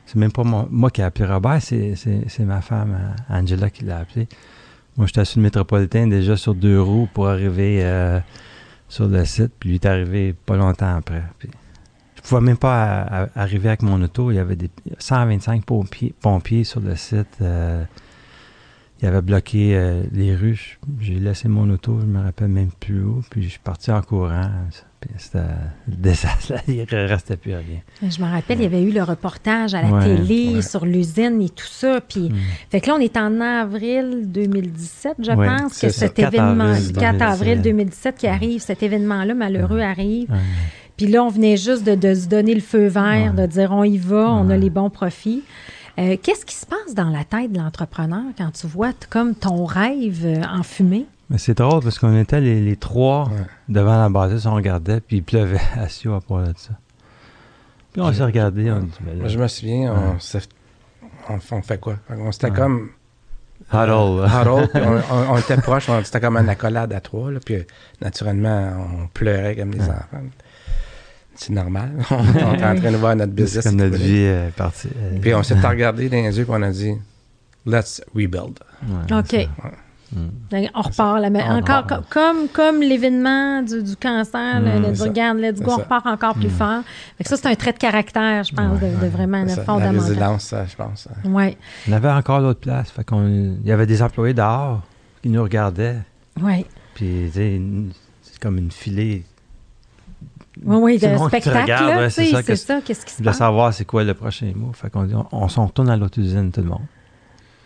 C'est 0.05 0.17
même 0.17 0.31
pas 0.31 0.43
mon- 0.43 0.67
moi 0.69 0.91
qui 0.91 1.01
ai 1.01 1.03
appelé 1.05 1.25
Robert, 1.25 1.61
c'est, 1.61 1.95
ma 2.41 2.61
femme, 2.61 2.95
euh, 3.29 3.35
Angela, 3.39 3.69
qui 3.69 3.85
l'a 3.85 3.99
appelé. 3.99 4.27
Moi, 4.97 5.07
j'étais 5.07 5.23
sur 5.25 5.39
le 5.39 5.43
métropolitain 5.43 6.05
déjà 6.07 6.35
sur 6.37 6.53
deux 6.53 6.79
roues 6.81 7.07
pour 7.13 7.27
arriver 7.27 7.79
euh, 7.83 8.19
sur 8.89 9.07
le 9.07 9.23
site, 9.25 9.51
puis 9.59 9.69
lui 9.69 9.75
est 9.75 9.85
arrivé 9.85 10.33
pas 10.45 10.57
longtemps 10.57 10.95
après. 10.97 11.23
Puis, 11.39 11.49
je 12.23 12.29
pouvais 12.29 12.41
même 12.41 12.57
pas 12.57 13.01
à- 13.01 13.23
à- 13.23 13.27
arriver 13.35 13.69
avec 13.69 13.81
mon 13.81 14.01
auto. 14.01 14.31
Il 14.31 14.35
y 14.35 14.39
avait 14.39 14.55
des 14.55 14.69
125 14.99 15.65
pompiers, 15.65 16.13
pompiers 16.21 16.63
sur 16.63 16.79
le 16.79 16.95
site. 16.95 17.27
euh, 17.41 17.83
il 19.03 19.07
avait 19.07 19.23
bloqué 19.23 19.75
euh, 19.75 20.03
les 20.11 20.35
rues. 20.35 20.77
J'ai 20.99 21.15
laissé 21.15 21.47
mon 21.47 21.67
auto, 21.71 21.97
je 21.99 22.05
me 22.05 22.21
rappelle 22.21 22.49
même 22.49 22.69
plus 22.79 23.03
où. 23.03 23.23
Puis 23.31 23.41
je 23.41 23.49
suis 23.49 23.59
parti 23.59 23.89
en 23.91 24.01
courant. 24.03 24.51
C'était 25.17 25.39
le 25.87 25.95
désastre. 25.95 26.53
Il 26.67 26.75
ne 26.91 27.07
restait 27.07 27.35
plus 27.35 27.55
rien. 27.55 27.79
Je 28.07 28.21
me 28.21 28.29
rappelle, 28.29 28.59
il 28.59 28.63
y 28.63 28.65
avait 28.67 28.83
eu 28.83 28.91
le 28.91 29.01
reportage 29.01 29.73
à 29.73 29.81
la 29.81 29.87
Ouais, 29.89 30.03
télé 30.03 30.53
ouais. 30.57 30.61
sur 30.61 30.85
l'usine 30.85 31.41
et 31.41 31.49
tout 31.49 31.65
ça. 31.65 31.99
Puis, 32.07 32.29
Mm. 32.29 32.35
fait 32.69 32.81
que 32.81 32.87
là, 32.89 32.95
on 32.97 32.99
est 32.99 33.17
en 33.17 33.41
avril 33.41 34.25
2017, 34.31 35.13
je 35.23 35.31
pense, 35.31 35.79
que 35.79 35.89
cet 35.89 36.13
4 36.13 36.35
événement, 36.35 36.65
avril 36.65 36.93
4 36.93 37.21
avril 37.23 37.61
2017. 37.63 37.63
2017 37.63 38.15
qui 38.19 38.27
arrive, 38.27 38.59
cet 38.61 38.83
événement-là 38.83 39.33
malheureux 39.33 39.81
arrive. 39.81 40.27
Puis 41.01 41.09
là, 41.11 41.23
on 41.23 41.29
venait 41.29 41.57
juste 41.57 41.83
de, 41.83 41.95
de 41.95 42.13
se 42.13 42.27
donner 42.27 42.53
le 42.53 42.61
feu 42.61 42.85
vert, 42.85 43.33
Ouais. 43.35 43.41
de 43.41 43.47
dire 43.47 43.71
on 43.71 43.83
y 43.83 43.97
va, 43.97 44.29
on 44.29 44.51
a 44.51 44.55
les 44.55 44.69
bons 44.69 44.91
profits. 44.91 45.41
Euh, 45.97 46.15
Qu'est-ce 46.21 46.45
qui 46.45 46.53
se 46.53 46.67
passe 46.67 46.93
dans 46.93 47.09
la 47.09 47.23
tête 47.23 47.51
de 47.51 47.57
l'entrepreneur 47.57 48.21
quand 48.37 48.51
tu 48.51 48.67
vois 48.67 48.91
comme 49.09 49.33
ton 49.33 49.65
rêve 49.65 50.21
euh, 50.23 50.43
en 50.43 50.61
fumée? 50.61 51.07
Mais 51.31 51.39
c'est 51.39 51.57
drôle 51.57 51.81
parce 51.81 51.97
qu'on 51.97 52.15
était 52.19 52.39
les, 52.39 52.61
les 52.61 52.75
trois 52.75 53.29
Ouais. 53.29 53.45
devant 53.67 53.97
la 53.97 54.09
bâtisse, 54.09 54.45
on 54.45 54.53
regardait, 54.53 55.01
puis 55.01 55.17
il 55.17 55.23
pleuvait 55.23 55.59
assis 55.75 56.07
à 56.07 56.19
part 56.21 56.43
de 56.43 56.53
ça. 56.55 56.69
Puis 57.93 58.01
on 58.03 58.13
s'est 58.13 58.23
regardé, 58.23 58.69
on 58.71 58.81
dit, 58.81 58.91
ben 59.01 59.19
là, 59.23 59.27
je 59.27 59.39
me 59.39 59.47
souviens, 59.47 59.95
on, 59.95 61.33
on, 61.33 61.39
on 61.51 61.61
fait 61.63 61.79
quoi? 61.79 61.95
On 62.11 62.31
s'était 62.31 62.51
Ouais. 62.51 62.55
comme 62.57 62.89
huddle. 63.73 64.27
huddle, 64.27 64.67
puis 64.71 64.81
on, 64.85 65.15
on- 65.15 65.33
on 65.33 65.37
était 65.39 65.57
proches, 65.57 65.89
on- 65.89 66.03
c'était 66.03 66.21
comme 66.21 66.37
une 66.37 66.47
accolade 66.49 66.93
à 66.93 67.01
trois, 67.01 67.31
là, 67.31 67.39
puis 67.43 67.55
euh, 67.55 67.63
naturellement, 68.01 68.71
on 69.03 69.07
pleurait 69.07 69.55
comme 69.55 69.71
des 69.71 69.79
Ouais. 69.79 69.89
enfants. 69.89 70.21
C'est 71.43 71.53
normal. 71.53 71.91
on 72.11 72.23
était 72.33 72.43
en 72.63 72.75
train 72.75 72.91
de 72.91 72.97
voir 72.97 73.15
notre 73.15 73.31
business. 73.33 73.63
comme 73.65 73.77
notre 73.77 73.97
vie 73.97 74.17
est 74.25 74.51
partie. 74.55 74.89
euh, 74.95 75.17
Puis 75.19 75.33
on 75.33 75.41
s'est 75.41 75.59
regardé 75.59 76.07
dans 76.07 76.17
les 76.17 76.37
yeux, 76.37 76.43
puis 76.45 76.53
on 76.55 76.61
a 76.61 76.69
dit, 76.69 76.93
let's 77.65 78.01
rebuild. 78.13 78.59
ouais, 78.87 79.17
OK. 79.17 79.47
Ben, 80.51 80.67
On 80.75 80.81
repart. 80.81 81.21
là, 81.21 81.29
mais 81.29 81.41
On 81.47 81.55
encore 81.59 81.83
repart. 81.83 82.09
comme, 82.09 82.47
comme 82.51 82.81
l'événement 82.81 83.61
du, 83.63 83.81
du 83.81 83.95
cancer, 83.95 84.59
le- 84.59 84.79
Mm. 84.79 84.93
le- 84.97 85.01
regarde, 85.03 85.37
let's 85.39 85.61
go, 85.61 85.71
on 85.71 85.77
repart 85.77 86.05
encore 86.05 86.35
plus 86.35 86.49
fort. 86.49 86.81
Fait 87.17 87.23
que 87.23 87.29
ça, 87.29 87.37
c'est 87.37 87.47
un 87.47 87.55
trait 87.55 87.71
de 87.71 87.77
caractère, 87.77 88.43
je 88.43 88.53
pense, 88.53 88.79
de, 88.81 88.87
de 89.03 89.07
vraiment 89.09 89.43
La 89.45 89.55
fondamental. 89.55 89.99
résilience, 89.99 90.43
ça, 90.43 90.65
je 90.65 90.75
pense. 90.75 91.07
Oui, 91.23 91.55
On 91.87 91.93
avait 91.93 92.09
encore 92.11 92.41
d'autres 92.41 92.59
places. 92.59 92.91
Fait 92.91 93.05
qu'on, 93.05 93.25
il 93.63 93.65
y 93.65 93.71
avait 93.71 93.85
des 93.85 94.01
employés 94.01 94.33
dehors 94.33 94.81
qui 95.23 95.29
nous 95.29 95.41
regardaient. 95.43 95.97
oui. 96.41 96.65
Puis, 96.93 97.31
c'est 97.33 98.37
comme 98.41 98.57
une 98.57 98.69
filée 98.69 99.23
Oui, 100.63 100.77
oui, 100.77 100.99
de 100.99 101.17
spectacle, 101.17 102.09
c'est 102.11 102.25
ça, 102.25 102.37
c'est 102.37 102.43
qu'est-ce- 102.43 102.65
ça, 102.65 102.81
qu'est-ce 102.81 103.05
qui 103.05 103.13
se 103.13 103.19
de 103.21 103.25
passe? 103.25 103.37
savoir 103.37 103.73
c'est 103.73 103.85
quoi 103.85 104.03
le 104.03 104.13
prochain 104.13 104.51
mot. 104.55 104.71
Fait 104.73 104.89
qu'on 104.89 105.03
dit, 105.05 105.15
on, 105.15 105.25
on 105.31 105.47
s'en 105.49 105.65
retourne 105.65 105.89
à 105.89 105.97
l'autre 105.97 106.19
usine, 106.19 106.51
tout 106.51 106.61
le 106.61 106.67
monde. 106.67 106.81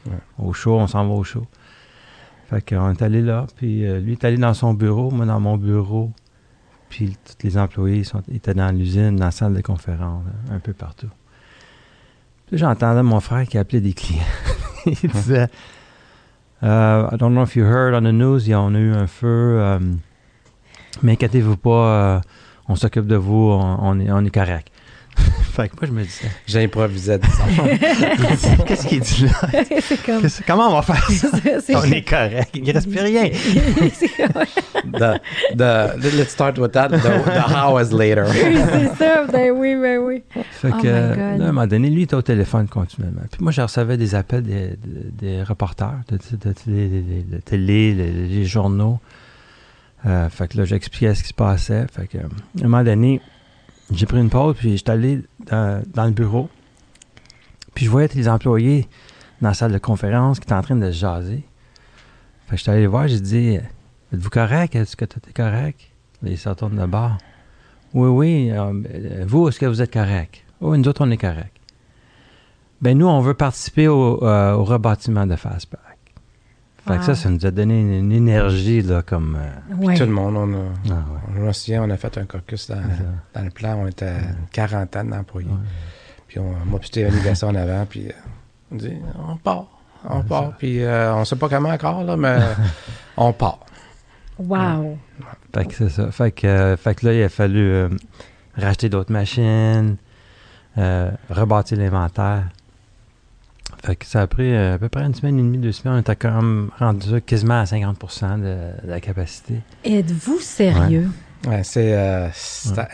Ouais. 0.08 0.14
Au 0.40 0.54
show, 0.54 0.78
on 0.80 0.88
s'en 0.88 1.06
va 1.08 1.14
au 1.14 1.24
show. 1.24 1.46
Fait 2.50 2.62
qu'on 2.68 2.92
est 2.92 3.02
allé 3.02 3.22
là, 3.22 3.48
puis 3.58 3.86
euh, 3.86 4.00
lui 4.00 4.14
est 4.14 4.24
allé 4.24 4.38
dans 4.38 4.54
son 4.54 4.74
bureau, 4.74 5.12
moi 5.12 5.26
dans 5.26 5.40
mon 5.40 5.58
bureau. 5.58 6.12
Puis 6.90 7.18
tous 7.26 7.46
les 7.46 7.58
employés 7.58 8.04
sont, 8.04 8.22
étaient 8.32 8.54
dans 8.54 8.74
l'usine, 8.74 9.16
dans 9.18 9.26
la 9.26 9.32
salle 9.32 9.54
de 9.56 9.62
conférence, 9.62 10.24
là, 10.50 10.56
un 10.56 10.60
peu 10.60 10.72
partout. 10.74 11.10
Puis 12.48 12.58
j'entendais 12.60 13.02
mon 13.04 13.20
frère 13.20 13.46
qui 13.48 13.58
appelait 13.58 13.82
des 13.82 13.94
clients. 13.94 14.22
Il 14.86 15.10
disait 15.10 15.48
euh, 16.64 17.10
I 17.12 17.18
don't 17.18 17.32
know 17.34 17.44
if 17.44 17.56
you 17.56 17.66
heard 17.66 17.94
on 17.96 18.02
the 18.08 18.14
news, 18.14 18.40
il 18.44 18.50
y 18.50 18.54
a- 18.54 18.62
on 18.62 18.74
a 18.76 18.80
eu 18.80 18.94
un 18.94 19.08
feu, 19.08 19.58
euh, 19.60 19.80
mais 21.04 21.14
inquiétez-vous 21.14 21.58
pas, 21.58 21.70
euh, 21.70 22.20
on 22.68 22.76
s'occupe 22.76 23.08
de 23.08 23.16
vous, 23.16 23.52
on, 23.52 23.78
on 23.82 24.00
est, 24.00 24.12
on 24.12 24.24
est 24.26 24.34
correct. 24.34 24.70
fait 25.54 25.70
que 25.70 25.76
moi, 25.80 25.88
je 25.88 25.92
me 25.94 26.04
disais, 26.04 26.28
J'improvisais, 26.46 27.20
disons. 27.20 27.68
qu'est-ce 28.68 28.86
qu'il 28.88 29.00
dit 29.00 29.26
là? 29.26 29.50
comme... 30.06 30.22
Comment 30.46 30.68
on 30.70 30.82
va 30.82 30.82
faire 30.82 31.10
ça? 31.10 31.80
on 31.80 31.84
est 31.90 32.02
correct, 32.08 32.50
il 32.54 32.64
ne 32.64 32.74
reste 32.74 32.90
plus 32.90 33.00
rien. 33.00 33.30
the, 34.84 35.20
the, 35.56 36.12
let's 36.18 36.32
start 36.32 36.58
with 36.60 36.74
that. 36.74 36.90
The, 36.90 37.02
the 37.02 37.48
how 37.48 37.78
is 37.80 37.92
later. 37.94 38.26
Oui, 38.30 38.58
c'est 38.74 38.96
ça, 38.98 39.26
ben 39.32 39.52
oui, 39.52 39.76
ben 39.76 40.00
oui. 40.00 40.24
Fait 40.52 40.72
Oh 40.74 40.82
que, 40.82 40.88
my 40.88 41.10
God. 41.16 41.18
là, 41.18 41.46
à 41.46 41.50
un 41.50 41.52
moment 41.54 41.68
donné, 41.68 41.90
lui, 41.90 42.02
il 42.02 42.04
était 42.04 42.16
au 42.16 42.22
téléphone 42.22 42.68
continuellement. 42.68 43.22
Puis 43.32 43.42
moi, 43.42 43.52
je 43.52 43.62
recevais 43.62 43.98
des 43.98 44.16
appels 44.16 44.44
des, 44.44 44.72
des- 44.84 45.12
des 45.38 45.44
reporters 45.44 45.94
de, 46.10 46.18
de- 46.18 46.38
de 46.50 46.52
télé, 46.54 46.88
de- 46.90 47.36
de 47.36 47.42
télé, 47.42 47.94
les, 47.94 48.12
les 48.12 48.46
journaux. 48.46 49.00
Euh, 50.06 50.30
fait 50.30 50.48
que 50.48 50.58
là, 50.58 50.66
j'expliquais 50.66 51.16
ce 51.16 51.24
qui 51.24 51.30
se 51.30 51.34
passait. 51.34 51.88
Fait 51.92 52.08
que, 52.08 52.18
euh, 52.18 52.22
à 52.62 52.66
un 52.66 52.68
moment 52.68 52.84
donné, 52.84 53.22
j'ai 53.92 54.06
pris 54.06 54.20
une 54.20 54.30
pause, 54.30 54.56
puis 54.58 54.78
j'étais 54.78 54.92
allé 54.92 55.22
dans, 55.48 55.84
dans 55.94 56.06
le 56.06 56.12
bureau. 56.12 56.50
Puis 57.74 57.86
je 57.86 57.90
voyais 57.90 58.10
les 58.14 58.30
employés 58.30 58.88
dans 59.42 59.50
la 59.50 59.54
salle 59.54 59.72
de 59.72 59.78
conférence 59.78 60.40
qui 60.40 60.46
étaient 60.46 60.54
en 60.54 60.62
train 60.62 60.76
de 60.76 60.92
se 60.92 60.98
jaser. 60.98 61.44
Fait 62.48 62.56
que 62.56 62.58
j'étais 62.58 62.72
allé 62.72 62.82
les 62.82 62.88
voir, 62.88 63.08
j'ai 63.08 63.20
dit 63.20 63.56
Êtes-vous 64.14 64.30
correct? 64.30 64.76
Est-ce 64.76 64.96
que 64.96 65.06
tout 65.06 65.20
est 65.28 65.34
correct? 65.34 65.80
Ils 66.24 66.38
se 66.38 66.48
retournent 66.50 66.78
de 66.78 66.86
bord. 66.86 67.18
Oui, 67.94 68.10
oui. 68.10 68.52
euh, 68.52 69.26
vous, 69.28 69.48
est-ce 69.50 69.60
que 69.60 69.66
vous 69.66 69.82
êtes 69.82 69.92
correct? 69.94 70.44
Oui, 70.62 70.78
nous 70.78 70.88
autres, 70.88 71.06
on 71.06 71.12
est 71.12 71.18
correct. 71.18 71.52
Ben, 72.82 72.98
nous, 72.98 73.08
on 73.08 73.22
veut 73.22 73.34
participer 73.34 73.88
au, 73.88 74.24
au 74.24 74.64
rebâtiment 74.64 75.26
de 75.26 75.36
Fastback. 75.36 75.95
Fait 76.88 76.98
que 76.98 77.04
ça, 77.04 77.12
Wow. 77.12 77.16
ça 77.16 77.30
nous 77.30 77.46
a 77.46 77.52
donné 77.52 77.80
une, 77.82 77.94
une 77.94 78.12
énergie, 78.12 78.82
là, 78.82 79.02
comme. 79.02 79.38
euh, 79.40 79.76
Ouais. 79.86 79.96
Tout 79.96 80.04
le 80.04 80.12
monde, 80.12 80.36
on 80.38 80.54
a, 80.54 80.58
ah, 80.92 81.04
ouais. 81.34 81.40
me 81.42 81.52
souviens, 81.52 81.84
on 81.84 81.90
a 81.90 81.98
fait 81.98 82.18
un 82.20 82.26
caucus 82.26 82.70
dans, 82.70 83.44
le 83.44 83.50
plan. 83.50 83.76
On 83.84 83.88
était 83.88 84.08
une 84.12 84.48
quarantaine 84.52 85.10
d'employés. 85.10 85.50
Ouais. 85.50 85.56
Puis 86.28 86.40
on, 86.40 86.54
moi, 86.66 86.80
puis 86.80 86.90
Stéphanie 86.90 87.22
Gasson 87.24 87.48
en 87.48 87.56
avant. 87.56 87.86
Puis 87.88 88.08
euh, 88.08 88.12
on 88.72 88.76
dit, 88.76 88.94
on 89.28 89.36
part. 89.38 89.66
On 90.08 90.18
Ouais, 90.18 90.24
part. 90.24 90.44
ça. 90.44 90.56
Puis 90.60 90.84
euh, 90.84 91.16
on 91.16 91.26
sait 91.26 91.36
pas 91.38 91.50
comment 91.50 91.70
encore, 91.70 92.04
là, 92.04 92.16
mais 92.16 92.38
on 93.18 93.34
part. 93.34 93.60
Wow. 94.38 94.98
Fait 95.54 95.66
que 95.66 95.74
c'est 95.74 95.90
ça. 95.90 96.12
Fait 96.12 96.32
que, 96.32 96.46
euh, 96.46 96.78
fait 96.78 96.94
que 96.96 97.08
là, 97.08 97.14
il 97.14 97.24
a 97.24 97.30
fallu 97.30 97.68
euh, 97.72 97.90
racheter 98.58 98.90
d'autres 98.90 99.12
machines, 99.12 99.96
euh, 100.78 101.10
rebâtir 101.30 101.78
l'inventaire. 101.80 102.44
Fait 103.84 103.96
que 103.96 104.06
ça 104.06 104.22
a 104.22 104.28
pris 104.28 104.52
euh, 104.54 104.76
à 104.76 104.78
peu 104.78 104.90
près 104.90 105.04
une 105.04 105.14
semaine 105.14 105.38
et 105.40 105.42
demie, 105.42 105.58
deux 105.58 105.72
semaines. 105.72 105.98
On 105.98 106.00
était 106.02 106.16
quand 106.16 106.32
même 106.42 106.70
rendu 106.80 107.22
quasiment 107.22 107.60
à 107.62 107.66
50 107.66 107.98
de, 108.40 108.86
de 108.86 108.90
la 108.90 109.00
capacité. 109.00 109.56
Êtes-vous 109.84 110.40
sérieux? 110.40 111.10
Ouais, 111.48 111.62
c'est 111.64 111.94
euh, 111.94 112.28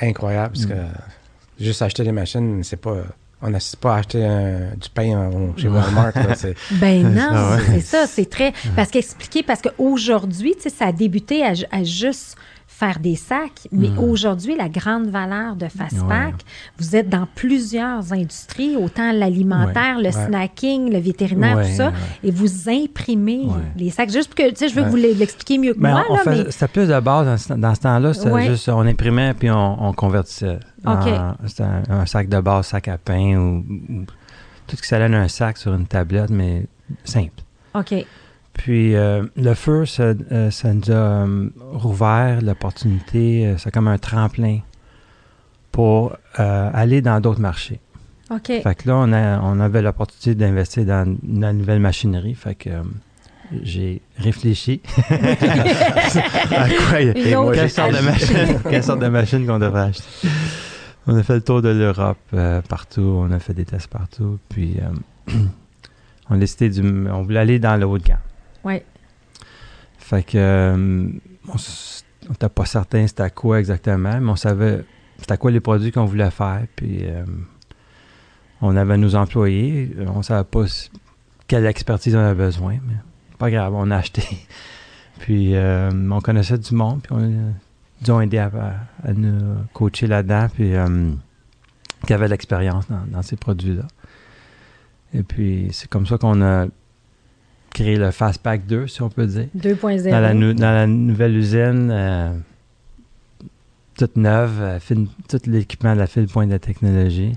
incroyable 0.01 0.53
parce 0.53 0.65
Mm. 0.65 0.69
que 0.69 1.63
juste 1.63 1.81
acheter 1.81 2.03
des 2.03 2.11
machines, 2.11 2.63
c'est 2.63 2.77
pas. 2.81 2.95
On 3.43 3.49
n'a 3.49 3.57
pas 3.79 3.95
acheté 3.95 4.23
un- 4.23 4.75
du 4.79 4.89
pain 4.93 5.31
chez. 5.57 5.67
Walmart. 5.67 6.11
là, 6.15 6.35
Ben 6.73 7.03
non, 7.15 7.27
Ah 7.31 7.55
ouais. 7.55 7.61
c'est 7.73 7.79
ça, 7.81 8.05
c'est 8.07 8.29
très... 8.29 8.53
Parce 8.75 8.91
qu'expliquer, 8.91 9.41
parce 9.41 9.61
qu'aujourd'hui, 9.63 10.53
tu 10.55 10.63
sais, 10.63 10.69
ça 10.69 10.85
a 10.87 10.91
débuté 10.91 11.43
à, 11.43 11.53
à 11.71 11.83
juste 11.83 12.35
faire 12.81 12.99
des 12.99 13.15
sacs, 13.15 13.67
mais 13.71 13.89
Mm. 13.89 13.99
aujourd'hui, 13.99 14.55
la 14.55 14.67
grande 14.67 15.07
valeur 15.07 15.55
de 15.55 15.67
Fastpack, 15.67 16.33
Ouais. 16.33 16.33
vous 16.79 16.95
êtes 16.95 17.09
dans 17.09 17.27
plusieurs 17.35 18.11
industries, 18.11 18.75
autant 18.75 19.11
l'alimentaire, 19.11 19.97
le 19.99 20.05
Ouais. 20.05 20.11
snacking, 20.11 20.91
le 20.91 20.97
vétérinaire, 20.97 21.61
tout 21.61 21.75
ça, 21.75 21.93
et 22.23 22.31
vous 22.31 22.67
imprimez 22.69 23.43
les 23.77 23.91
sacs. 23.91 24.09
Juste 24.11 24.33
que, 24.33 24.49
tu 24.49 24.55
sais, 24.55 24.67
je 24.69 24.73
veux 24.75 24.83
que 24.83 24.89
vous 24.89 24.95
l'expliquiez 24.95 25.59
mieux 25.59 25.73
que 25.75 25.79
Ben, 25.79 25.91
moi, 25.91 26.05
on 26.09 26.15
là, 26.15 26.21
fait- 26.23 26.43
mais... 26.45 26.51
C'était 26.51 26.67
plus 26.69 26.87
de 26.87 26.99
base 26.99 27.25
dans 27.27 27.37
ce, 27.37 27.53
dans 27.53 27.75
ce 27.75 27.79
temps-là. 27.81 28.13
C'était 28.15 28.45
juste, 28.47 28.67
on 28.69 28.79
imprimait 28.81 29.33
puis 29.35 29.51
on, 29.51 29.83
on 29.87 29.93
convertissait. 29.93 30.59
C'était 31.45 31.63
un, 31.63 31.83
un 31.89 32.05
sac 32.07 32.27
de 32.29 32.39
base, 32.41 32.65
sac 32.67 32.87
à 32.87 32.97
pain 32.97 33.35
ou, 33.37 33.57
ou 33.93 34.05
tout 34.65 34.75
ce 34.75 34.81
qui 34.81 34.87
s'allait 34.87 35.07
dans 35.09 35.17
un 35.17 35.27
sac 35.27 35.57
sur 35.57 35.73
une 35.75 35.85
tablette, 35.85 36.31
mais 36.31 36.65
simple. 37.03 37.43
OK. 37.75 37.93
Puis 38.53 38.95
euh, 38.95 39.23
le 39.35 39.53
feu, 39.53 39.85
ça, 39.85 40.13
euh, 40.31 40.51
ça 40.51 40.73
nous 40.73 40.91
a 40.91 40.93
euh, 40.93 41.49
rouvert 41.71 42.41
l'opportunité, 42.41 43.55
c'est 43.57 43.71
comme 43.71 43.87
un 43.87 43.97
tremplin 43.97 44.59
pour 45.71 46.15
aller 46.35 47.01
dans 47.01 47.19
d'autres 47.21 47.39
marchés. 47.39 47.79
OK. 48.29 48.47
Fait 48.47 48.75
que 48.75 48.87
là, 48.89 48.95
on, 48.97 49.11
a, 49.13 49.39
on 49.41 49.59
avait 49.59 49.81
l'opportunité 49.81 50.35
d'investir 50.35 50.85
dans, 50.85 51.05
dans 51.23 51.47
la 51.47 51.53
nouvelle 51.53 51.79
machinerie. 51.79 52.33
Fait 52.35 52.55
que 52.55 52.69
j'ai 53.63 54.01
réfléchi 54.17 54.81
à 55.09 56.67
quoi 56.89 57.01
il- 57.01 57.17
Une 57.27 57.35
autre 57.35 57.53
quelle, 57.53 57.69
sorte 57.69 57.91
de 57.93 57.99
machine, 57.99 58.59
quelle 58.69 58.83
sorte 58.83 58.99
de 58.99 59.07
machine 59.07 59.45
qu'on 59.45 59.59
devrait 59.59 59.81
acheter. 59.89 60.03
On 61.07 61.17
a 61.17 61.23
fait 61.23 61.35
le 61.35 61.41
tour 61.41 61.61
de 61.61 61.69
l'Europe 61.69 62.17
euh, 62.33 62.61
partout, 62.61 63.01
on 63.01 63.31
a 63.31 63.39
fait 63.39 63.53
des 63.53 63.65
tests 63.65 63.87
partout, 63.87 64.39
puis 64.49 64.77
euh, 64.81 65.33
on 66.29 66.35
a 66.35 66.37
décidé 66.37 66.69
du, 66.69 66.81
on 67.09 67.23
voulait 67.23 67.39
aller 67.39 67.59
dans 67.59 67.75
le 67.75 67.85
haut 67.85 67.97
de 67.97 68.03
gamme. 68.03 68.19
Oui. 68.63 68.81
Fait 69.97 70.23
que 70.23 70.37
euh, 70.37 71.07
on 71.47 72.29
n'était 72.29 72.49
pas 72.49 72.65
certain 72.65 73.07
c'était 73.07 73.23
à 73.23 73.29
quoi 73.29 73.59
exactement, 73.59 74.19
mais 74.19 74.29
on 74.29 74.35
savait 74.35 74.83
c'était 75.17 75.33
à 75.33 75.37
quoi 75.37 75.51
les 75.51 75.59
produits 75.59 75.91
qu'on 75.91 76.05
voulait 76.05 76.31
faire, 76.31 76.65
puis 76.75 76.99
euh, 77.03 77.23
on 78.61 78.75
avait 78.75 78.97
nos 78.97 79.15
employés, 79.15 79.95
euh, 79.97 80.05
on 80.13 80.21
savait 80.21 80.43
pas 80.43 80.65
quelle 81.47 81.65
expertise 81.65 82.15
on 82.15 82.19
avait 82.19 82.45
besoin, 82.45 82.77
mais 82.85 82.95
pas 83.37 83.49
grave, 83.49 83.73
on 83.75 83.89
a 83.91 83.97
acheté. 83.97 84.23
puis 85.19 85.53
on 85.55 86.19
connaissait 86.21 86.57
du 86.57 86.75
monde, 86.75 87.01
puis 87.03 87.13
on 87.13 87.23
a 87.23 87.53
disons, 88.01 88.19
aidé 88.19 88.39
à, 88.39 88.49
nous 89.13 89.55
coacher 89.73 90.07
là-dedans, 90.07 90.47
puis 90.53 90.73
qui 92.07 92.13
avait 92.13 92.25
de 92.25 92.31
l'expérience 92.31 92.87
dans, 92.89 93.05
dans 93.07 93.21
ces 93.21 93.35
produits-là. 93.35 93.83
Et 95.13 95.23
puis 95.23 95.69
c'est 95.71 95.89
comme 95.89 96.07
ça 96.07 96.17
qu'on 96.17 96.41
a 96.41 96.65
créé 97.73 97.95
le 97.95 98.11
Fastpack 98.11 98.65
2, 98.65 98.87
si 98.87 99.01
on 99.01 99.09
peut 99.09 99.25
dire. 99.25 99.47
2.0. 99.57 100.09
Dans 100.09 100.19
la, 100.19 100.33
dans 100.33 100.71
la 100.71 100.87
nouvelle 100.87 101.35
usine, 101.35 101.89
euh, 101.91 102.33
toute 103.97 104.15
neuve, 104.17 104.57
euh, 104.61 104.79
tout 105.29 105.39
l'équipement 105.45 105.93
de 105.93 105.99
la 105.99 106.07
file 106.07 106.27
pointe 106.27 106.49
de 106.49 106.57
technologie. 106.57 107.33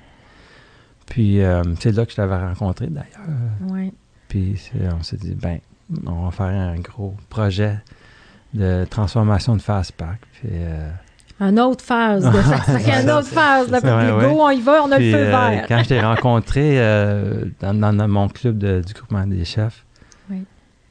Puis 1.07 1.43
euh, 1.43 1.63
c'est 1.81 1.93
là 1.93 2.07
que 2.07 2.13
je 2.13 2.21
l'avais 2.21 2.37
rencontré 2.37 2.87
d'ailleurs. 2.87 3.29
Oui. 3.69 3.93
Puis 4.29 4.59
on 4.99 5.03
s'est 5.03 5.17
dit, 5.19 5.35
ben, 5.35 5.59
on 6.07 6.25
va 6.25 6.31
faire 6.31 6.47
un 6.47 6.77
gros 6.77 7.15
projet 7.29 7.79
de 8.55 8.87
transformation 8.89 9.57
de 9.57 9.63
Fastpack. 9.63 10.19
Puis, 10.33 10.49
euh, 10.53 10.91
Une 11.41 11.61
autre 11.61 11.85
phase 11.85 12.25
de 12.25 12.31
Fastpack. 12.41 13.03
Une 13.03 13.11
autre 13.11 13.29
phase. 13.29 13.71
Là, 13.71 13.81
go, 13.81 13.87
ouais. 13.89 14.27
on 14.27 14.51
y 14.51 14.61
va, 14.63 14.83
on 14.85 14.91
a 14.93 14.97
puis, 14.97 15.13
le 15.13 15.19
feu 15.19 15.25
vert. 15.25 15.65
quand 15.69 15.83
je 15.83 15.89
t'ai 15.89 16.01
rencontré 16.01 16.79
dans, 17.61 18.09
mon 18.09 18.29
club 18.29 18.59
de- 18.59 18.83
du 18.85 18.95
groupement 18.95 19.27
des 19.27 19.45
chefs. 19.45 19.84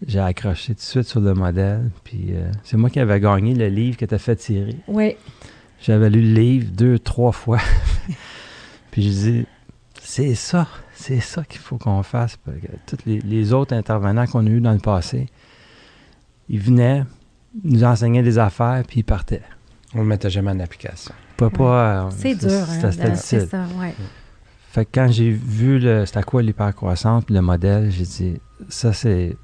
J'ai 0.08 0.20
accroché 0.20 0.74
tout 0.74 0.80
de 0.80 0.82
suite 0.82 1.08
sur 1.08 1.22
le 1.22 1.34
modèle. 1.34 1.90
Puis 2.04 2.28
euh, 2.32 2.52
c'est 2.64 2.78
moi 2.78 2.90
qui 2.90 3.00
avais 3.00 3.20
gagné 3.20 3.54
le 3.54 3.68
livre 3.68 3.98
que 3.98 4.06
tu 4.06 4.14
as 4.14 4.20
fait 4.20 4.36
tirer. 4.36 4.78
Oui. 4.88 5.16
J'avais 5.82 6.10
lu 6.10 6.22
le 6.22 6.34
livre 6.34 6.72
deux, 6.72 7.00
trois 7.00 7.32
fois. 7.32 7.60
puis 8.92 9.04
je 9.04 9.10
dis, 9.10 9.46
c'est 10.02 10.36
ça, 10.36 10.68
c'est 10.94 11.20
ça 11.20 11.44
qu'il 11.44 11.60
faut 11.60 11.78
qu'on 11.78 12.04
fasse. 12.04 12.38
Parce 12.38 12.58
que 12.58 12.68
tous 12.88 13.06
les, 13.06 13.20
les 13.20 13.54
autres 13.54 13.76
intervenants 13.76 14.28
qu'on 14.28 14.46
a 14.46 14.50
eus 14.50 14.62
dans 14.62 14.74
le 14.74 14.80
passé, 14.80 15.28
ils 16.50 16.60
venaient, 16.60 17.04
nous 17.64 17.84
enseignaient 17.84 18.24
des 18.24 18.38
affaires, 18.38 18.84
puis 18.88 19.02
ils 19.02 19.04
partaient. 19.04 19.44
On 19.96 20.00
le 20.00 20.06
mettait 20.06 20.30
jamais 20.30 20.52
en 20.52 20.60
application. 20.60 21.14
Pas, 21.38 21.50
pas, 21.50 22.06
euh, 22.06 22.10
C'est 22.18 22.36
dur. 22.36 22.50
Hein, 22.52 22.92
c'est 22.92 23.12
difficile. 23.12 23.48
ça, 23.50 23.66
oui. 23.80 23.90
Fait 24.72 24.86
que 24.86 24.90
quand 24.94 25.08
j'ai 25.08 25.30
vu 25.30 25.78
le, 25.78 26.06
c'était 26.06 26.18
à 26.18 26.24
quoi 26.24 26.42
l'hypercroissance, 26.42 27.26
puis 27.26 27.36
le 27.36 27.42
modèle, 27.42 27.92
j'ai 27.92 28.06
dit, 28.06 28.42
ça, 28.70 28.92
c'est, 28.92 29.38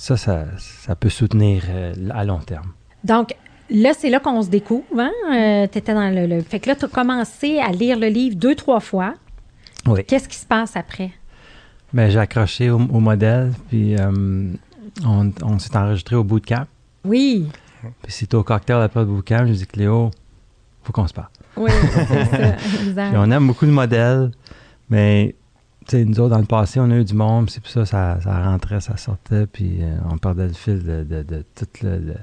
ça, 0.00 0.16
ça, 0.16 0.44
ça 0.58 0.94
peut 0.94 1.08
soutenir 1.10 1.64
euh, 1.68 1.92
à 2.10 2.24
long 2.24 2.38
terme. 2.38 2.70
Donc, 3.02 3.34
là, 3.68 3.90
c'est 3.98 4.10
là 4.10 4.20
qu'on 4.20 4.40
se 4.42 4.48
découvre. 4.48 4.84
Hein? 4.96 5.10
Euh, 5.34 5.66
t'étais 5.66 5.92
dans 5.92 6.08
le, 6.14 6.26
le- 6.26 6.40
Fait 6.42 6.60
que 6.60 6.68
là, 6.68 6.76
tu 6.76 6.84
as 6.84 6.88
commencé 6.88 7.58
à 7.58 7.72
lire 7.72 7.98
le 7.98 8.06
livre 8.06 8.36
deux, 8.36 8.54
trois 8.54 8.78
fois. 8.80 9.14
Oui. 9.86 10.04
Qu'est-ce 10.04 10.28
qui 10.28 10.36
se 10.36 10.46
passe 10.46 10.76
après? 10.76 11.10
Ben, 11.92 12.08
j'ai 12.10 12.18
accroché 12.18 12.70
au, 12.70 12.76
au 12.76 13.00
modèle, 13.00 13.52
puis 13.68 13.96
euh, 13.98 14.52
on, 15.04 15.32
on 15.42 15.58
s'est 15.58 15.76
enregistré 15.76 16.14
au 16.16 16.22
bootcamp. 16.24 16.66
Oui. 17.04 17.48
Puis 18.02 18.12
c'était 18.12 18.34
au 18.36 18.42
cocktail 18.44 18.82
après 18.82 19.00
le 19.00 19.06
bootcamp, 19.06 19.46
j'ai 19.46 19.54
dit 19.54 19.66
Cléo, 19.66 20.10
faut 20.84 20.92
qu'on 20.92 21.06
se 21.08 21.14
parle. 21.14 21.28
Oui, 21.56 21.70
c'est 21.92 22.04
ça. 22.04 22.46
Exact. 22.86 23.08
Puis 23.10 23.18
on 23.18 23.30
aime 23.32 23.46
beaucoup 23.48 23.64
le 23.64 23.72
modèle, 23.72 24.30
mais 24.90 25.34
sais, 25.96 26.04
nous 26.04 26.20
autres, 26.20 26.30
dans 26.30 26.38
le 26.38 26.44
passé, 26.46 26.80
on 26.80 26.90
a 26.90 26.96
eu 26.96 27.04
du 27.04 27.14
monde, 27.14 27.46
puis 27.46 27.54
c'est 27.62 27.66
ça 27.72 27.84
ça, 27.86 28.20
ça 28.20 28.42
rentrait, 28.44 28.80
ça 28.80 28.96
sortait, 28.96 29.46
puis 29.46 29.78
euh, 29.82 29.96
on 30.10 30.18
perdait 30.18 30.46
le 30.48 30.52
fil 30.52 30.82
de, 30.82 31.04
de- 31.04 31.22
de 31.22 31.44
tout 31.54 31.66
le, 31.82 31.98
le- 31.98 32.14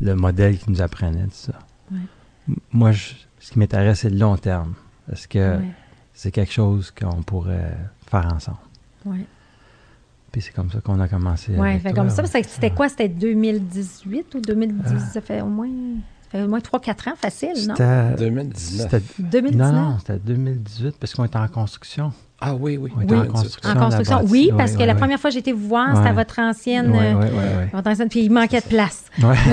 le 0.00 0.14
modèle 0.14 0.58
qui 0.58 0.70
nous 0.70 0.80
apprenait, 0.82 1.24
tout 1.24 1.30
ça. 1.32 1.52
Ouais. 1.90 1.98
Moi, 2.72 2.92
je- 2.92 3.14
ce 3.40 3.52
qui 3.52 3.58
m'intéresse, 3.58 4.00
c'est 4.00 4.10
le 4.10 4.18
long 4.18 4.36
terme. 4.36 4.74
Parce 5.08 5.26
que 5.26 5.58
Ouais, 5.58 5.64
c'est 6.12 6.30
quelque 6.32 6.52
chose 6.52 6.90
qu'on 6.90 7.22
pourrait 7.22 7.76
faire 8.08 8.32
ensemble? 8.34 8.58
ouais. 9.06 9.24
Puis 10.32 10.42
c'est 10.42 10.52
comme 10.52 10.70
ça 10.70 10.80
qu'on 10.82 11.00
a 11.00 11.08
commencé. 11.08 11.56
Avec 11.56 11.82
fait 11.82 11.88
toi, 11.90 11.98
comme 12.02 12.10
ça, 12.10 12.20
ouais. 12.22 12.28
c'est- 12.28 12.42
c'était 12.42 12.70
quoi? 12.70 12.88
C'était 12.90 13.08
2018 13.08 14.34
ou 14.34 14.40
2010? 14.40 14.92
Ah. 14.94 14.98
Ça 14.98 15.20
fait 15.22 15.40
au 15.40 15.46
moins, 15.46 15.68
ça 16.32 16.38
fait 16.38 16.44
au 16.44 16.48
moins 16.48 16.58
3-4 16.60 17.08
ans, 17.10 17.14
facile, 17.16 17.52
non? 17.68 17.74
C'était 17.76 18.16
2019. 18.24 18.90
c'était- 18.90 19.02
2019? 19.18 19.72
Non, 19.72 19.80
non, 19.80 19.96
c'était 19.98 20.18
2018 20.18 20.96
parce 20.98 21.14
qu'on 21.14 21.24
était 21.24 21.36
en 21.38 21.48
construction. 21.48 22.12
Ah 22.38 22.54
oui, 22.54 22.76
oui. 22.76 22.92
On 22.94 23.00
était 23.00 23.14
Oui. 23.14 23.20
en 23.20 23.32
construction. 23.32 23.70
En 23.70 23.74
construction, 23.84 24.20
oui, 24.28 24.50
parce 24.58 24.72
que 24.72 24.82
la 24.82 24.94
première 24.94 25.18
fois 25.18 25.30
que 25.30 25.34
j'ai 25.34 25.38
été 25.40 25.52
vous 25.52 25.68
voir, 25.68 25.96
c'était 25.96 26.08
à 26.10 26.12
votre 26.12 26.38
ancienne... 26.38 26.92
Euh, 26.94 27.66
votre 27.72 27.88
ancienne, 27.88 28.08
puis 28.10 28.24
il 28.24 28.30
manquait 28.30 28.60
de 28.60 28.66
place. 28.66 29.04
Moi, 29.18 29.34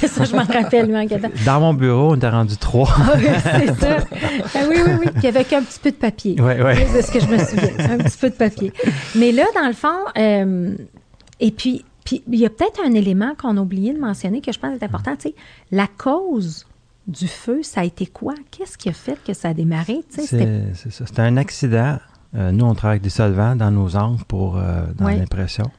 je 0.00 0.06
ça, 0.06 0.24
je 0.24 0.34
m'en 0.34 0.44
rappelle, 0.44 0.86
il 0.88 0.92
manquait 0.92 1.16
de 1.18 1.28
place. 1.28 1.44
Dans 1.44 1.60
mon 1.60 1.74
bureau, 1.74 2.12
on 2.12 2.16
était 2.16 2.30
rendu 2.30 2.56
trois. 2.56 2.88
Ah 2.96 3.12
oui, 3.16 3.24
c'est 3.42 3.74
ça. 3.78 3.96
Ah 4.54 4.58
oui, 4.70 4.76
oui, 4.86 4.92
oui. 5.00 5.06
Puis 5.18 5.26
avec 5.28 5.52
un 5.52 5.62
petit 5.62 5.78
peu 5.80 5.90
de 5.90 5.96
papier. 5.96 6.40
ouais, 6.40 6.62
ouais. 6.62 6.86
C'est 6.92 7.02
ce 7.02 7.12
que 7.12 7.20
je 7.20 7.26
me 7.26 7.36
souviens. 7.38 7.90
Un 7.90 7.98
petit 7.98 8.16
peu 8.18 8.30
de 8.30 8.34
papier. 8.36 8.72
Mais 9.16 9.32
là, 9.32 9.44
dans 9.54 9.66
le 9.66 9.74
fond, 9.74 9.88
euh, 10.16 10.74
et 11.40 11.50
puis, 11.50 11.84
puis 12.18 12.22
il 12.32 12.40
y 12.40 12.46
a 12.46 12.50
peut-être 12.50 12.80
un 12.84 12.92
élément 12.92 13.34
qu'on 13.36 13.56
a 13.56 13.60
oublié 13.60 13.92
de 13.92 13.98
mentionner 13.98 14.40
que 14.40 14.52
je 14.52 14.58
pense 14.58 14.74
est 14.80 14.82
important. 14.84 15.14
Tu 15.16 15.28
sais, 15.28 15.34
la 15.70 15.86
cause 15.86 16.66
du 17.06 17.28
feu, 17.28 17.62
ça 17.62 17.80
a 17.80 17.84
été 17.84 18.06
quoi? 18.06 18.34
Qu'est-ce 18.50 18.76
qui 18.78 18.88
a 18.88 18.92
fait 18.92 19.18
que 19.24 19.32
ça 19.34 19.48
a 19.50 19.54
démarré? 19.54 20.00
C'est 20.08 20.22
ça. 20.26 21.06
C'était 21.06 21.22
un 21.22 21.36
accident. 21.36 21.98
Euh, 22.34 22.52
nous, 22.52 22.64
on 22.64 22.74
travaille 22.74 22.94
avec 22.96 23.02
des 23.02 23.10
solvants 23.10 23.56
dans 23.56 23.70
nos 23.70 23.96
angles 23.96 24.22
pour 24.28 24.56
euh, 24.56 24.84
dans 24.96 25.06
l'impression. 25.18 25.70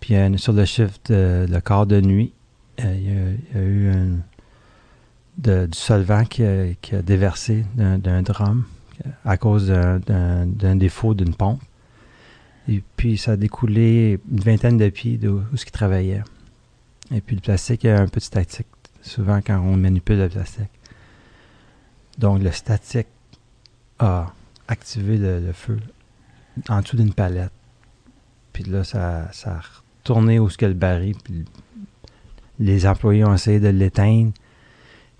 Puis 0.00 0.14
euh, 0.16 0.36
sur 0.36 0.52
le 0.52 0.64
shift 0.64 1.10
de 1.12 1.46
le 1.50 1.60
quart 1.60 1.86
de 1.86 2.00
nuit, 2.00 2.32
il 2.78 2.84
y, 2.84 2.88
a- 2.88 2.92
il 2.94 3.54
y 3.54 3.58
a 3.58 3.62
eu 3.62 3.90
un- 3.90 4.18
de- 5.38 5.66
du 5.66 5.78
solvant 5.78 6.24
qui 6.24 6.44
a, 6.44 6.66
qui 6.80 6.94
a 6.94 7.02
déversé 7.02 7.64
d'un 7.74 8.22
drum 8.22 8.64
à 9.24 9.36
cause 9.36 9.68
d'un 9.68 10.76
défaut 10.76 11.14
d'une 11.14 11.34
pompe. 11.34 11.60
Et 12.68 12.82
puis 12.96 13.16
ça 13.16 13.32
a 13.32 13.36
découlé 13.36 14.18
une 14.30 14.40
vingtaine 14.40 14.76
de 14.76 14.88
pieds 14.88 15.18
d'où 15.18 15.42
où 15.52 15.56
ce 15.56 15.64
qui 15.64 15.72
travaillait. 15.72 16.22
Et 17.14 17.20
puis 17.20 17.36
le 17.36 17.42
plastique 17.42 17.84
y 17.84 17.88
a 17.88 18.00
un 18.00 18.08
peu 18.08 18.18
de 18.18 18.24
statique, 18.24 18.66
souvent 19.02 19.40
quand 19.40 19.58
on 19.60 19.76
manipule 19.76 20.18
le 20.18 20.28
plastique. 20.28 20.70
Donc 22.18 22.42
le 22.42 22.50
statique 22.50 23.06
a 23.98 24.32
activé 24.68 25.16
le, 25.16 25.52
feu 25.52 25.78
en 26.68 26.80
dessous 26.80 26.96
d'une 26.96 27.14
palette. 27.14 27.52
Puis 28.52 28.64
là, 28.64 28.84
ça, 28.84 29.30
ça 29.32 29.56
a 29.56 29.60
retourné 29.98 30.38
où 30.38 30.48
ce 30.48 30.56
que 30.56 30.66
le 30.66 30.74
baril. 30.74 31.14
Puis 31.22 31.44
les 32.58 32.86
employés 32.86 33.24
ont 33.24 33.34
essayé 33.34 33.60
de 33.60 33.68
l'éteindre. 33.68 34.32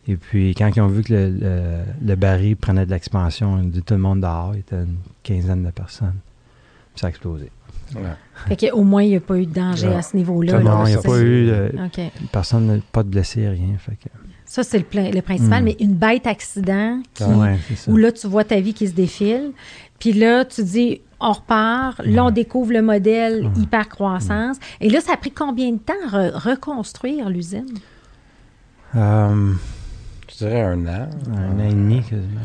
Et 0.08 0.16
puis, 0.16 0.54
quand 0.54 0.70
ils 0.74 0.80
ont 0.80 0.86
vu 0.86 1.02
que 1.02 1.12
le, 1.12 1.84
le, 2.00 2.14
baril 2.14 2.56
prenait 2.56 2.86
de 2.86 2.90
l'expansion, 2.90 3.58
ils 3.58 3.66
ont 3.66 3.68
dit 3.68 3.82
tout 3.82 3.94
le 3.94 4.00
monde 4.00 4.20
dehors. 4.20 4.54
Il 4.54 4.60
était 4.60 4.76
une 4.76 4.98
quinzaine 5.22 5.64
de 5.64 5.70
personnes. 5.70 6.18
Ça 6.96 7.06
a 7.06 7.10
explosé. 7.10 7.50
Ouais. 7.94 8.02
Fait 8.48 8.70
qu'au 8.70 8.82
moins, 8.82 9.02
il 9.04 9.10
n'y 9.10 9.16
a 9.16 9.20
pas 9.20 9.36
eu 9.38 9.46
de 9.46 9.52
danger 9.54 9.86
à 9.94 10.02
ce 10.02 10.16
niveau-là. 10.16 10.58
Non, 10.58 10.84
il 10.86 10.90
n'y 10.90 10.96
a 10.96 11.02
pas 11.02 11.20
eu. 11.20 11.50
personne, 12.32 12.82
pas 12.92 13.02
de 13.04 13.08
blessés, 13.08 13.48
rien. 13.48 13.76
Fait 13.78 13.92
que, 13.92 14.08
Ça, 14.44 14.62
c'est 14.64 14.78
le, 14.78 15.20
principal. 15.22 15.62
Mm. 15.62 15.64
Mais 15.64 15.76
une 15.78 15.94
bête 15.94 16.26
accident 16.26 17.00
qui, 17.14 17.22
ouais, 17.24 17.56
c'est 17.68 17.76
ça. 17.76 17.90
où 17.90 17.96
là, 17.96 18.10
tu 18.10 18.26
vois 18.26 18.44
ta 18.44 18.58
vie 18.60 18.74
qui 18.74 18.88
se 18.88 18.92
défile. 18.92 19.52
Puis 20.00 20.12
là, 20.12 20.44
tu 20.44 20.64
dis, 20.64 21.00
on 21.20 21.32
repart. 21.32 22.00
Là, 22.04 22.24
on 22.26 22.30
découvre 22.30 22.72
le 22.72 22.82
modèle 22.82 23.50
hyper 23.56 23.88
croissance. 23.88 24.56
Et 24.80 24.90
là, 24.90 25.00
ça 25.00 25.12
a 25.12 25.16
pris 25.16 25.30
combien 25.30 25.70
de 25.72 25.78
temps 25.78 25.92
re- 26.10 26.32
reconstruire 26.34 27.30
l'usine? 27.30 27.66
Euh, 28.94 29.52
Je 30.30 30.36
dirais 30.38 30.62
un 30.62 30.86
an. 30.86 31.08
un 31.36 31.60
an 31.60 31.64
et 31.64 31.70
demi, 31.72 32.02
quasiment. 32.02 32.40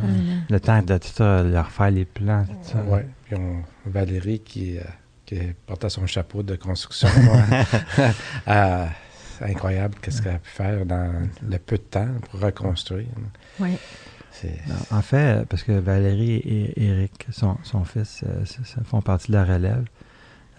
Le 0.49 0.60
temps 0.60 0.82
de 0.82 0.97
tout 0.97 1.08
ça, 1.14 1.43
de 1.43 1.58
refaire 1.58 1.91
les 1.91 2.06
plans, 2.06 2.45
tout 2.45 2.70
ça. 2.70 2.84
Oui. 2.88 2.99
Puis 3.26 3.36
on, 3.38 3.62
Valérie 3.86 4.40
qui, 4.40 4.78
euh, 4.78 4.82
qui 5.26 5.40
portait 5.66 5.90
son 5.90 6.06
chapeau 6.08 6.44
de 6.44 6.56
construction. 6.56 7.10
euh, 8.48 8.86
c'est 9.38 9.46
incroyable 9.46 9.96
qu'est-ce 10.02 10.22
qu'elle 10.22 10.36
a 10.36 10.40
pu 10.40 10.50
faire 10.50 10.86
dans 10.86 11.12
le 11.48 11.58
peu 11.58 11.78
de 11.78 11.82
temps 11.84 12.08
pour 12.30 12.40
reconstruire. 12.42 13.08
Oui. 13.60 13.72
En 14.92 15.02
fait, 15.04 15.46
parce 15.50 15.62
que 15.64 15.72
Valérie 15.74 16.38
et 16.38 16.84
Eric, 16.86 17.28
son, 17.32 17.58
son 17.64 17.84
fils, 17.84 18.24
euh, 18.26 18.44
ça- 18.46 18.64
ça 18.64 18.82
font 18.84 19.02
partie 19.02 19.28
de 19.32 19.38
la 19.38 19.44
relève. 19.44 19.84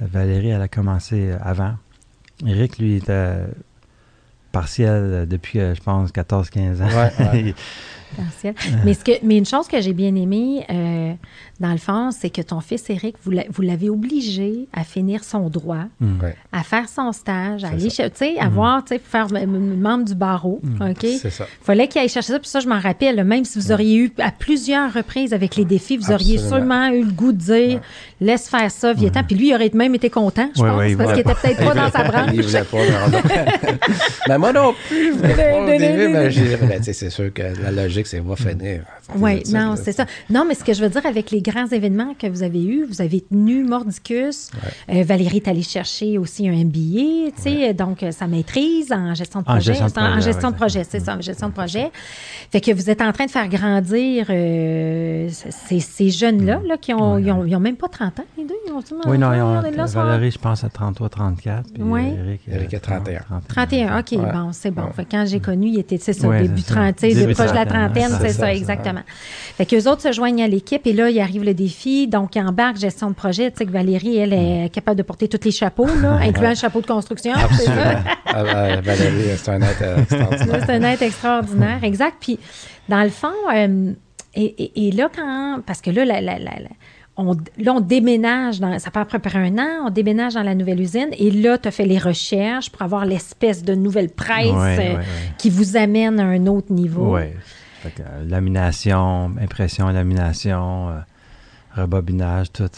Euh, 0.00 0.06
Valérie, 0.06 0.50
elle 0.50 0.62
a 0.62 0.68
commencé 0.68 1.30
euh, 1.30 1.38
avant. 1.42 1.74
Eric, 2.46 2.78
lui, 2.78 2.96
était 2.96 3.38
partiel 4.52 4.88
euh, 4.90 5.26
depuis, 5.26 5.58
euh, 5.58 5.74
je 5.74 5.80
pense, 5.80 6.10
14-15 6.12 6.82
ans. 6.82 6.86
Ouais, 6.86 7.12
ouais. 7.18 7.54
Partiel. 8.16 8.54
Mais, 8.84 8.94
ce 8.94 9.04
que, 9.04 9.12
mais 9.22 9.38
une 9.38 9.46
chose 9.46 9.68
que 9.68 9.80
j'ai 9.80 9.92
bien 9.92 10.14
aimée, 10.14 10.64
euh, 10.70 11.12
dans 11.60 11.72
le 11.72 11.78
fond, 11.78 12.10
c'est 12.10 12.30
que 12.30 12.42
ton 12.42 12.60
fils 12.60 12.88
Eric, 12.90 13.16
vous 13.24 13.30
l'a- 13.30 13.44
vous 13.50 13.62
l'avez 13.62 13.88
obligé 13.90 14.66
à 14.72 14.84
finir 14.84 15.24
son 15.24 15.48
droit, 15.48 15.84
Mm. 16.00 16.18
À 16.52 16.62
faire 16.62 16.88
son 16.88 17.12
stage, 17.12 17.64
à 17.64 17.68
C'est 17.68 17.74
aller, 17.74 17.90
ça. 17.90 17.96
ch- 17.96 18.12
tu 18.12 18.18
sais, 18.18 18.38
avoir, 18.38 18.84
tu 18.84 18.94
sais, 18.94 19.00
faire 19.02 19.28
membre 19.30 20.04
du 20.04 20.14
barreau, 20.14 20.60
Mm. 20.62 20.90
OK? 20.90 21.06
c'est 21.20 21.30
ça. 21.30 21.46
fallait 21.62 21.88
qu'il 21.88 22.00
aille 22.00 22.08
chercher 22.08 22.32
ça. 22.32 22.38
Puis 22.38 22.48
ça, 22.48 22.60
je 22.60 22.68
m'en 22.68 22.78
rappelle, 22.80 23.22
même 23.24 23.44
si 23.44 23.58
vous 23.58 23.72
auriez 23.72 23.96
eu 23.96 24.12
à 24.18 24.30
plusieurs 24.30 24.92
reprises 24.92 25.32
avec 25.32 25.56
les 25.56 25.64
défis, 25.64 25.96
vous 25.96 26.10
auriez 26.12 26.38
sûrement 26.38 26.88
eu 26.88 27.04
le 27.04 27.12
goût 27.12 27.32
de 27.32 27.38
dire 27.38 27.80
laisse 28.20 28.48
faire 28.48 28.70
ça, 28.70 28.92
viens 28.92 29.10
Puis 29.22 29.36
lui, 29.36 29.48
il 29.48 29.54
aurait 29.54 29.70
même 29.74 29.94
été 29.94 30.10
content, 30.10 30.48
je 30.56 30.60
pense, 30.62 30.68
parce 30.70 30.86
qu'il 30.86 30.96
voulait 30.96 31.20
était 31.20 31.34
peut-être 31.34 31.64
pas 31.64 31.74
dans 31.74 31.90
sa 31.90 32.04
branche. 32.10 32.30
Il 32.34 32.42
voulait 32.42 32.64
pas. 32.64 32.78
mais 34.28 34.38
moi 34.38 34.52
non 34.52 34.74
plus, 34.88 35.12
je 35.12 35.18
voulais 35.18 35.34
pas 35.34 35.60
au 35.60 35.66
début, 35.66 36.08
mais 36.66 36.82
c'est 36.82 37.10
sûr 37.10 37.32
que 37.32 37.42
la 37.62 37.70
logique, 37.70 38.01
c'est 38.08 38.20
va 38.20 38.36
finir. 38.36 38.82
Oui, 39.16 39.40
C'est 39.44 39.52
ça, 39.52 39.64
non, 39.64 39.74
c'est 39.76 39.92
ça. 39.92 40.06
Non, 40.30 40.44
mais 40.46 40.54
ce 40.54 40.64
que 40.64 40.72
je 40.72 40.82
veux 40.82 40.88
dire 40.88 41.04
avec 41.06 41.30
les 41.30 41.42
grands 41.42 41.66
événements 41.66 42.14
que 42.18 42.26
vous 42.26 42.42
avez 42.42 42.62
eus, 42.64 42.84
vous 42.88 43.00
avez 43.02 43.20
tenu 43.20 43.64
Mordicus. 43.64 44.50
Euh, 44.90 45.02
Valérie 45.04 45.36
est 45.38 45.48
allée 45.48 45.62
chercher 45.62 46.18
aussi 46.18 46.48
un 46.48 46.52
MBA, 46.52 47.32
tu 47.36 47.42
sais, 47.42 47.74
donc 47.74 48.02
euh, 48.02 48.12
sa 48.12 48.26
maîtrise 48.26 48.92
en 48.92 49.14
gestion 49.14 49.40
de 49.40 49.44
En 49.48 49.52
projet. 49.54 49.74
gestion 49.74 49.86
de 49.86 49.92
en 49.92 50.10
projet, 50.12 50.20
gestion 50.22 50.48
de 50.48 50.52
ouais. 50.54 50.58
projet, 50.58 50.84
c'est 50.88 51.00
ça, 51.00 51.16
en 51.16 51.20
gestion 51.20 51.48
de 51.48 51.52
projet. 51.52 51.90
Fait 52.50 52.60
que 52.60 52.70
vous 52.72 52.88
êtes 52.90 53.00
en 53.02 53.12
train 53.12 53.26
de 53.26 53.30
faire 53.30 53.48
grandir 53.48 54.26
euh, 54.30 55.28
ces, 55.30 55.80
ces 55.80 56.10
jeunes-là, 56.10 56.60
là, 56.66 56.76
qui 56.76 56.92
ont, 56.94 57.18
ils 57.18 57.30
ont, 57.30 57.44
ils 57.44 57.54
ont 57.56 57.60
même 57.60 57.76
pas 57.76 57.88
30 57.88 58.20
ans, 58.20 58.24
les 58.38 58.44
deux. 58.44 58.54
Ils 58.66 58.72
ont 58.72 58.80
Oui, 59.06 59.18
non, 59.18 59.32
ils 59.32 59.40
ont- 59.40 59.60
là, 59.60 59.84
Valérie, 59.86 60.30
je 60.30 60.38
pense, 60.38 60.64
à 60.64 60.68
33-34. 60.68 61.62
Puis 61.74 61.82
Ouais. 61.82 62.14
Eric, 62.26 62.40
Eric 62.48 62.74
a 62.74 62.80
31. 62.80 63.20
31, 63.48 63.98
OK, 63.98 64.06
Ouais. 64.12 64.32
bon, 64.32 64.50
c'est 64.52 64.70
bon. 64.70 64.82
Ouais. 64.84 64.92
Fait 64.94 65.04
que 65.04 65.10
quand 65.10 65.24
j'ai 65.26 65.40
connu, 65.40 65.68
il 65.68 65.78
était, 65.78 65.98
c'est 65.98 66.12
ça, 66.12 66.28
Ouais, 66.28 66.42
début 66.42 66.60
c'est 66.60 66.68
ça. 66.74 66.80
30, 66.92 66.96
tu 66.96 67.10
sais, 67.12 67.26
proche 67.28 67.50
de 67.50 67.54
la 67.54 67.66
trentaine, 67.66 67.91
trentaine, 68.00 68.18
c'est 68.20 68.28
ça, 68.32 68.38
ça, 68.40 68.54
exactement. 68.54 69.00
Fait 69.56 69.66
qu'eux 69.66 69.88
autres 69.88 70.02
se 70.02 70.12
joignent 70.12 70.42
à 70.42 70.48
l'équipe 70.48 70.86
et 70.86 70.92
là, 70.92 71.10
il 71.10 71.20
arrive 71.20 71.44
le 71.44 71.54
défi. 71.54 72.06
Donc, 72.08 72.36
ils 72.36 72.42
embarquent 72.42 72.76
gestion 72.78 73.08
de 73.10 73.14
projet. 73.14 73.50
Tu 73.50 73.58
sais 73.58 73.66
que 73.66 73.70
Valérie, 73.72 74.16
elle, 74.18 74.32
est 74.32 74.68
capable 74.72 74.96
de 74.98 75.02
porter 75.02 75.28
tous 75.28 75.44
les 75.44 75.50
chapeaux, 75.50 75.86
là, 76.00 76.12
incluant 76.22 76.50
le 76.50 76.54
chapeau 76.56 76.80
de 76.80 76.86
construction. 76.86 77.34
ça? 77.34 77.44
Absolument. 77.44 78.02
Ah, 78.26 78.42
ben, 78.44 78.80
Valérie, 78.80 79.36
c'est 79.36 79.50
un 79.50 79.60
être 79.62 79.82
euh, 79.82 79.98
extraordinaire. 79.98 80.62
c'est 80.66 80.72
un 80.74 80.82
être 80.82 81.02
extraordinaire, 81.02 81.78
exact. 81.84 82.16
Puis, 82.20 82.38
dans 82.88 83.02
le 83.02 83.10
fond, 83.10 83.28
euh, 83.54 83.92
et, 84.34 84.44
et- 84.44 84.88
et 84.88 84.90
là, 84.92 85.08
quand. 85.14 85.60
Parce 85.66 85.80
que 85.80 85.90
là, 85.90 86.04
la- 86.04 86.20
la- 86.20 86.38
la- 86.38 86.60
la- 86.60 86.68
on, 87.18 87.36
là, 87.58 87.74
on 87.74 87.80
déménage, 87.80 88.58
dans, 88.58 88.78
ça 88.78 88.90
fait 88.90 88.98
à 89.00 89.04
peu 89.04 89.18
près 89.18 89.38
un 89.38 89.58
an, 89.58 89.84
on 89.86 89.90
déménage 89.90 90.32
dans 90.32 90.42
la 90.42 90.54
nouvelle 90.54 90.80
usine. 90.80 91.10
Et 91.18 91.30
là, 91.30 91.58
tu 91.58 91.68
as 91.68 91.70
fait 91.70 91.84
les 91.84 91.98
recherches 91.98 92.70
pour 92.70 92.80
avoir 92.80 93.04
l'espèce 93.04 93.62
de 93.62 93.74
nouvelle 93.74 94.08
presse 94.08 94.46
Ouais, 94.46 94.54
euh, 94.54 94.76
ouais, 94.76 94.96
ouais. 94.96 95.04
qui 95.36 95.50
vous 95.50 95.76
amène 95.76 96.18
à 96.18 96.24
un 96.24 96.46
autre 96.46 96.72
niveau. 96.72 97.12
Fait 97.82 97.90
que, 97.90 98.02
euh, 98.02 98.24
lamination, 98.24 99.32
impression, 99.40 99.88
lamination, 99.88 100.90
euh, 100.90 101.00
rebobinage, 101.74 102.52
tout. 102.52 102.68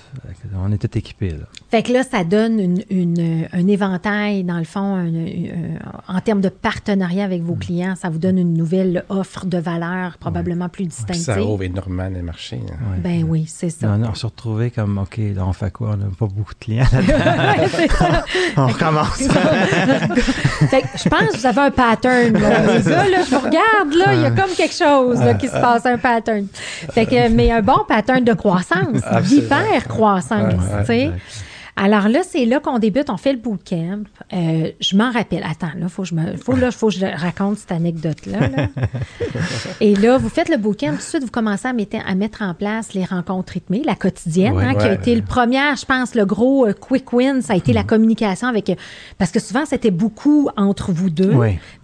On 0.56 0.70
est 0.72 0.78
tout 0.78 0.96
équipés. 0.98 1.30
Là. 1.30 1.46
Fait 1.70 1.82
que 1.82 1.92
là, 1.92 2.02
ça 2.02 2.24
donne 2.24 2.60
une, 2.60 2.82
une, 2.90 3.46
un 3.52 3.66
éventail, 3.68 4.44
dans 4.44 4.58
le 4.58 4.64
fond, 4.64 4.94
un, 4.96 5.06
un, 5.06 6.16
en 6.16 6.20
termes 6.20 6.40
de 6.40 6.48
partenariat 6.48 7.24
avec 7.24 7.42
vos 7.42 7.54
clients. 7.54 7.94
Ça 7.96 8.08
vous 8.10 8.18
donne 8.18 8.38
une 8.38 8.54
nouvelle 8.54 9.04
offre 9.08 9.46
de 9.46 9.58
valeur, 9.58 10.16
probablement 10.18 10.68
plus 10.68 10.86
distinctive. 10.86 11.24
Ça 11.24 11.42
ouvre 11.42 11.62
énormément 11.64 12.08
les 12.08 12.22
marchés. 12.22 12.60
hein. 12.70 12.74
Ouais. 12.92 12.98
Ben 13.02 13.24
oui, 13.28 13.44
c'est 13.48 13.70
ça. 13.70 13.88
On, 13.88 14.02
on 14.04 14.14
s'est 14.14 14.26
retrouvés 14.26 14.70
comme, 14.70 14.98
OK, 14.98 15.16
là, 15.18 15.44
on 15.46 15.52
fait 15.52 15.70
quoi? 15.72 15.90
On 15.94 15.96
n'a 15.96 16.06
pas 16.06 16.26
beaucoup 16.26 16.54
de 16.54 16.58
clients 16.58 16.84
là-dedans. 16.92 18.22
On 18.56 18.66
recommence. 18.68 19.18
Fait 20.70 20.82
que 20.82 20.86
je 21.02 21.08
pense 21.08 21.20
que 21.32 21.36
vous 21.38 21.46
avez 21.46 21.60
un 21.60 21.70
pattern. 21.70 22.32
Là. 22.34 22.60
Les 22.78 22.82
gars, 22.82 23.08
là, 23.08 23.22
je 23.24 23.30
vous 23.30 23.38
regarde, 23.40 23.94
là, 23.96 24.14
il 24.14 24.20
y 24.20 24.24
a 24.24 24.30
comme 24.30 24.50
quelque 24.56 24.74
chose 24.74 25.18
là, 25.20 25.34
qui 25.34 25.46
se 25.46 25.52
passe, 25.52 25.84
un 25.86 25.98
pattern. 25.98 26.46
Fait 26.90 27.06
que, 27.06 27.28
mais 27.28 27.50
un 27.50 27.62
bon 27.62 27.78
pattern 27.88 28.24
de 28.24 28.32
croissance, 28.32 28.83
Tu 30.80 30.86
sais. 30.86 31.12
Alors 31.76 32.08
là, 32.08 32.20
c'est 32.22 32.44
là 32.44 32.60
qu'on 32.60 32.78
débute, 32.78 33.10
on 33.10 33.16
fait 33.16 33.32
le 33.32 33.38
bootcamp. 33.40 34.04
Euh, 34.32 34.70
je 34.80 34.96
m'en 34.96 35.10
rappelle. 35.10 35.42
Attends, 35.42 35.72
là, 35.76 35.88
faut 35.88 36.02
que 36.02 36.08
je 36.08 36.14
me, 36.14 36.36
faut, 36.36 36.54
là, 36.54 36.70
faut 36.70 36.86
que 36.88 36.94
je 36.94 37.04
raconte 37.04 37.58
cette 37.58 37.72
anecdote-là. 37.72 38.38
là. 38.48 38.68
Et 39.80 39.94
là, 39.96 40.16
vous 40.18 40.28
faites 40.28 40.48
le 40.48 40.56
bootcamp, 40.56 40.90
tout 40.92 40.96
de 40.98 41.02
suite, 41.02 41.24
vous 41.24 41.30
commencez 41.30 41.66
à 41.66 41.72
mettre, 41.72 41.96
à 42.06 42.14
mettre 42.14 42.42
en 42.42 42.54
place 42.54 42.94
les 42.94 43.04
rencontres 43.04 43.54
rythmées, 43.54 43.82
la 43.84 43.96
quotidienne, 43.96 44.54
Ouais. 44.54 44.64
hein, 44.66 44.74
qui 44.74 44.84
a 44.86 44.92
été 44.94 45.14
le 45.16 45.22
premier, 45.22 45.58
je 45.76 45.84
pense, 45.84 46.14
le 46.14 46.24
gros 46.24 46.66
euh, 46.66 46.72
quick 46.74 47.12
win, 47.12 47.42
ça 47.42 47.54
a 47.54 47.56
été 47.56 47.72
la 47.72 47.82
communication 47.82 48.46
avec... 48.46 48.70
euh, 48.70 48.74
Parce 49.18 49.32
que 49.32 49.40
souvent, 49.40 49.64
c'était 49.66 49.90
beaucoup 49.90 50.48
entre 50.56 50.92
vous 50.92 51.10
deux. 51.10 51.32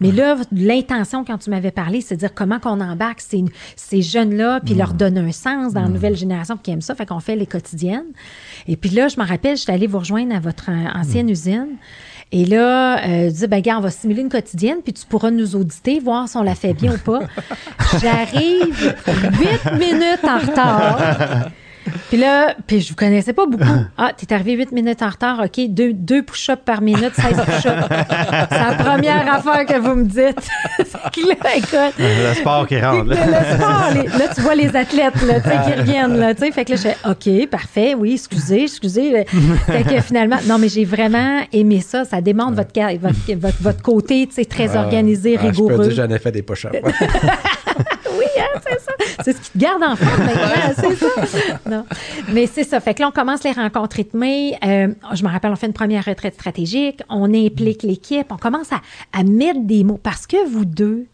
Mais 0.00 0.12
là, 0.12 0.36
l'intention, 0.52 1.24
quand 1.24 1.38
tu 1.38 1.50
m'avais 1.50 1.72
parlé, 1.72 2.00
c'est 2.00 2.14
de 2.14 2.20
dire 2.20 2.34
comment 2.34 2.60
qu'on 2.60 2.80
embarque 2.80 3.20
ces, 3.20 3.44
ces 3.74 4.02
jeunes-là, 4.02 4.60
puis 4.64 4.74
leur 4.74 4.94
donne 4.94 5.18
un 5.18 5.32
sens 5.32 5.72
dans 5.72 5.82
la 5.82 5.88
nouvelle 5.88 6.16
génération 6.16 6.56
qui 6.56 6.70
aime 6.70 6.80
ça. 6.80 6.94
Fait 6.94 7.06
qu'on 7.06 7.20
fait 7.20 7.34
les 7.34 7.46
quotidiennes. 7.46 8.04
Et 8.68 8.76
puis 8.76 8.90
là, 8.90 9.08
je 9.08 9.18
me 9.18 9.26
rappelle, 9.26 9.56
j'étais 9.56 9.79
allée 9.80 9.86
vous 9.86 9.98
rejoindre 9.98 10.34
à 10.34 10.40
votre 10.40 10.70
ancienne 10.94 11.30
usine. 11.30 11.76
Et 12.32 12.44
là, 12.44 12.98
euh, 12.98 13.28
je 13.28 13.34
dis, 13.34 13.46
ben, 13.48 13.60
gars, 13.60 13.78
on 13.78 13.80
va 13.80 13.90
simuler 13.90 14.22
une 14.22 14.28
quotidienne, 14.28 14.78
puis 14.84 14.92
tu 14.92 15.04
pourras 15.04 15.32
nous 15.32 15.56
auditer, 15.56 15.98
voir 15.98 16.28
si 16.28 16.36
on 16.36 16.42
la 16.42 16.54
fait 16.54 16.74
bien 16.74 16.94
ou 16.94 16.98
pas. 16.98 17.20
J'arrive 18.00 18.94
huit 19.40 19.72
minutes 19.72 20.24
en 20.24 20.38
retard. 20.38 21.50
Puis 22.08 22.18
là, 22.18 22.54
puis 22.66 22.80
je 22.80 22.90
vous 22.90 22.94
connaissais 22.96 23.32
pas 23.32 23.46
beaucoup. 23.46 23.64
Ah, 23.98 24.12
t'es 24.16 24.32
arrivé 24.32 24.52
huit 24.54 24.72
minutes 24.72 25.02
en 25.02 25.08
retard, 25.10 25.40
OK, 25.44 25.60
deux, 25.68 25.92
deux 25.92 26.22
push-ups 26.22 26.62
par 26.64 26.80
minute, 26.80 27.12
16 27.14 27.24
push-ups. 27.44 27.64
C'est 28.50 28.58
la 28.58 28.74
première 28.78 29.34
affaire 29.34 29.66
que 29.66 29.78
vous 29.78 29.94
me 29.94 30.04
dites. 30.04 30.48
Là, 31.44 31.56
écoute, 31.56 31.94
le 31.98 32.34
sport 32.34 32.66
qui 32.66 32.80
rentre. 32.80 33.04
là. 33.10 33.16
le 33.26 33.56
sport, 33.56 33.84
les- 33.94 34.18
là, 34.18 34.34
tu 34.34 34.40
vois 34.40 34.54
les 34.54 34.74
athlètes 34.74 35.20
là, 35.22 35.40
qui 35.40 35.72
reviennent. 35.80 36.16
Là, 36.18 36.34
fait 36.34 36.64
que 36.64 36.70
là, 36.70 36.76
je 36.76 36.82
fais 36.82 36.96
OK, 37.08 37.48
parfait, 37.48 37.94
oui, 37.94 38.12
excusez, 38.14 38.62
excusez. 38.62 39.26
Fait 39.66 39.82
que 39.84 40.00
finalement, 40.00 40.36
non, 40.46 40.58
mais 40.58 40.68
j'ai 40.68 40.84
vraiment 40.84 41.40
aimé 41.52 41.80
ça. 41.80 42.04
Ça 42.04 42.20
démontre 42.20 42.54
votre, 42.54 42.70
ca- 42.74 42.96
votre, 43.00 43.16
votre, 43.38 43.62
votre 43.62 43.82
côté 43.82 44.26
tu 44.26 44.34
sais, 44.34 44.44
très 44.44 44.76
organisé, 44.76 45.36
Ah, 45.38 45.40
Je 45.42 45.46
peux 45.46 45.50
rigoureux. 45.64 45.88
dire, 45.88 45.96
j'en 46.06 46.14
ai 46.14 46.18
fait 46.18 46.32
des 46.32 46.42
push-ups. 46.42 46.72
Oui, 48.18 48.24
hein, 48.38 48.60
c'est 48.66 48.80
ça. 48.80 48.92
C'est 49.24 49.36
ce 49.36 49.40
qui 49.40 49.50
te 49.50 49.58
garde 49.58 49.82
en 49.82 49.96
forme 49.96 50.24
maintenant, 50.24 50.74
c'est 50.76 50.96
ça. 50.96 51.60
Non. 51.70 51.84
Mais 52.32 52.46
c'est 52.46 52.64
ça. 52.64 52.80
Fait 52.80 52.94
que 52.94 53.02
là, 53.02 53.08
on 53.08 53.12
commence 53.12 53.44
les 53.44 53.52
rencontres 53.52 53.96
rythmées. 53.96 54.58
Euh, 54.64 54.88
je 55.14 55.22
me 55.22 55.28
rappelle, 55.28 55.50
on 55.52 55.56
fait 55.56 55.66
une 55.66 55.72
première 55.72 56.04
retraite 56.04 56.34
stratégique. 56.34 57.02
On 57.08 57.32
implique 57.34 57.82
l'équipe. 57.82 58.26
On 58.30 58.36
commence 58.36 58.72
à, 58.72 58.80
à 59.12 59.22
mettre 59.22 59.60
des 59.60 59.84
mots. 59.84 60.00
Parce 60.02 60.26
que 60.26 60.48
vous 60.48 60.64
deux, 60.64 61.06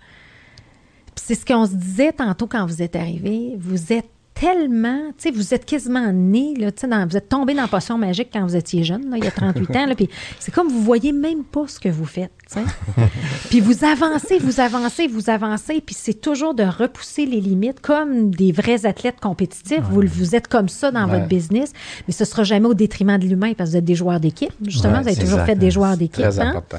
c'est 1.14 1.34
ce 1.34 1.44
qu'on 1.44 1.66
se 1.66 1.74
disait 1.74 2.12
tantôt 2.12 2.46
quand 2.46 2.66
vous 2.66 2.82
êtes 2.82 2.96
arrivés, 2.96 3.54
vous 3.58 3.92
êtes 3.92 4.08
tellement, 4.38 5.08
tu 5.16 5.24
sais, 5.24 5.30
vous 5.30 5.54
êtes 5.54 5.64
quasiment 5.64 6.12
né, 6.12 6.54
là, 6.58 6.70
tu 6.70 6.82
sais, 6.82 6.86
dans- 6.88 7.06
vous 7.08 7.16
êtes 7.16 7.28
tombé 7.28 7.54
dans 7.54 7.62
la 7.62 7.68
potion 7.68 7.96
magique 7.96 8.28
quand 8.32 8.44
vous 8.46 8.54
étiez 8.54 8.84
jeune, 8.84 9.08
là, 9.10 9.16
il 9.16 9.24
y 9.24 9.26
a 9.26 9.30
38 9.30 9.70
ans, 9.76 9.86
là, 9.86 9.94
puis 9.94 10.08
c'est 10.38 10.52
comme 10.52 10.68
vous 10.68 10.82
voyez 10.82 11.12
même 11.12 11.42
pas 11.42 11.64
ce 11.66 11.80
que 11.80 11.88
vous 11.88 12.04
faites, 12.04 12.32
tu 12.50 12.60
sais. 12.60 12.64
Puis 13.50 13.60
vous 13.60 13.84
avancez, 13.84 14.38
vous 14.38 14.60
avancez, 14.60 15.06
vous 15.08 15.30
avancez, 15.30 15.80
puis 15.80 15.94
c'est 15.98 16.20
toujours 16.20 16.54
de 16.54 16.64
repousser 16.64 17.24
les 17.26 17.40
limites 17.40 17.80
comme 17.80 18.30
des 18.30 18.52
vrais 18.52 18.84
athlètes 18.86 19.20
compétitifs. 19.20 19.80
Vous, 19.90 20.02
vous 20.06 20.34
êtes 20.36 20.48
comme 20.48 20.68
ça 20.68 20.90
dans 20.90 21.06
Ouais. 21.08 21.16
votre 21.18 21.28
business, 21.28 21.72
mais 22.06 22.12
ce 22.12 22.24
sera 22.24 22.44
jamais 22.44 22.66
au 22.66 22.74
détriment 22.74 23.18
de 23.18 23.24
l'humain 23.26 23.52
parce 23.56 23.70
que 23.70 23.72
vous 23.72 23.78
êtes 23.78 23.84
des 23.84 23.94
joueurs 23.94 24.20
d'équipe. 24.20 24.52
Justement, 24.64 24.94
Ouais, 24.96 25.02
vous 25.02 25.08
avez 25.08 25.16
toujours 25.16 25.40
exact. 25.40 25.46
fait 25.46 25.54
des 25.56 25.70
joueurs 25.70 25.96
d'équipe. 25.96 26.22
Très 26.24 26.38
hein? 26.40 26.50
important. 26.50 26.78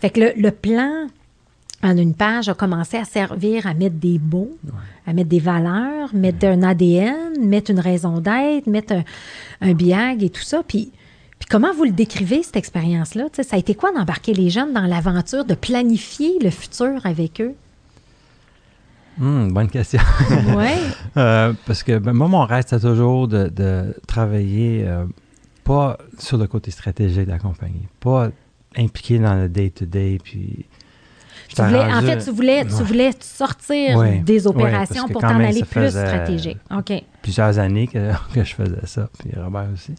Fait 0.00 0.10
que 0.10 0.20
le, 0.20 0.32
le 0.36 0.50
plan 0.50 1.06
en 1.82 1.96
une 1.96 2.14
page 2.14 2.48
a 2.48 2.54
commencé 2.54 2.96
à 2.96 3.04
servir 3.04 3.66
à 3.66 3.74
mettre 3.74 3.96
des 3.96 4.18
mots, 4.18 4.56
à 5.06 5.12
mettre 5.12 5.28
des 5.28 5.40
valeurs, 5.40 6.14
mettre 6.14 6.46
un 6.46 6.62
ADN, 6.62 7.46
mettre 7.46 7.70
une 7.70 7.80
raison 7.80 8.20
d'être, 8.20 8.66
mettre 8.66 8.94
un, 8.94 9.04
un 9.60 9.74
biag 9.74 10.22
et 10.22 10.30
tout 10.30 10.42
ça. 10.42 10.62
Puis, 10.66 10.90
puis 11.38 11.48
comment 11.50 11.72
vous 11.74 11.84
le 11.84 11.92
décrivez, 11.92 12.42
cette 12.42 12.56
expérience-là? 12.56 13.24
Ça 13.32 13.56
a 13.56 13.58
été 13.58 13.74
quoi 13.74 13.92
d'embarquer 13.92 14.32
les 14.32 14.50
jeunes 14.50 14.72
dans 14.72 14.86
l'aventure, 14.86 15.44
de 15.44 15.54
planifier 15.54 16.38
le 16.42 16.50
futur 16.50 17.04
avec 17.04 17.40
eux? 17.40 17.54
Hum, 19.20 19.52
bonne 19.52 19.68
question. 19.68 20.00
Oui. 20.56 20.72
Euh, 21.16 21.52
parce 21.66 21.82
que 21.82 21.98
ben, 21.98 22.12
moi, 22.12 22.28
mon 22.28 22.44
rêve, 22.44 22.64
c'était 22.68 22.86
toujours 22.86 23.28
de, 23.28 23.48
de 23.48 23.94
travailler 24.06 24.84
euh, 24.86 25.04
pas 25.64 25.98
sur 26.18 26.38
le 26.38 26.46
côté 26.46 26.70
stratégique 26.70 27.26
de 27.26 27.30
la 27.30 27.38
compagnie, 27.38 27.86
pas 28.00 28.30
impliqué 28.76 29.18
dans 29.18 29.34
le 29.34 29.48
day-to-day. 29.48 30.18
puis 30.22 30.66
Tu 31.48 31.62
voulais, 31.62 31.78
en 31.94 32.00
fait, 32.02 32.18
tu 32.18 32.30
voulais, 32.30 32.64
tu 32.64 32.82
voulais 32.82 33.10
sortir 33.20 33.96
Ouais, 33.98 34.18
des 34.18 34.46
opérations 34.46 35.08
pour 35.08 35.20
t'en 35.22 35.40
aller 35.40 35.62
plus 35.64 35.90
stratégique. 35.90 36.58
OK. 36.76 36.92
plusieurs 37.22 37.58
années 37.58 37.86
que, 37.86 38.12
que 38.34 38.44
je 38.44 38.54
faisais 38.54 38.84
ça, 38.86 39.08
puis 39.18 39.30
Robert 39.36 39.66
aussi. 39.72 39.94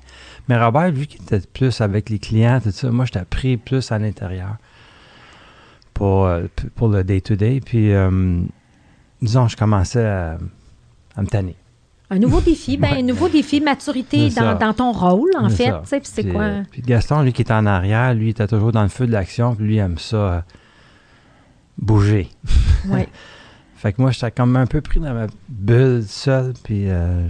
Mais 0.47 0.57
Robert, 0.63 0.91
lui, 0.91 1.07
qui 1.07 1.17
était 1.17 1.39
plus 1.41 1.81
avec 1.81 2.09
les 2.09 2.19
clients, 2.19 2.59
tout 2.61 2.71
ça, 2.71 2.89
moi, 2.91 3.05
j'étais 3.05 3.25
pris 3.25 3.57
plus 3.57 3.91
à 3.91 3.99
l'intérieur 3.99 4.55
pour, 5.93 6.25
euh, 6.25 6.43
pour 6.75 6.89
le 6.89 7.03
day-to-day. 7.03 7.59
Puis, 7.65 7.91
euh, 7.93 8.39
disons, 9.21 9.47
je 9.47 9.57
commençais 9.57 10.05
à, 10.05 10.37
à 11.15 11.21
me 11.21 11.27
tanner. 11.27 11.55
Un 12.09 12.19
nouveau 12.19 12.39
défi, 12.39 12.77
ben, 12.77 12.91
Ouais. 12.91 12.99
un 12.99 13.03
nouveau 13.03 13.27
défi, 13.27 13.59
maturité 13.59 14.29
dans, 14.29 14.73
ton 14.73 14.91
rôle, 14.91 15.31
en 15.37 15.49
fait. 15.49 15.73
c'est 16.03 16.23
quoi? 16.23 16.41
euh, 16.43 16.63
puis 16.71 16.81
Gaston, 16.81 17.21
lui, 17.23 17.33
qui 17.33 17.41
était 17.41 17.53
en 17.53 17.65
arrière, 17.65 18.13
lui, 18.13 18.29
était 18.29 18.47
toujours 18.47 18.71
dans 18.71 18.83
le 18.83 18.89
feu 18.89 19.07
de 19.07 19.11
l'action, 19.11 19.55
puis 19.55 19.65
lui, 19.65 19.75
il 19.75 19.79
aime 19.79 19.97
ça 19.97 20.15
euh, 20.17 20.39
bouger. 21.77 22.29
Ouais. 22.87 23.07
Fait 23.75 23.93
que 23.93 24.01
moi, 24.01 24.09
j'étais 24.11 24.31
comme 24.31 24.55
un 24.55 24.65
peu 24.65 24.81
pris 24.81 24.99
dans 24.99 25.13
ma 25.13 25.27
bulle 25.49 26.03
seul, 26.07 26.53
puis 26.63 26.89
euh, 26.89 27.27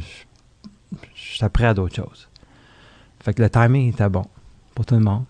j'étais 1.13 1.49
prêt 1.49 1.65
à 1.65 1.73
d'autres 1.73 1.95
choses. 1.95 2.29
Fait 3.21 3.33
que 3.33 3.41
le 3.41 3.49
timing 3.49 3.89
était 3.91 4.07
bon 4.07 4.25
pour 4.73 4.85
tout 4.85 4.95
le 4.95 5.01
monde. 5.01 5.25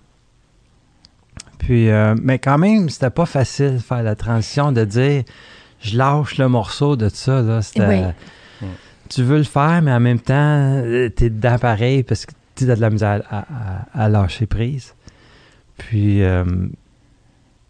Puis, 1.57 1.89
euh, 1.89 2.13
mais 2.21 2.37
quand 2.39 2.57
même, 2.59 2.89
c'était 2.89 3.09
pas 3.09 3.25
facile 3.25 3.73
de 3.75 3.79
faire 3.79 4.03
la 4.03 4.15
transition, 4.15 4.71
de 4.71 4.85
dire 4.85 5.23
je 5.81 5.97
lâche 5.97 6.37
le 6.37 6.47
morceau 6.49 6.95
de 6.95 7.09
ça. 7.09 7.41
Là, 7.41 7.61
Oui. 7.77 8.67
Tu 9.09 9.23
veux 9.23 9.37
le 9.37 9.43
faire, 9.43 9.81
mais 9.81 9.91
en 9.93 9.99
même 9.99 10.19
temps, 10.19 10.33
euh, 10.83 11.09
t'es 11.09 11.29
dedans 11.29 11.57
pareil 11.57 12.03
parce 12.03 12.25
que 12.25 12.33
tu 12.55 12.69
as 12.69 12.75
de 12.75 12.81
la 12.81 12.89
misère 12.89 13.23
à, 13.29 13.39
à- 13.39 14.03
à 14.03 14.09
lâcher 14.09 14.45
prise. 14.45 14.93
Puis, 15.77 16.21
euh, 16.23 16.43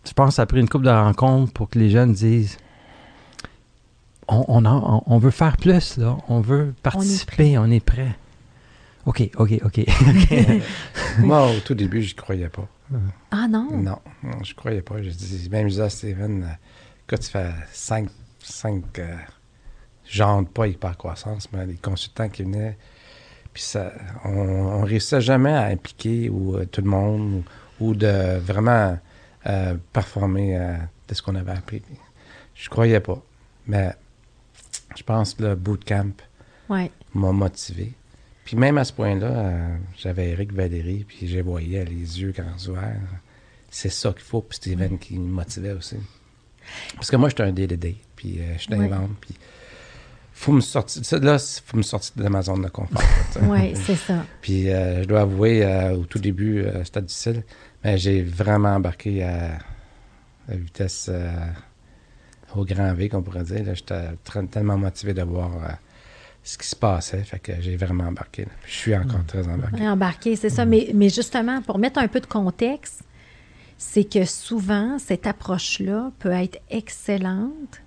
je 0.07 0.13
pense 0.13 0.29
que 0.29 0.35
ça 0.35 0.41
a 0.43 0.45
pris 0.45 0.59
une 0.59 0.69
couple 0.69 0.85
de 0.85 0.89
rencontres 0.89 1.51
pour 1.53 1.69
que 1.69 1.77
les 1.79 1.89
jeunes 1.89 2.13
disent 2.13 2.57
on, 4.27 4.43
on, 4.47 4.65
en- 4.65 5.03
on- 5.05 5.17
veut 5.19 5.31
faire 5.31 5.57
plus, 5.57 5.97
là. 5.97 6.17
On 6.27 6.41
veut 6.41 6.73
participer, 6.83 7.57
on 7.57 7.65
est 7.71 7.83
prêt. 7.83 8.15
OK, 9.05 9.29
OK, 9.37 9.53
OK. 9.63 9.85
Moi, 11.19 11.49
au 11.49 11.59
tout 11.61 11.73
début, 11.75 12.01
je 12.01 12.13
croyais 12.15 12.49
pas. 12.49 12.67
Ah 13.31 13.47
non? 13.49 13.69
Non, 13.71 13.99
non, 14.23 14.43
je 14.43 14.53
croyais 14.53 14.81
pas. 14.81 15.01
Je 15.01 15.09
dis, 15.09 15.47
même 15.49 15.67
à 15.79 15.89
Steven, 15.89 16.57
écoute, 17.07 17.21
tu 17.23 17.31
fais 17.31 17.51
cinq, 17.71 18.09
cinq 18.39 18.99
euh, 18.99 19.15
genres 20.05 20.43
de 20.43 20.47
pas 20.47 20.67
hyper 20.67 20.97
croissance, 20.97 21.49
mais 21.53 21.65
les 21.65 21.75
consultants 21.75 22.27
qui 22.29 22.43
venaient, 22.43 22.77
puis 23.53 23.63
ça, 23.63 23.93
on, 24.25 24.29
on 24.31 24.81
réussissait 24.83 25.21
jamais 25.21 25.53
à 25.53 25.65
impliquer 25.67 26.29
ou, 26.29 26.57
euh, 26.57 26.65
tout 26.65 26.81
le 26.81 26.89
monde 26.89 27.43
ou, 27.79 27.87
ou 27.89 27.95
de 27.95 28.37
vraiment 28.39 28.97
euh, 29.47 29.75
performer 29.93 30.57
euh, 30.57 30.75
de 31.07 31.13
ce 31.13 31.21
qu'on 31.21 31.35
avait 31.35 31.51
appris. 31.51 31.81
Je 32.55 32.69
croyais 32.69 32.99
pas. 32.99 33.21
Mais 33.67 33.93
je 34.95 35.03
pense 35.03 35.33
que 35.33 35.43
le 35.43 35.55
bootcamp 35.55 36.11
Ouais. 36.69 36.91
m'a 37.13 37.31
motivé. 37.31 37.93
Puis 38.43 38.55
même 38.57 38.77
à 38.77 38.83
ce 38.83 38.93
point-là, 38.93 39.27
euh, 39.27 39.77
j'avais 39.97 40.29
Eric 40.29 40.53
Valéry, 40.53 41.05
puis 41.07 41.27
je 41.27 41.39
voyais 41.39 41.83
les 41.85 42.21
yeux 42.21 42.31
grands 42.31 42.57
ouverts. 42.69 42.95
C'est 43.69 43.89
ça 43.89 44.11
qu'il 44.11 44.21
faut, 44.21 44.41
puis 44.41 44.55
Steven 44.57 44.97
qui 44.97 45.17
me 45.19 45.29
motivait 45.29 45.73
aussi. 45.73 45.97
Parce 46.95 47.09
que 47.11 47.15
moi, 47.17 47.29
j'étais 47.29 47.43
un 47.43 47.51
day-to-day, 47.51 47.95
puis 48.15 48.39
euh, 48.39 48.55
je 48.57 48.69
Ouais. 48.69 48.77
t'invente, 48.89 49.11
puis 49.21 49.35
faut 50.33 50.51
me 50.53 50.61
sortir, 50.61 51.01
là, 51.21 51.35
il 51.37 51.61
faut 51.65 51.77
me 51.77 51.81
sortir 51.81 52.13
de 52.23 52.29
ma 52.29 52.41
zone 52.41 52.61
de 52.63 52.69
confort. 52.69 53.01
Oui, 53.43 53.73
c'est 53.75 53.95
ça. 53.95 54.23
Puis 54.41 54.69
euh, 54.69 55.03
je 55.03 55.07
dois 55.07 55.21
avouer, 55.21 55.65
au 55.93 56.05
tout 56.05 56.19
début, 56.19 56.63
c'était 56.85 57.01
difficile, 57.01 57.43
mais 57.83 57.97
j'ai 57.97 58.21
vraiment 58.23 58.75
embarqué 58.75 59.23
à 59.23 59.57
la 60.47 60.55
vitesse 60.55 61.07
euh, 61.11 61.29
au 62.55 62.65
grand 62.65 62.93
V, 62.93 63.09
qu'on 63.09 63.21
pourrait 63.21 63.43
dire. 63.43 63.73
J'étais 63.75 64.09
très- 64.23 64.45
tellement 64.47 64.77
motivé 64.77 65.13
de 65.13 65.21
voir 65.23 65.51
euh, 65.55 65.67
ce 66.43 66.57
qui 66.57 66.67
se 66.67 66.75
passait. 66.75 67.23
Fait 67.23 67.39
que 67.39 67.53
j'ai 67.61 67.75
vraiment 67.77 68.05
embarqué. 68.05 68.43
là. 68.43 68.51
Je 68.65 68.73
suis 68.73 68.95
encore 68.95 69.25
très 69.25 69.47
embarqué. 69.47 69.87
Embarqué, 69.87 70.35
c'est 70.35 70.49
ça. 70.49 70.65
Mais, 70.65 70.89
mais 70.93 71.09
justement, 71.09 71.61
pour 71.61 71.77
mettre 71.79 71.99
un 71.99 72.07
peu 72.07 72.19
de 72.19 72.25
contexte, 72.25 73.03
c'est 73.77 74.05
que 74.05 74.25
souvent, 74.25 74.97
cette 74.97 75.27
approche-là 75.27 76.11
peut 76.19 76.31
être 76.31 76.59
excellente 76.69 77.81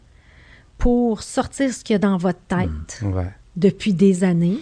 pour 0.78 1.22
sortir 1.22 1.72
ce 1.74 1.82
qu'il 1.84 1.94
y 1.94 1.96
a 1.96 1.98
dans 1.98 2.16
votre 2.16 2.38
tête 2.48 3.00
Ouais. 3.02 3.30
depuis 3.56 3.92
des 3.92 4.22
années, 4.24 4.58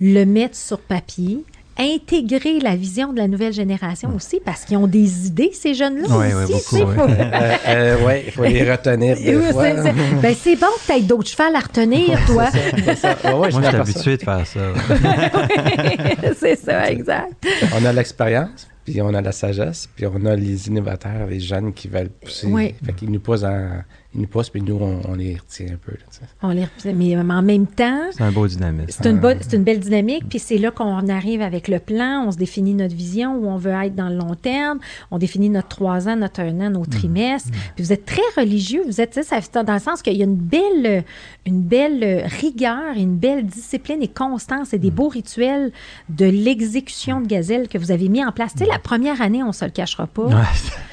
le 0.00 0.24
mettre 0.24 0.56
sur 0.56 0.80
papier, 0.80 1.44
intégrer 1.78 2.60
la 2.60 2.76
vision 2.76 3.12
de 3.12 3.18
la 3.18 3.26
nouvelle 3.28 3.52
génération 3.52 4.10
aussi, 4.14 4.40
parce 4.44 4.64
qu'ils 4.64 4.76
ont 4.76 4.86
des 4.86 5.26
idées, 5.26 5.50
ces 5.54 5.72
jeunes-là 5.74 6.08
Oui, 6.10 6.26
oui, 6.36 6.54
aussi. 6.54 6.76
oui. 6.76 6.80
faut- 6.94 7.00
Euh, 7.10 7.56
euh, 7.68 8.04
ouais, 8.06 8.24
il 8.26 8.32
faut 8.32 8.44
les 8.44 8.70
retenir 8.70 9.16
ben, 9.16 10.34
c'est 10.38 10.56
bon 10.56 10.66
que 10.66 10.86
tu 10.86 10.98
aies 10.98 11.02
d'autres 11.02 11.28
chevals 11.28 11.54
à 11.54 11.60
retenir, 11.60 12.18
toi. 12.26 12.48
C'est 12.50 12.94
ça. 12.96 13.16
Ouais, 13.24 13.30
ouais, 13.32 13.50
Moi, 13.50 13.60
je 13.62 13.66
suis 13.68 13.76
habitué 13.76 14.16
de 14.16 14.22
faire 14.22 14.46
ça. 14.46 14.60
ouais. 14.60 16.34
c'est 16.38 16.56
ça, 16.56 16.90
exact. 16.90 17.32
On 17.80 17.84
a 17.84 17.92
l'expérience, 17.92 18.68
puis 18.84 19.00
on 19.00 19.14
a 19.14 19.20
la 19.20 19.32
sagesse, 19.32 19.88
puis 19.94 20.06
on 20.06 20.24
a 20.26 20.36
les 20.36 20.68
innovateurs, 20.68 21.26
les 21.28 21.40
jeunes 21.40 21.72
qui 21.72 21.88
veulent 21.88 22.10
pousser. 22.10 22.46
Oui. 22.48 22.74
Fait 22.84 22.92
qu'ils 22.92 23.10
nous 23.10 23.20
poussent, 23.20 23.44
en- 23.44 23.82
ils 24.14 24.22
nous 24.22 24.26
poussent, 24.26 24.50
puis 24.50 24.60
nous, 24.60 24.74
on, 24.74 25.00
on 25.08 25.14
les 25.14 25.36
retient 25.36 25.66
un 25.72 25.76
peu. 25.76 25.92
là. 25.92 26.26
On 26.42 26.48
les 26.50 26.64
repousse, 26.64 26.84
mais 26.86 27.16
en 27.16 27.42
même 27.42 27.66
temps, 27.68 28.00
C'est 28.10 28.22
un 28.24 28.32
beau 28.32 28.46
dynamisme. 28.48 28.88
c'est 28.90 29.08
une, 29.08 29.18
bonne- 29.20 29.38
c'est 29.40 29.56
une 29.56 29.62
belle 29.62 29.78
dynamique, 29.78 30.24
puis 30.28 30.38
c'est 30.40 30.58
là 30.58 30.72
qu'on 30.72 31.08
arrive 31.08 31.42
avec 31.42 31.68
le 31.68 31.78
plan, 31.78 32.24
on 32.26 32.32
se 32.32 32.36
définit 32.36 32.74
notre 32.74 32.94
vision, 32.96 33.36
où 33.36 33.46
on 33.46 33.56
veut 33.56 33.70
être 33.70 33.94
dans 33.94 34.08
le 34.08 34.16
long 34.16 34.34
terme, 34.34 34.80
on 35.12 35.18
définit 35.18 35.48
notre 35.48 35.68
trois 35.68 36.08
ans, 36.08 36.16
notre 36.16 36.40
un 36.40 36.60
an, 36.60 36.70
nos 36.70 36.86
trimestres. 36.86 37.50
Puis 37.76 37.84
vous 37.84 37.92
êtes 37.92 38.04
très 38.04 38.20
religieux, 38.36 38.82
vous 38.84 39.00
êtes, 39.00 39.10
tu 39.10 39.22
sais, 39.22 39.28
ça 39.28 39.40
fait 39.40 39.64
dans 39.64 39.74
le 39.74 39.78
sens 39.78 40.02
qu'il 40.02 40.16
y 40.16 40.22
a 40.22 40.24
une 40.24 40.34
belle, 40.34 41.04
une 41.46 41.62
belle 41.62 42.24
rigueur, 42.40 42.96
une 42.96 43.16
belle 43.16 43.46
discipline 43.46 44.02
et 44.02 44.08
constance 44.08 44.74
et 44.74 44.78
des 44.78 44.90
beaux 44.90 45.08
rituels 45.08 45.70
de 46.08 46.26
l'exécution 46.26 47.20
de 47.20 47.26
Gazelle 47.28 47.68
que 47.68 47.78
vous 47.78 47.92
avez 47.92 48.08
mis 48.08 48.24
en 48.24 48.32
place. 48.32 48.52
Tu 48.54 48.64
sais, 48.64 48.66
la 48.66 48.78
première 48.80 49.22
année, 49.22 49.42
on 49.44 49.52
se 49.52 49.64
le 49.64 49.70
cachera 49.70 50.06
pas. 50.08 50.24
Ouais. 50.24 50.34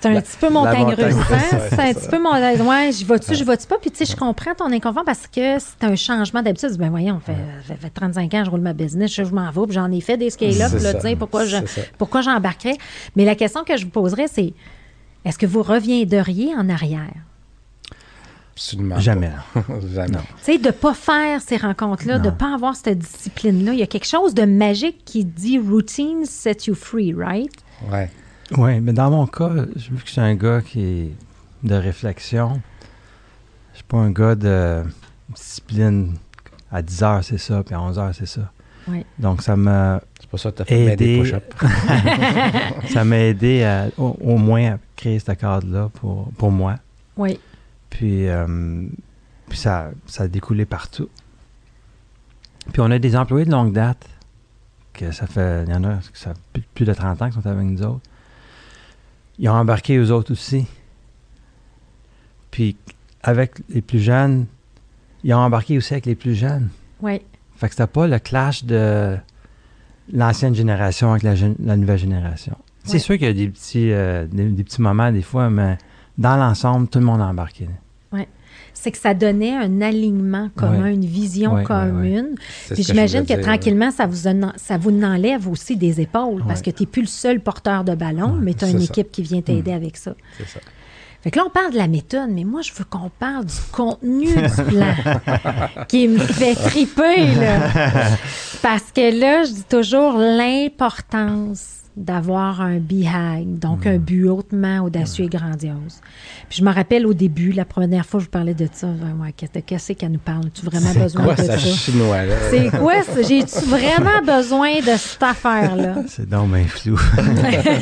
C'est 0.00 0.08
un 0.08 0.14
La- 0.14 0.22
petit 0.22 0.36
peu 0.38 0.46
la 0.46 0.52
montagne 0.52 0.84
montagne 0.84 1.04
russe. 1.06 1.14
russe, 1.14 1.26
hein? 1.52 1.58
C'est 1.70 1.80
un 1.80 1.94
petit 1.94 2.08
peu 2.08 2.20
montagne. 2.22 2.60
Ouais, 2.62 2.90
j'y 2.92 3.04
vas-tu, 3.04 3.34
j'y 3.34 3.44
vas-tu 3.44 3.66
pas? 3.66 3.76
Puis, 3.78 3.90
tu 3.90 3.98
sais, 4.04 4.12
je 4.12 4.16
comprends 4.16 4.54
ton 4.54 4.72
inconfort 4.72 5.04
parce 5.04 5.26
que 5.28 5.58
c'est 5.58 5.84
un 5.84 5.94
changement 5.94 6.42
d'habitude. 6.42 6.76
Ben, 6.76 6.90
voyons, 6.90 7.20
fait, 7.20 7.36
fait, 7.64 7.76
fait 7.76 7.90
35 7.90 8.34
ans, 8.34 8.44
je 8.44 8.50
roule 8.50 8.60
ma 8.60 8.72
business, 8.72 9.14
je, 9.14 9.24
je 9.24 9.30
m'en 9.32 9.50
vais, 9.50 9.62
puis 9.66 9.74
j'en 9.74 9.90
ai 9.92 10.00
fait 10.00 10.16
des 10.16 10.30
scale-up. 10.30 10.72
Là, 10.80 10.94
tu 10.94 11.00
sais, 11.00 11.16
pourquoi, 11.16 11.44
je, 11.44 11.58
pourquoi 11.98 12.20
j'embarquerais? 12.22 12.76
Mais 13.16 13.24
la 13.24 13.34
question 13.36 13.62
que 13.64 13.76
je 13.76 13.84
vous 13.84 13.90
poserais, 13.90 14.26
c'est 14.26 14.52
est-ce 15.24 15.38
que 15.38 15.46
vous 15.46 15.62
reviendriez 15.62 16.52
en 16.56 16.68
arrière? 16.68 17.12
Absolument. 18.54 18.98
Jamais. 19.00 19.30
Jamais. 19.94 20.08
Non. 20.12 20.20
Tu 20.38 20.52
sais, 20.52 20.58
de 20.58 20.66
ne 20.66 20.72
pas 20.72 20.94
faire 20.94 21.40
ces 21.40 21.56
rencontres-là, 21.56 22.18
de 22.18 22.26
ne 22.26 22.30
pas 22.30 22.54
avoir 22.54 22.76
cette 22.76 22.98
discipline-là. 22.98 23.72
Il 23.72 23.78
y 23.78 23.82
a 23.82 23.86
quelque 23.86 24.06
chose 24.06 24.34
de 24.34 24.44
magique 24.44 25.04
qui 25.06 25.24
dit 25.24 25.58
routine 25.58 26.24
set 26.26 26.66
you 26.66 26.74
free, 26.74 27.14
right? 27.14 27.50
Ouais. 27.90 28.10
Oui, 28.56 28.80
mais 28.80 28.92
dans 28.92 29.10
mon 29.10 29.26
cas, 29.26 29.50
je 29.76 29.90
vu 29.90 29.96
que 29.96 30.06
je 30.06 30.12
suis 30.12 30.20
un 30.20 30.34
gars 30.34 30.60
qui 30.60 30.82
est 30.82 31.12
de 31.62 31.74
réflexion. 31.74 32.60
Je 33.72 33.78
suis 33.78 33.84
pas 33.84 33.98
un 33.98 34.10
gars 34.10 34.34
de 34.34 34.82
discipline. 35.34 36.14
À 36.70 36.80
10 36.80 37.02
heures, 37.02 37.24
c'est 37.24 37.38
ça, 37.38 37.62
puis 37.62 37.74
à 37.74 37.80
11 37.82 37.98
heures, 37.98 38.14
c'est 38.14 38.26
ça. 38.26 38.50
Oui. 38.88 39.04
Donc, 39.18 39.42
ça 39.42 39.56
m'a 39.56 40.00
C'est 40.18 40.28
pour 40.28 40.40
ça 40.40 40.50
que 40.50 40.56
tu 40.56 40.62
as 40.62 40.64
fait 40.64 40.86
bien 40.86 40.96
des 40.96 41.18
push-ups. 41.20 41.56
ça 42.92 43.04
m'a 43.04 43.18
aidé 43.18 43.62
à, 43.62 43.88
au, 43.98 44.16
au 44.20 44.36
moins 44.38 44.74
à 44.74 44.78
créer 44.96 45.18
ce 45.18 45.32
cadre-là 45.32 45.90
pour, 45.92 46.30
pour 46.38 46.50
moi. 46.50 46.76
Oui. 47.16 47.38
Puis, 47.90 48.26
euh, 48.28 48.86
puis 49.48 49.58
ça, 49.58 49.90
ça 50.06 50.24
a 50.24 50.28
découlé 50.28 50.64
partout. 50.64 51.10
Puis 52.72 52.80
on 52.80 52.90
a 52.90 52.98
des 52.98 53.16
employés 53.16 53.44
de 53.44 53.50
longue 53.50 53.72
date, 53.72 54.08
que 54.92 55.10
ça 55.12 55.26
fait, 55.26 55.64
il 55.64 55.72
y 55.72 55.74
en 55.74 55.84
a 55.84 56.00
ça 56.12 56.34
fait 56.34 56.40
plus, 56.52 56.62
plus 56.74 56.84
de 56.84 56.92
30 56.92 57.22
ans 57.22 57.28
qui 57.28 57.34
sont 57.34 57.46
avec 57.46 57.64
nous 57.64 57.82
autres. 57.82 58.00
Ils 59.38 59.48
ont 59.48 59.54
embarqué 59.54 59.96
eux 59.96 60.10
autres 60.12 60.32
aussi. 60.32 60.66
Puis 62.50 62.76
avec 63.22 63.54
les 63.68 63.82
plus 63.82 64.00
jeunes, 64.00 64.46
ils 65.24 65.32
ont 65.34 65.38
embarqué 65.38 65.76
aussi 65.76 65.94
avec 65.94 66.06
les 66.06 66.14
plus 66.14 66.34
jeunes. 66.34 66.68
Oui. 67.00 67.22
Fait 67.56 67.68
que 67.68 67.74
c'était 67.74 67.86
pas 67.86 68.06
le 68.06 68.18
clash 68.18 68.64
de 68.64 69.16
l'ancienne 70.12 70.54
génération 70.54 71.12
avec 71.12 71.22
la, 71.22 71.76
nouvelle 71.76 71.98
génération. 71.98 72.56
C'est 72.84 72.98
sûr 72.98 73.16
qu'il 73.16 73.26
y 73.26 73.30
a 73.30 73.32
des 73.32 73.48
petits, 73.48 73.92
euh, 73.92 74.26
des, 74.26 74.48
des 74.48 74.64
petits 74.64 74.82
moments 74.82 75.12
des 75.12 75.22
fois, 75.22 75.48
mais 75.48 75.78
dans 76.18 76.36
l'ensemble, 76.36 76.88
tout 76.88 76.98
le 76.98 77.04
monde 77.04 77.20
a 77.20 77.26
embarqué. 77.26 77.68
C'est 78.74 78.90
que 78.90 78.98
ça 78.98 79.14
donnait 79.14 79.54
un 79.54 79.80
alignement 79.82 80.48
commun, 80.56 80.84
Ouais. 80.84 80.94
une 80.94 81.04
vision 81.04 81.54
Ouais, 81.54 81.62
commune. 81.62 82.34
Puis 82.68 82.76
que 82.76 82.82
j'imagine 82.82 83.24
que, 83.26 83.40
tranquillement, 83.40 83.90
ça 83.90 84.06
vous, 84.06 84.26
en- 84.26 84.52
ça 84.56 84.76
vous 84.78 84.90
enlève 85.02 85.46
aussi 85.48 85.76
des 85.76 86.00
épaules 86.00 86.42
parce 86.48 86.62
que 86.62 86.70
tu 86.70 86.82
n'es 86.82 86.86
plus 86.86 87.02
le 87.02 87.08
seul 87.08 87.40
porteur 87.40 87.84
de 87.84 87.94
ballon, 87.94 88.38
mais 88.40 88.54
tu 88.54 88.64
as 88.64 88.68
une 88.70 88.78
ça. 88.80 88.84
équipe 88.84 89.10
qui 89.12 89.22
vient 89.22 89.40
t'aider 89.42 89.72
Mm. 89.72 89.76
avec 89.76 89.96
ça. 89.96 90.14
C'est 90.38 90.48
ça. 90.48 90.60
Fait 91.22 91.30
que 91.30 91.38
là, 91.38 91.44
on 91.46 91.50
parle 91.50 91.72
de 91.72 91.76
la 91.78 91.86
méthode, 91.86 92.30
mais 92.30 92.42
moi, 92.42 92.62
je 92.62 92.72
veux 92.72 92.84
qu'on 92.84 93.08
parle 93.20 93.44
du 93.44 93.54
contenu 93.70 94.26
du 94.26 94.64
plan 94.64 94.94
qui 95.88 96.08
me 96.08 96.18
fait 96.18 96.56
triper, 96.56 97.26
là. 97.36 97.70
Parce 98.60 98.90
que 98.92 99.20
là, 99.20 99.44
je 99.44 99.52
dis 99.52 99.64
toujours 99.64 100.18
l'importance 100.18 101.81
d'avoir 101.96 102.60
un 102.60 102.78
behind, 102.78 103.58
donc 103.58 103.86
un 103.86 103.98
but 103.98 104.26
hautement 104.28 104.80
audacieux 104.80 105.26
et 105.26 105.28
grandiose. 105.28 106.00
Puis 106.48 106.58
je 106.58 106.64
me 106.64 106.72
rappelle 106.72 107.06
au 107.06 107.12
début, 107.12 107.52
la 107.52 107.64
première 107.64 108.06
fois 108.06 108.18
que 108.18 108.22
je 108.22 108.28
vous 108.28 108.32
parlais 108.32 108.54
de 108.54 108.68
ça, 108.72 108.88
qu'est-ce 109.66 109.92
qu'elle 109.92 110.12
nous 110.12 110.18
parle? 110.18 110.50
Tu 110.52 110.64
vraiment 110.64 110.92
C'est 110.92 111.00
besoin 111.00 111.24
quoi 111.24 111.34
de 111.34 111.42
ça? 111.42 111.58
C'est 112.50 112.70
quoi 112.78 113.02
ça? 113.02 113.22
J'ai-tu 113.22 113.64
vraiment 113.66 114.22
besoin 114.26 114.76
de 114.80 114.96
cette 114.96 115.22
affaire-là? 115.22 115.96
C'est 116.08 116.28
donc 116.28 116.50
bien 116.52 116.64
flou. 116.64 116.98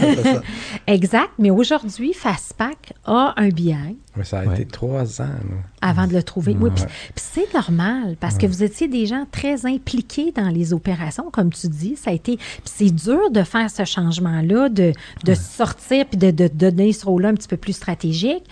Exact, 0.86 1.30
mais 1.38 1.50
aujourd'hui, 1.50 2.12
Fastpack 2.12 2.92
a 3.04 3.34
un 3.36 3.48
billet 3.48 3.96
Mais 4.16 4.24
ça 4.24 4.40
a 4.40 4.44
Ouais. 4.46 4.54
été 4.54 4.64
trois 4.66 5.20
ans. 5.22 5.24
là. 5.26 5.56
avant 5.82 6.06
de 6.06 6.12
le 6.14 6.22
trouver. 6.22 6.56
Oui, 6.60 6.70
puis 6.74 6.84
c'est 7.16 7.52
normal 7.54 8.16
parce 8.18 8.36
que 8.36 8.46
vous 8.46 8.62
étiez 8.62 8.88
des 8.88 9.06
gens 9.06 9.24
très 9.30 9.66
impliqués 9.66 10.32
dans 10.32 10.48
les 10.48 10.72
opérations, 10.72 11.30
comme 11.30 11.50
tu 11.52 11.68
dis. 11.68 11.96
Ça 11.96 12.10
a 12.10 12.12
été. 12.12 12.36
Puis 12.36 12.60
c'est 12.64 12.90
dur 12.90 13.30
de 13.30 13.42
faire 13.44 13.70
ce 13.70 13.84
changement-là, 13.84 14.68
de, 14.68 14.92
de 15.24 15.34
sortir 15.34 16.04
puis 16.06 16.18
de, 16.18 16.30
de, 16.32 16.48
donner 16.48 16.92
ce 16.92 17.06
rôle-là 17.06 17.28
un 17.30 17.34
petit 17.34 17.48
peu 17.48 17.56
plus 17.56 17.72
stratégique. 17.72 18.42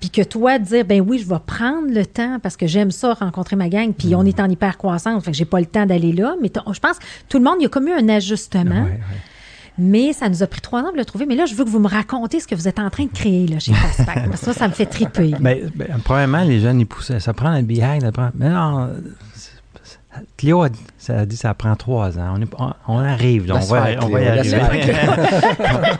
Puis 0.00 0.10
que 0.10 0.22
toi, 0.22 0.58
de 0.58 0.64
dire, 0.64 0.84
ben 0.84 1.00
oui, 1.00 1.18
je 1.18 1.26
vais 1.28 1.38
prendre 1.46 1.88
le 1.88 2.04
temps 2.04 2.38
parce 2.42 2.56
que 2.56 2.66
j'aime 2.66 2.90
ça, 2.90 3.14
rencontrer 3.14 3.56
ma 3.56 3.68
gang, 3.68 3.92
puis 3.94 4.14
on 4.14 4.24
est 4.24 4.40
en 4.40 4.48
hyper 4.50 4.76
croissance, 4.76 5.24
fait 5.24 5.30
que 5.30 5.36
j'ai 5.36 5.46
pas 5.46 5.58
le 5.60 5.64
temps 5.66 5.86
d'aller 5.86 6.12
là. 6.12 6.34
Mais 6.42 6.50
je 6.54 6.80
pense 6.80 6.98
que 6.98 7.04
tout 7.28 7.38
le 7.38 7.44
monde, 7.44 7.56
il 7.60 7.62
y 7.62 7.66
a 7.66 7.68
comme 7.70 7.88
eu 7.88 7.92
un 7.92 8.08
ajustement. 8.08 8.86
Mais 9.78 10.12
ça 10.12 10.28
nous 10.28 10.42
a 10.42 10.46
pris 10.46 10.60
trois 10.60 10.80
ans 10.82 10.92
de 10.92 10.96
le 10.96 11.04
trouver. 11.04 11.26
Mais 11.26 11.34
là, 11.34 11.44
je 11.46 11.54
veux 11.54 11.64
que 11.64 11.68
vous 11.70 11.78
me 11.80 11.88
racontez 11.88 12.40
ce 12.40 12.46
que 12.48 12.54
vous 12.54 12.66
êtes 12.68 12.78
en 12.78 12.88
train 12.90 13.04
de 13.04 13.10
créer 13.12 13.46
là, 13.46 13.58
chez 13.58 13.72
Fastpack. 13.74 14.28
Parce 14.28 14.40
que 14.40 14.46
ça, 14.46 14.52
ça 14.54 14.68
me 14.68 14.72
fait 14.72 14.86
triper. 14.86 15.28
là. 15.28 15.38
Ben, 15.40 15.70
premièrement, 16.04 16.42
les 16.44 16.60
jeunes, 16.60 16.80
ils 16.80 16.86
poussaient. 16.86 17.20
Ça 17.20 17.32
prend 17.34 17.48
un 17.48 17.62
behind. 17.62 18.02
Ça 18.02 18.12
prend... 18.12 18.30
Mais 18.34 18.48
non, 18.48 18.88
Cléo 20.38 20.62
a, 20.62 20.68
ça 20.98 21.18
a 21.20 21.26
dit 21.26 21.36
que 21.36 21.42
ça 21.42 21.52
prend 21.52 21.76
trois 21.76 22.18
ans. 22.18 22.34
On, 22.36 22.40
est- 22.40 22.54
on- 22.58 22.72
on 22.88 22.98
arrive. 23.00 23.46
là. 23.46 23.56
on, 23.56 23.66
va, 23.66 23.86
on 24.00 24.08
va 24.08 24.20
y 24.22 24.26
arriver. 24.26 24.60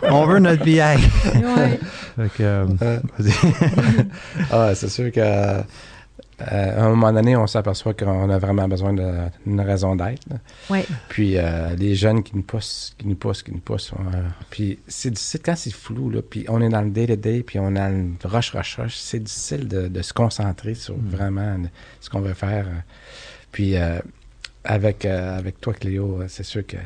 on 0.11 0.25
veut 0.25 0.39
notre 0.39 0.65
behind. 0.65 1.01
Ouais. 1.35 1.79
Fait 2.17 2.31
que, 2.39 2.43
euh. 2.43 2.67
Ah, 4.51 4.75
c'est 4.75 4.89
sûr 4.89 5.13
que 5.13 5.21
euh, 5.21 5.61
à 6.39 6.85
un 6.85 6.91
moment 6.91 7.13
donné, 7.13 7.35
on 7.37 7.47
s'aperçoit 7.47 7.95
qu'on 7.95 8.29
a 8.29 8.39
vraiment 8.39 8.69
besoin 8.69 8.93
d'une 8.93 9.61
raison 9.61 9.97
d'être. 9.97 10.23
Ouais. 10.69 10.85
Puis 11.09 11.39
euh, 11.39 11.75
les 11.77 11.95
jeunes 11.95 12.23
qui 12.23 12.37
nous 12.37 12.43
poussent, 12.43 12.95
qui 12.99 13.07
nous 13.07 13.15
poussent, 13.15 13.43
qui 13.43 13.53
nous 13.53 13.61
poussent. 13.61 13.93
euh, 13.93 14.23
puis 14.51 14.79
c'est 14.87 15.11
difficile 15.11 15.41
quand 15.45 15.57
c'est 15.57 15.73
flou, 15.73 16.11
là, 16.11 16.21
puis 16.23 16.45
on 16.49 16.61
est 16.61 16.69
dans 16.69 16.83
le 16.83 16.91
day-to-day, 16.91 17.43
puis 17.43 17.59
on 17.59 17.75
a 17.77 17.89
le 17.89 18.11
rush, 18.25 18.51
rush, 18.53 18.77
rush. 18.79 18.97
C'est 18.97 19.21
difficile 19.23 19.67
de, 19.69 19.89
de 19.89 20.03
se 20.03 20.13
concentrer 20.13 20.75
sur 20.75 20.95
vraiment 20.99 21.57
le- 21.57 21.69
ce 22.01 22.11
qu'on 22.11 22.21
veut 22.21 22.35
faire. 22.35 22.67
euh. 22.69 22.81
Puis 23.53 23.77
euh, 23.77 23.99
avec, 24.65 25.05
euh, 25.05 25.39
avec 25.39 25.61
toi, 25.61 25.73
Cléo, 25.73 26.21
euh, 26.21 26.27
c'est 26.29 26.43
sûr 26.45 26.67
que 26.67 26.77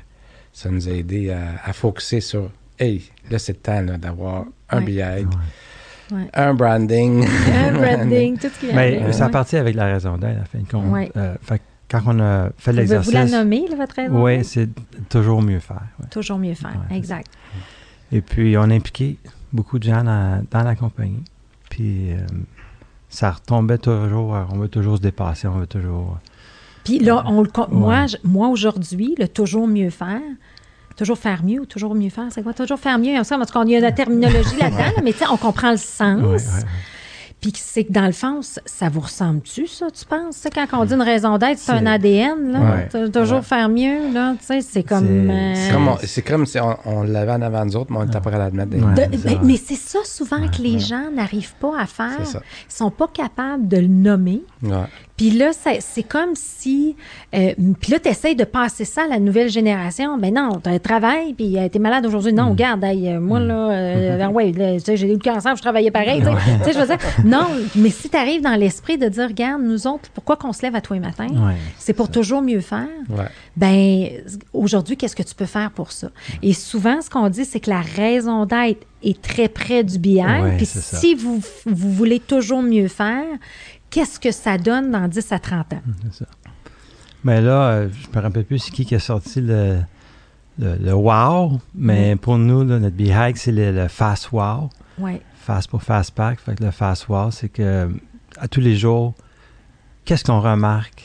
ça 0.53 0.69
nous 0.71 0.89
a 0.89 0.93
aidé 0.93 1.31
à, 1.31 1.41
à 1.65 1.73
focuser 1.73 2.21
sur 2.21 2.51
Hey, 2.79 3.11
là, 3.31 3.39
c'est 3.39 3.53
le 3.53 3.59
temps 3.59 3.83
d'avoir 3.99 4.45
un 4.71 4.79
Ouais. 4.79 4.85
billet, 4.85 5.05
Ouais. 5.05 5.25
Un 6.35 6.55
branding. 6.55 7.25
Un 7.53 7.73
branding, 7.79 8.39
tout 8.39 8.49
ce 8.49 8.59
qui 8.61 8.67
vient 8.67 8.75
Mais 8.77 8.99
avec, 8.99 9.15
ça 9.15 9.25
a 9.25 9.27
ouais. 9.27 9.33
parti 9.33 9.57
avec 9.57 9.75
la 9.75 9.87
raison 9.87 10.17
d'être, 10.19 10.41
à 10.41 10.45
fin 10.45 10.59
de 10.59 10.69
compte. 10.69 10.87
Ouais. 10.93 11.11
Euh, 11.17 11.35
fait 11.43 11.61
quand 11.91 12.03
on 12.07 12.21
a 12.21 12.51
fait 12.57 12.71
Vous 12.71 12.77
vous 12.77 12.81
l'exercice. 12.81 13.13
la 13.15 13.25
nommer, 13.27 13.67
là, 13.69 13.77
votre 13.77 13.95
raison? 13.97 14.23
Oui, 14.23 14.45
c'est 14.45 14.69
toujours 15.09 15.43
mieux 15.43 15.59
faire. 15.61 15.83
ouais. 16.01 16.07
Toujours 16.11 16.39
mieux 16.39 16.55
faire. 16.55 16.77
Ouais, 16.91 16.97
exact. 16.97 17.27
Et 18.13 18.21
puis, 18.21 18.57
on 18.57 18.63
a 18.63 18.75
impliqué 18.75 19.17
beaucoup 19.53 19.79
de 19.79 19.85
gens 19.85 20.05
dans, 20.05 20.45
dans 20.51 20.63
la 20.63 20.75
compagnie. 20.77 21.23
Puis, 21.69 22.13
euh, 22.13 22.19
ça 23.09 23.33
retombait 23.33 23.79
toujours. 23.79 24.37
euh, 24.37 24.43
On 24.53 24.59
veut 24.59 24.69
toujours 24.69 24.97
se 24.99 25.03
dépasser, 25.03 25.49
on 25.49 25.59
veut 25.59 25.67
toujours. 25.67 26.19
Puis 26.85 26.99
là, 27.01 27.23
on 27.27 27.43
le, 27.43 27.49
con- 27.49 27.67
moi, 27.71 28.03
Ouais. 28.03 28.07
moi 28.25 28.49
aujourd'hui, 28.49 29.15
le 29.19 29.27
toujours 29.29 29.67
mieux 29.69 29.91
faire, 29.91 30.21
toujours 31.01 31.19
faire 31.19 31.43
mieux 31.45 31.61
ou 31.61 31.67
toujours 31.67 31.95
mieux 31.95 32.11
faire, 32.11 32.27
c'est 32.31 32.43
quoi? 32.43 32.53
Toujours 32.53 32.79
faire 32.79 32.99
mieux. 32.99 33.19
En 33.19 33.23
tout 33.23 33.53
cas, 33.53 33.63
il 33.65 33.71
y 33.71 33.77
a 33.77 33.81
de 33.81 33.85
la 33.85 33.93
terminologie 33.93 34.57
là-dedans, 34.61 34.79
là, 34.79 35.03
mais 35.03 35.13
tu 35.13 35.19
sais, 35.19 35.25
on 35.31 35.37
comprend 35.37 35.71
le 35.71 35.77
sens. 35.79 36.21
Ouais, 36.21 36.27
ouais, 36.29 36.35
ouais. 36.35 36.65
Puis 37.41 37.53
c'est 37.57 37.85
que 37.85 37.93
dans 37.93 38.05
le 38.05 38.13
fond, 38.13 38.41
ça, 38.43 38.91
vous 38.91 39.01
ressemble-tu, 39.01 39.67
ça, 39.67 39.87
tu 39.91 40.05
penses? 40.05 40.47
Quand 40.55 40.67
on 40.79 40.85
dit 40.85 40.93
une 40.93 41.01
raison 41.01 41.39
d'être, 41.39 41.59
c'est 41.59 41.73
un 41.73 41.87
ADN, 41.87 42.53
là. 42.53 42.59
Toujours 43.09 43.43
faire 43.45 43.71
mieux, 43.71 44.13
là. 44.13 44.35
Tu 44.39 44.45
sais, 44.45 44.61
c'est 44.61 44.83
comme. 44.83 45.07
C'est- 45.55 45.73
euh, 45.73 46.23
comme, 46.23 46.45
si 46.45 46.61
on, 46.61 46.77
on 46.85 47.03
l'avait 47.03 47.33
en 47.33 47.41
avant 47.41 47.65
nous 47.65 47.77
autres, 47.77 47.91
mais 47.93 47.97
on 47.97 48.05
était 48.07 48.21
prêt 48.21 48.35
à 48.35 48.39
l'admettre. 48.39 48.73
Mais 49.43 49.57
c'est 49.57 49.75
ça 49.75 50.01
souvent 50.05 50.47
que 50.49 50.61
les 50.61 50.79
gens 50.79 51.11
n'arrivent 51.11 51.55
pas 51.59 51.81
à 51.81 51.87
faire. 51.87 52.11
Ils 52.69 52.73
sont 52.75 52.91
pas 52.91 53.09
capables 53.09 53.67
de 53.69 53.79
le 53.79 53.89
nommer. 53.89 54.43
Puis 55.21 55.29
là, 55.33 55.51
c'est 55.53 56.03
comme 56.03 56.31
si. 56.35 56.97
euh, 57.35 57.53
puis 57.79 57.93
là, 57.93 57.99
tu 57.99 58.09
essaies 58.09 58.35
de 58.35 58.45
passer 58.45 58.87
ça 58.87 59.03
à 59.03 59.07
la 59.07 59.19
nouvelle 59.19 59.51
génération. 59.51 60.17
Ben 60.17 60.33
non, 60.33 60.63
tu 60.65 60.81
travail, 60.81 61.35
puis 61.35 61.59
euh, 61.59 61.69
t'es 61.69 61.79
malade 61.79 62.07
aujourd'hui. 62.07 62.33
Mm. 62.33 62.37
Non, 62.37 62.49
regarde, 62.49 62.83
hey, 62.85 63.07
euh, 63.07 63.21
moi, 63.21 63.39
là, 63.39 63.71
euh, 63.71 64.19
ah 64.19 64.31
ouais, 64.31 64.51
j'ai 64.83 65.07
eu 65.07 65.13
le 65.13 65.19
cancer, 65.19 65.55
je 65.57 65.61
travaillais 65.61 65.91
pareil. 65.91 66.23
tu 66.23 66.65
sais. 66.65 66.73
Je 66.73 66.79
veux 66.79 66.87
dire, 66.87 66.97
non, 67.27 67.49
mais 67.77 67.91
si 67.91 68.09
tu 68.09 68.17
arrives 68.17 68.41
dans 68.41 68.55
l'esprit 68.55 68.97
de 68.97 69.09
dire, 69.11 69.29
regarde, 69.29 69.61
nous 69.61 69.87
autres, 69.87 70.09
pourquoi 70.15 70.37
qu'on 70.37 70.55
se 70.55 70.63
lève 70.63 70.75
à 70.75 70.81
tous 70.81 70.95
les 70.95 71.01
matins? 71.01 71.29
Ouais, 71.29 71.57
c'est 71.79 71.93
pour 71.93 72.11
toujours 72.11 72.41
mieux 72.41 72.61
faire. 72.61 72.89
Ouais. 73.11 73.27
Ben, 73.59 74.09
aujourd'hui, 74.55 74.97
qu'est-ce 74.97 75.17
que 75.17 75.23
tu 75.23 75.35
peux 75.35 75.45
faire 75.45 75.71
pour 75.71 75.93
ça? 75.93 76.09
Et 76.43 76.55
souvent, 76.55 77.03
ce 77.03 77.11
qu'on 77.11 77.29
dit, 77.29 77.45
c'est 77.45 77.61
que 77.61 77.69
la 77.69 77.83
raison 77.83 78.47
d'être 78.47 78.87
est 79.03 79.21
très 79.21 79.49
près 79.49 79.85
du 79.85 79.99
bien. 79.99 80.55
Puis 80.57 80.67
ça. 80.67 80.97
si 80.97 81.15
vous, 81.15 81.41
vous 81.67 81.93
voulez 81.93 82.21
toujours 82.21 82.63
mieux 82.63 82.89
faire, 82.89 83.25
qu'est-ce 83.91 84.19
que 84.21 84.31
ça 84.33 84.57
donne 84.59 84.91
dans 84.91 85.09
10 85.09 85.33
à 85.33 85.39
30 85.39 85.73
ans? 85.75 85.83
c'est 86.05 86.25
ça. 86.25 86.31
Mais 87.25 87.41
là, 87.41 87.71
euh, 87.71 87.89
je 87.91 88.17
me 88.17 88.23
rappelle 88.23 88.45
plus 88.45 88.59
c'est 88.59 88.71
qui 88.71 88.87
qui 88.87 88.95
a 88.95 88.99
sorti 89.01 89.41
le, 89.43 89.81
le, 90.59 90.77
le 90.77 90.95
wow, 90.95 91.61
mais 91.75 92.17
pour 92.17 92.39
nous, 92.39 92.65
là, 92.65 92.79
notre 92.79 92.97
Beehive, 92.97 93.37
c'est 93.37 93.53
le, 93.53 93.73
le 93.73 93.89
fast 93.89 94.33
wow. 94.33 94.71
Oui, 94.99 95.21
Fast 95.35 95.69
pour 95.71 95.83
fast 95.83 96.13
pack. 96.15 96.39
Fait 96.41 96.55
que 96.55 96.65
le 96.65 96.71
fast 96.71 97.09
wow, 97.09 97.31
c'est 97.31 97.49
que 97.49 97.91
à 98.39 98.47
tous 98.49 98.61
les 98.61 98.77
jours, 98.77 99.15
qu'est-ce 100.05 100.25
qu'on 100.25 100.41
remarque 100.41 101.03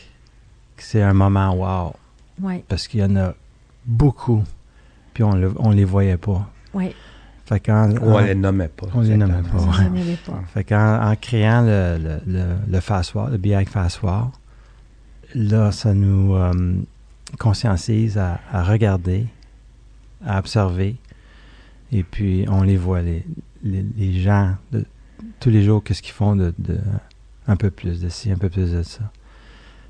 que 0.77 0.83
c'est 0.83 1.01
un 1.01 1.13
moment 1.13 1.53
wow? 1.55 1.93
oui, 2.41 2.63
Parce 2.67 2.87
qu'il 2.87 2.99
y 2.99 3.03
en 3.03 3.15
a 3.15 3.33
beaucoup, 3.85 4.43
puis 5.13 5.23
on, 5.23 5.33
le, 5.35 5.53
on 5.57 5.71
les 5.71 5.85
voyait 5.85 6.17
pas. 6.17 6.49
oui. 6.73 6.93
Fait 7.45 7.59
qu'en, 7.59 7.91
Ou 7.91 7.97
on 8.01 8.15
en- 8.15 8.19
les 8.21 8.33
nommait 8.35 8.67
pas. 8.69 8.87
on 8.93 9.01
les 9.01 9.17
nommait 9.17 9.41
pas. 9.43 9.59
Pas. 10.25 10.43
Fait 10.53 10.63
qu'en 10.63 11.11
en 11.11 11.15
créant 11.15 11.61
le, 11.61 11.97
le, 11.99 12.19
le, 12.25 12.43
le 12.67 13.31
le 13.31 13.37
BI 13.37 13.65
fast 13.65 14.01
war, 14.01 14.31
là, 15.35 15.71
ça 15.71 15.93
nous 15.93 16.33
euh, 16.35 16.53
conscientise 17.37 18.17
à, 18.17 18.39
à 18.51 18.63
regarder, 18.63 19.27
à 20.25 20.39
observer. 20.39 20.95
Et 21.91 22.03
puis, 22.03 22.45
on 22.49 22.63
les 22.63 22.77
voit, 22.77 23.01
les, 23.03 23.23
les, 23.63 23.85
les 23.95 24.19
gens, 24.19 24.55
de, 24.71 24.83
tous 25.39 25.49
les 25.51 25.63
jours, 25.63 25.83
qu'est-ce 25.83 26.01
qu'ils 26.01 26.13
font 26.13 26.35
de, 26.35 26.53
de 26.57 26.79
un 27.47 27.55
peu 27.55 27.69
plus 27.69 28.01
de 28.01 28.09
ci, 28.09 28.31
un 28.31 28.37
peu 28.37 28.49
plus 28.49 28.71
de 28.71 28.81
ça. 28.81 29.01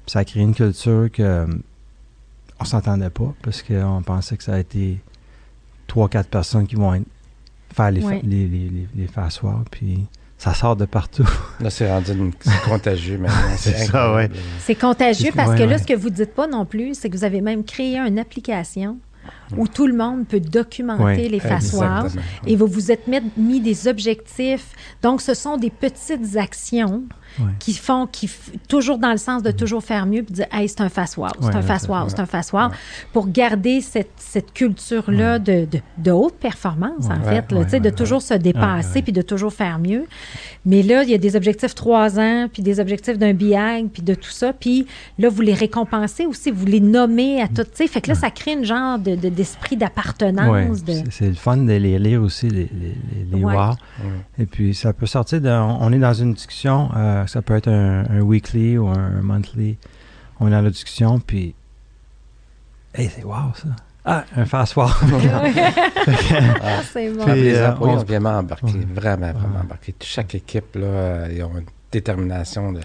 Puis 0.06 0.12
ça 0.12 0.20
a 0.20 0.26
créé 0.26 0.44
une 0.44 0.54
culture 0.54 1.10
que 1.12 1.48
on 2.60 2.66
s'entendait 2.66 3.10
pas 3.10 3.34
parce 3.42 3.64
qu'on 3.64 4.02
pensait 4.06 4.36
que 4.38 4.44
ça 4.44 4.56
a 4.56 4.60
été 4.60 5.00
trois, 5.88 6.10
quatre 6.10 6.30
personnes 6.30 6.68
qui 6.68 6.76
vont 6.76 6.94
être- 6.94 7.08
faire 7.76 7.92
les, 7.92 8.02
fa- 8.02 8.08
Ouais. 8.08 8.22
les, 8.24 8.48
les, 8.48 8.70
les, 8.70 8.88
les 8.96 9.08
puis 9.70 10.06
ça 10.38 10.54
sort 10.54 10.76
de 10.76 10.86
partout. 10.86 11.28
Là, 11.60 11.70
c'est 11.70 11.90
rendu 11.90 12.12
une- 12.12 12.32
contagieux 12.68 13.18
maintenant. 13.18 13.38
C'est 13.58 13.72
C'est 13.72 13.86
ça. 13.86 14.18
C'est 14.60 14.76
contagieux 14.76 15.32
parce 15.36 15.52
ouais, 15.52 15.58
que 15.58 15.64
là, 15.64 15.76
ouais. 15.76 15.78
ce 15.78 15.88
que 15.88 15.94
vous 15.94 16.10
dites 16.10 16.34
pas 16.34 16.48
non 16.48 16.66
plus, 16.66 16.94
c'est 16.96 17.10
que 17.10 17.18
vous 17.18 17.24
avez 17.24 17.42
même 17.42 17.64
créé 17.64 17.98
une 17.98 18.20
application 18.20 18.98
où 19.58 19.68
tout 19.68 19.88
le 19.88 19.96
monde 19.96 20.28
peut 20.28 20.40
documenter 20.40 21.30
les. 21.30 21.38
Exactement. 21.38 22.08
Et 22.46 22.56
vous 22.56 22.68
vous 22.68 22.92
êtes 22.92 23.08
mis, 23.08 23.20
mis 23.38 23.60
des 23.60 23.88
objectifs. 23.88 24.68
Donc, 25.02 25.22
ce 25.22 25.34
sont 25.34 25.58
des 25.58 25.72
petites 25.72 26.36
actions 26.38 27.04
Ouais. 27.40 27.48
qui 27.60 27.74
font, 27.74 28.08
qui 28.08 28.30
toujours 28.70 28.98
dans 28.98 29.12
le 29.12 29.18
sens 29.18 29.44
de 29.44 29.52
toujours 29.52 29.84
faire 29.84 30.06
mieux, 30.06 30.24
puis 30.24 30.34
dire, 30.36 30.46
hey, 30.52 30.70
c'est 30.70 30.82
un 30.82 30.90
fast 30.90 31.18
wow, 31.18 31.28
c'est 31.42 31.48
Ouais, 31.48 31.56
un 31.56 31.62
fast 31.62 31.86
c'est- 31.86 31.92
wow, 31.92 32.04
ouais. 32.04 32.10
c'est 32.10 32.20
un 32.22 32.26
fast 32.26 32.54
wow, 32.54 32.68
pour 33.12 33.28
garder 33.28 33.82
cette, 33.82 34.12
cette 34.18 34.54
culture-là 34.54 35.40
de, 35.40 35.66
de, 35.66 35.80
de 35.98 36.12
haute 36.12 36.36
performance, 36.36 37.06
en 37.08 37.20
Ouais, 37.26 37.36
fait, 37.42 37.52
là, 37.52 37.60
ouais, 37.60 37.66
tu 37.66 37.72
sais, 37.72 37.80
de 37.80 37.86
ouais, 37.90 37.92
toujours 37.96 38.22
se 38.22 38.34
dépasser, 38.36 38.88
Ouais, 38.90 38.96
ouais. 38.96 39.02
puis 39.02 39.12
de 39.12 39.22
toujours 39.22 39.52
faire 39.54 39.80
mieux. 39.80 40.06
Mais 40.66 40.82
là, 40.84 41.04
il 41.04 41.10
y 41.10 41.14
a 41.14 41.18
des 41.18 41.36
objectifs 41.36 41.76
trois 41.76 42.20
ans, 42.20 42.48
puis 42.52 42.64
des 42.64 42.80
objectifs 42.80 43.18
d'un 43.18 43.34
BIAG, 43.34 43.90
puis 43.92 44.02
de 44.02 44.14
tout 44.16 44.30
ça, 44.32 44.54
puis 44.54 44.88
là, 45.20 45.30
vous 45.30 45.42
les 45.42 45.54
récompensez 45.54 46.26
aussi, 46.26 46.52
vous 46.52 46.66
les 46.66 46.80
nommez 46.80 47.42
à 47.42 47.48
tout, 47.48 47.64
tu 47.64 47.70
sais, 47.74 47.88
fait 47.88 48.02
que 48.02 48.10
là, 48.10 48.16
ça 48.16 48.32
crée 48.32 48.54
une 48.54 48.64
genre 48.66 48.98
de, 48.98 49.16
de- 49.16 49.30
d'esprit 49.30 49.76
Ouais, 49.76 49.80
d'appartenance. 49.80 50.84
de... 50.84 50.94
c'est- 51.12 51.28
le 51.28 51.34
fun 51.34 51.58
de 51.58 51.74
les 51.74 52.00
lire 52.00 52.22
aussi, 52.22 52.48
les, 52.50 52.70
les, 52.74 52.96
les, 53.14 53.38
les 53.38 53.44
Ouais. 53.44 53.54
wow. 53.56 53.70
Ouais. 53.72 53.76
Et 54.40 54.46
puis, 54.46 54.74
ça 54.74 54.94
peut 54.94 55.06
sortir 55.06 55.42
de... 55.42 55.50
On 55.50 55.76
on 55.86 55.92
est 55.94 56.00
dans 56.00 56.14
une 56.14 56.34
discussion, 56.34 56.90
euh, 56.96 57.25
ça 57.28 57.42
peut 57.42 57.56
être 57.56 57.68
un, 57.70 58.06
un 58.10 58.22
weekly 58.22 58.78
ou 58.78 58.88
un 58.88 59.22
monthly. 59.22 59.78
On 60.40 60.48
est 60.48 60.52
dans 60.52 60.62
la 60.62 60.70
discussion, 60.70 61.20
puis... 61.20 61.56
Hey, 62.94 63.10
c'est 63.14 63.24
wow, 63.24 63.54
ça! 63.56 63.70
Ah, 64.06 64.24
un 64.38 64.46
fast 64.46 64.76
war! 64.76 65.00
Ah, 66.64 66.82
c'est 66.92 67.10
bon. 67.12 67.24
Ah, 67.28 67.32
puis 67.32 67.42
les 67.42 67.56
euh, 67.56 67.72
employés 67.72 67.96
ont 67.98 68.04
vraiment 68.04 68.38
embarqué, 68.38 68.66
Ouais. 68.68 68.88
vraiment, 68.94 69.32
vraiment 69.32 69.56
Ouais. 69.56 69.62
embarqué. 69.64 69.96
Chaque 70.02 70.36
équipe, 70.36 70.76
là, 70.76 71.28
ils 71.30 71.44
ont 71.44 71.58
une 71.58 71.66
détermination 71.92 72.72
de 72.74 72.82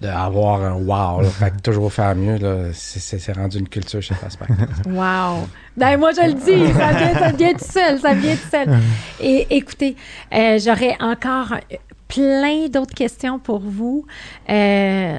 d'avoir 0.00 0.62
un 0.62 0.72
wow. 0.74 1.22
Là, 1.22 1.30
fait 1.30 1.50
que 1.52 1.60
toujours 1.62 1.90
faire 1.90 2.14
mieux, 2.14 2.36
là, 2.36 2.72
c'est- 2.74 2.98
c'est 2.98 3.18
c'est 3.18 3.32
rendu 3.32 3.58
une 3.58 3.68
culture 3.68 4.02
chez 4.02 4.14
Fastback. 4.14 4.50
Wow! 4.86 5.46
Ben, 5.76 5.96
moi, 5.98 6.10
je 6.12 6.26
le 6.26 6.34
dis, 6.34 6.72
ça 6.74 6.92
vient, 6.92 7.14
ça 7.14 7.30
vient 7.32 7.52
tout 7.54 7.64
seul, 7.64 7.98
ça 8.00 8.12
vient 8.12 8.34
tout 8.34 8.50
seul. 8.50 8.78
Et 9.20 9.46
écoutez, 9.56 9.96
euh, 10.34 10.58
j'aurais 10.62 10.96
encore 11.00 11.54
plein 12.14 12.68
d'autres 12.68 12.94
questions 12.94 13.38
pour 13.38 13.60
vous. 13.60 14.06
Euh, 14.48 15.18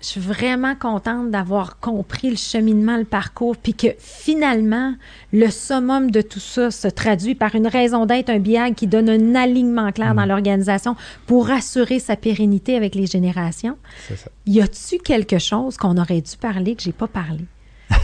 je 0.00 0.06
suis 0.06 0.20
vraiment 0.20 0.76
contente 0.76 1.30
d'avoir 1.30 1.80
compris 1.80 2.30
le 2.30 2.36
cheminement, 2.36 2.96
le 2.96 3.04
parcours, 3.04 3.56
puis 3.56 3.74
que 3.74 3.88
finalement, 3.98 4.94
le 5.32 5.50
summum 5.50 6.10
de 6.10 6.20
tout 6.20 6.38
ça 6.38 6.70
se 6.70 6.86
traduit 6.86 7.34
par 7.34 7.54
une 7.56 7.66
raison 7.66 8.06
d'être, 8.06 8.30
un 8.30 8.38
biag 8.38 8.74
qui 8.74 8.86
donne 8.86 9.08
un 9.08 9.34
alignement 9.34 9.90
clair 9.90 10.14
dans 10.14 10.24
l'organisation 10.24 10.94
pour 11.26 11.50
assurer 11.50 11.98
sa 11.98 12.14
pérennité 12.14 12.76
avec 12.76 12.94
les 12.94 13.06
générations. 13.06 13.76
ça. 14.08 14.14
Y 14.46 14.60
a-tu 14.60 14.98
quelque 14.98 15.38
chose 15.38 15.76
qu'on 15.76 15.96
aurait 15.96 16.20
dû 16.20 16.36
parler 16.36 16.76
que 16.76 16.82
j'ai 16.82 16.92
pas 16.92 17.08
parlé? 17.08 17.44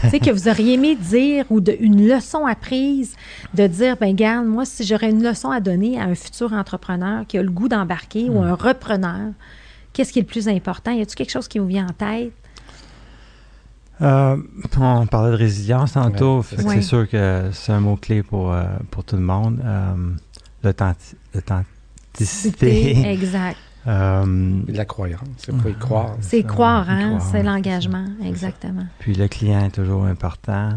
Tu 0.01 0.09
sais, 0.09 0.19
que 0.19 0.31
vous 0.31 0.47
auriez 0.47 0.73
aimé 0.73 0.95
dire 0.95 1.45
ou 1.49 1.59
de, 1.61 1.75
une 1.79 2.07
leçon 2.07 2.45
apprise 2.45 3.15
de 3.53 3.67
dire, 3.67 3.97
ben 3.97 4.15
garde, 4.15 4.45
moi, 4.47 4.65
si 4.65 4.83
j'aurais 4.83 5.11
une 5.11 5.23
leçon 5.23 5.51
à 5.51 5.59
donner 5.59 5.99
à 5.99 6.05
un 6.05 6.15
futur 6.15 6.53
entrepreneur 6.53 7.25
qui 7.27 7.37
a 7.37 7.43
le 7.43 7.51
goût 7.51 7.67
d'embarquer 7.67 8.29
ou 8.29 8.41
un 8.41 8.53
repreneur, 8.55 9.31
qu'est-ce 9.93 10.11
qui 10.11 10.19
est 10.19 10.23
le 10.23 10.27
plus 10.27 10.47
important? 10.47 10.91
Y 10.91 11.01
a-tu 11.01 11.15
quelque 11.15 11.31
chose 11.31 11.47
qui 11.47 11.59
vous 11.59 11.67
vient 11.67 11.87
en 11.87 11.93
tête? 11.93 12.31
Euh, 14.01 14.35
on 14.77 15.07
parlait 15.07 15.31
de 15.31 15.37
résilience 15.37 15.93
tantôt. 15.93 16.39
Ouais, 16.39 16.75
c'est 16.75 16.81
sûr 16.81 17.07
que 17.09 17.49
c'est 17.53 17.71
un 17.71 17.79
mot-clé 17.79 18.23
pour, 18.23 18.51
euh, 18.51 18.65
pour 18.91 19.03
tout 19.05 19.15
le 19.15 19.21
monde. 19.21 19.61
Euh, 19.63 19.93
l'authenti- 20.63 21.15
L'authenticité. 21.33 23.09
Exact. 23.11 23.57
Euh, 23.87 24.61
Puis 24.65 24.75
la 24.75 24.85
croyance, 24.85 25.21
il 25.47 25.59
faut 25.59 25.69
y 25.69 25.73
croire. 25.75 26.15
C'est 26.21 26.41
ça, 26.41 26.47
croire, 26.47 26.89
hein? 26.89 27.17
croire, 27.17 27.21
C'est 27.31 27.43
l'engagement. 27.43 28.05
Exactement. 28.23 28.85
puis 28.99 29.13
le 29.13 29.27
client 29.27 29.65
est 29.65 29.69
toujours 29.75 30.05
important. 30.05 30.69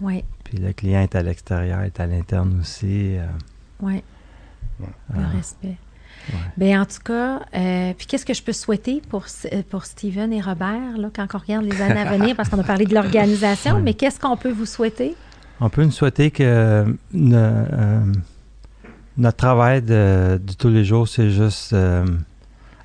Oui, 0.00 0.24
Puis 0.44 0.58
le 0.58 0.72
client 0.72 1.00
est 1.00 1.14
à 1.16 1.22
l'extérieur, 1.22 1.80
est 1.82 1.98
à 2.00 2.06
l'interne 2.06 2.58
aussi. 2.60 3.16
euh, 3.16 3.26
oui. 3.80 4.02
Ouais. 4.80 4.86
Le 5.14 5.20
Ah. 5.24 5.36
respect. 5.36 5.76
Ouais. 6.32 6.38
Bien, 6.56 6.82
en 6.82 6.84
tout 6.86 7.02
cas, 7.04 7.40
euh, 7.54 7.92
puis 7.96 8.06
qu'est-ce 8.06 8.24
que 8.24 8.34
je 8.34 8.42
peux 8.42 8.52
souhaiter 8.52 9.02
pour, 9.10 9.26
euh, 9.52 9.62
pour 9.68 9.84
Steven 9.84 10.32
et 10.32 10.40
Robert, 10.40 10.96
là, 10.96 11.08
quand 11.14 11.26
on 11.34 11.38
regarde 11.38 11.64
les 11.64 11.80
années 11.82 12.00
à 12.00 12.16
venir, 12.16 12.34
parce 12.34 12.48
qu'on 12.48 12.58
a 12.58 12.64
parlé 12.64 12.86
de 12.86 12.94
l'organisation, 12.94 13.74
Ouais. 13.76 13.82
mais 13.82 13.94
qu'est-ce 13.94 14.18
qu'on 14.20 14.36
peut 14.36 14.50
vous 14.52 14.64
souhaiter? 14.66 15.14
On 15.60 15.68
peut 15.68 15.84
nous 15.84 15.90
souhaiter 15.90 16.30
que 16.30 16.96
ne- 17.12 17.36
euh, 17.36 18.00
notre 19.16 19.36
travail 19.36 19.82
de, 19.82 20.40
de 20.44 20.52
tous 20.54 20.68
les 20.70 20.84
jours, 20.84 21.06
c'est 21.08 21.30
juste 21.30 21.72
euh, 21.72 22.04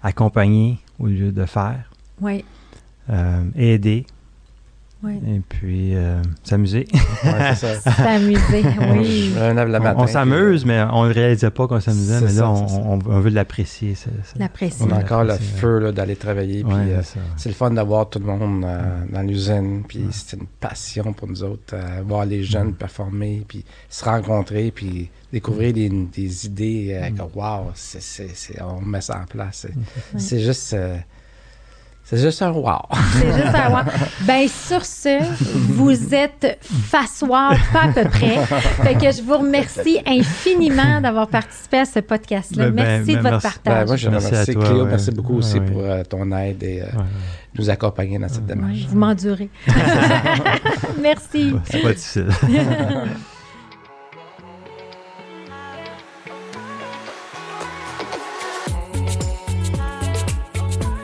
accompagner 0.03 0.79
au 0.99 1.07
lieu 1.07 1.31
de 1.31 1.45
faire, 1.45 1.91
Oui, 2.21 2.43
euh, 3.09 3.43
aider 3.55 4.05
oui. 5.03 5.19
et 5.27 5.39
puis 5.47 5.95
euh, 5.95 6.21
s'amuser. 6.43 6.87
Ouais, 7.23 7.55
c'est 7.55 7.75
ça. 7.75 7.91
S'amuser, 7.91 8.63
oui. 8.97 9.33
On- 10.03 10.07
s'amuse, 10.07 10.65
mais 10.65 10.81
on 10.91 11.05
ne 11.05 11.13
réalisait 11.13 11.49
pas 11.51 11.67
qu'on 11.67 11.79
s'amusait, 11.79 12.21
mais 12.21 12.33
là, 12.33 12.49
on, 12.49 12.67
c'est 12.67 12.73
ça. 12.75 12.81
on- 12.81 12.99
on 13.05 13.19
veut 13.19 13.29
l'apprécier. 13.29 13.93
L'apprécier. 14.37 14.85
On 14.89 14.91
a 14.93 14.99
encore 14.99 15.23
le 15.23 15.35
feu 15.35 15.79
là, 15.79 15.91
d'aller 15.91 16.15
travailler. 16.15 16.63
Ouais, 16.63 16.73
euh, 16.73 17.01
c'est 17.37 17.49
le 17.49 17.55
fun 17.55 17.71
d'avoir 17.71 18.09
tout 18.09 18.19
le 18.19 18.25
monde 18.25 18.63
euh, 18.65 19.03
dans 19.11 19.21
l'usine. 19.21 19.83
Puis 19.87 20.05
c'est 20.11 20.37
une 20.37 20.47
passion 20.59 21.13
pour 21.13 21.27
nous 21.27 21.43
autres, 21.43 21.73
euh, 21.73 22.01
voir 22.05 22.25
les 22.25 22.43
jeunes 22.43 22.73
performer, 22.73 23.43
puis 23.47 23.63
se 23.89 24.03
rencontrer, 24.05 24.71
puis 24.71 25.09
découvrir 25.31 25.73
des, 25.73 25.89
des 25.89 26.45
idées. 26.45 26.99
euh, 27.01 27.09
que, 27.09 27.21
wow, 27.37 27.71
on 28.61 28.81
met 28.81 29.01
ça 29.01 29.19
en 29.21 29.25
place. 29.25 29.67
C'est 30.17 30.39
juste. 30.39 30.75
C'est 32.09 32.17
juste 32.17 32.41
un 32.41 32.49
wow. 32.51 32.79
C'est 33.13 33.31
juste 33.33 33.53
un 33.55 33.69
wow. 33.69 33.83
Ben, 34.21 34.47
sur 34.47 34.83
ce, 34.83 35.19
vous 35.73 36.15
êtes 36.15 36.57
face 36.61 37.21
wow, 37.21 37.29
pas 37.71 37.83
à 37.83 37.87
peu 37.93 38.03
près. 38.09 38.37
Fait 38.81 38.95
que 38.95 39.11
je 39.15 39.21
vous 39.21 39.37
remercie 39.37 39.99
infiniment 40.07 41.01
d'avoir 41.01 41.27
participé 41.27 41.77
à 41.79 41.85
ce 41.85 41.99
podcast-là. 41.99 42.71
Ben, 42.71 42.75
ben, 42.75 42.83
merci 43.05 43.11
de 43.11 43.21
ben, 43.21 43.29
votre 43.29 43.43
merci. 43.43 43.59
partage. 43.63 43.79
Ben, 43.81 43.85
moi, 43.85 43.95
je 43.95 44.09
Merci 44.09 44.25
remercie 44.27 44.49
à 44.49 44.53
toi, 44.53 44.65
Cléo. 44.65 44.83
ouais. 44.83 44.89
Merci 44.89 45.11
beaucoup 45.11 45.35
aussi 45.37 45.59
Ouais, 45.59 45.65
pour 45.71 45.81
euh, 45.83 46.03
ton 46.03 46.31
aide 46.31 46.63
et 46.63 46.81
euh, 46.81 46.85
Ouais, 46.85 46.97
ouais. 46.97 47.03
nous 47.59 47.69
accompagner 47.69 48.17
dans 48.17 48.27
cette 48.27 48.47
démarche. 48.47 48.85
Vous 48.89 48.97
m'endurez. 48.97 49.49
merci. 51.01 51.53
C'est 51.65 51.81
pas 51.81 51.93
difficile. 51.93 52.27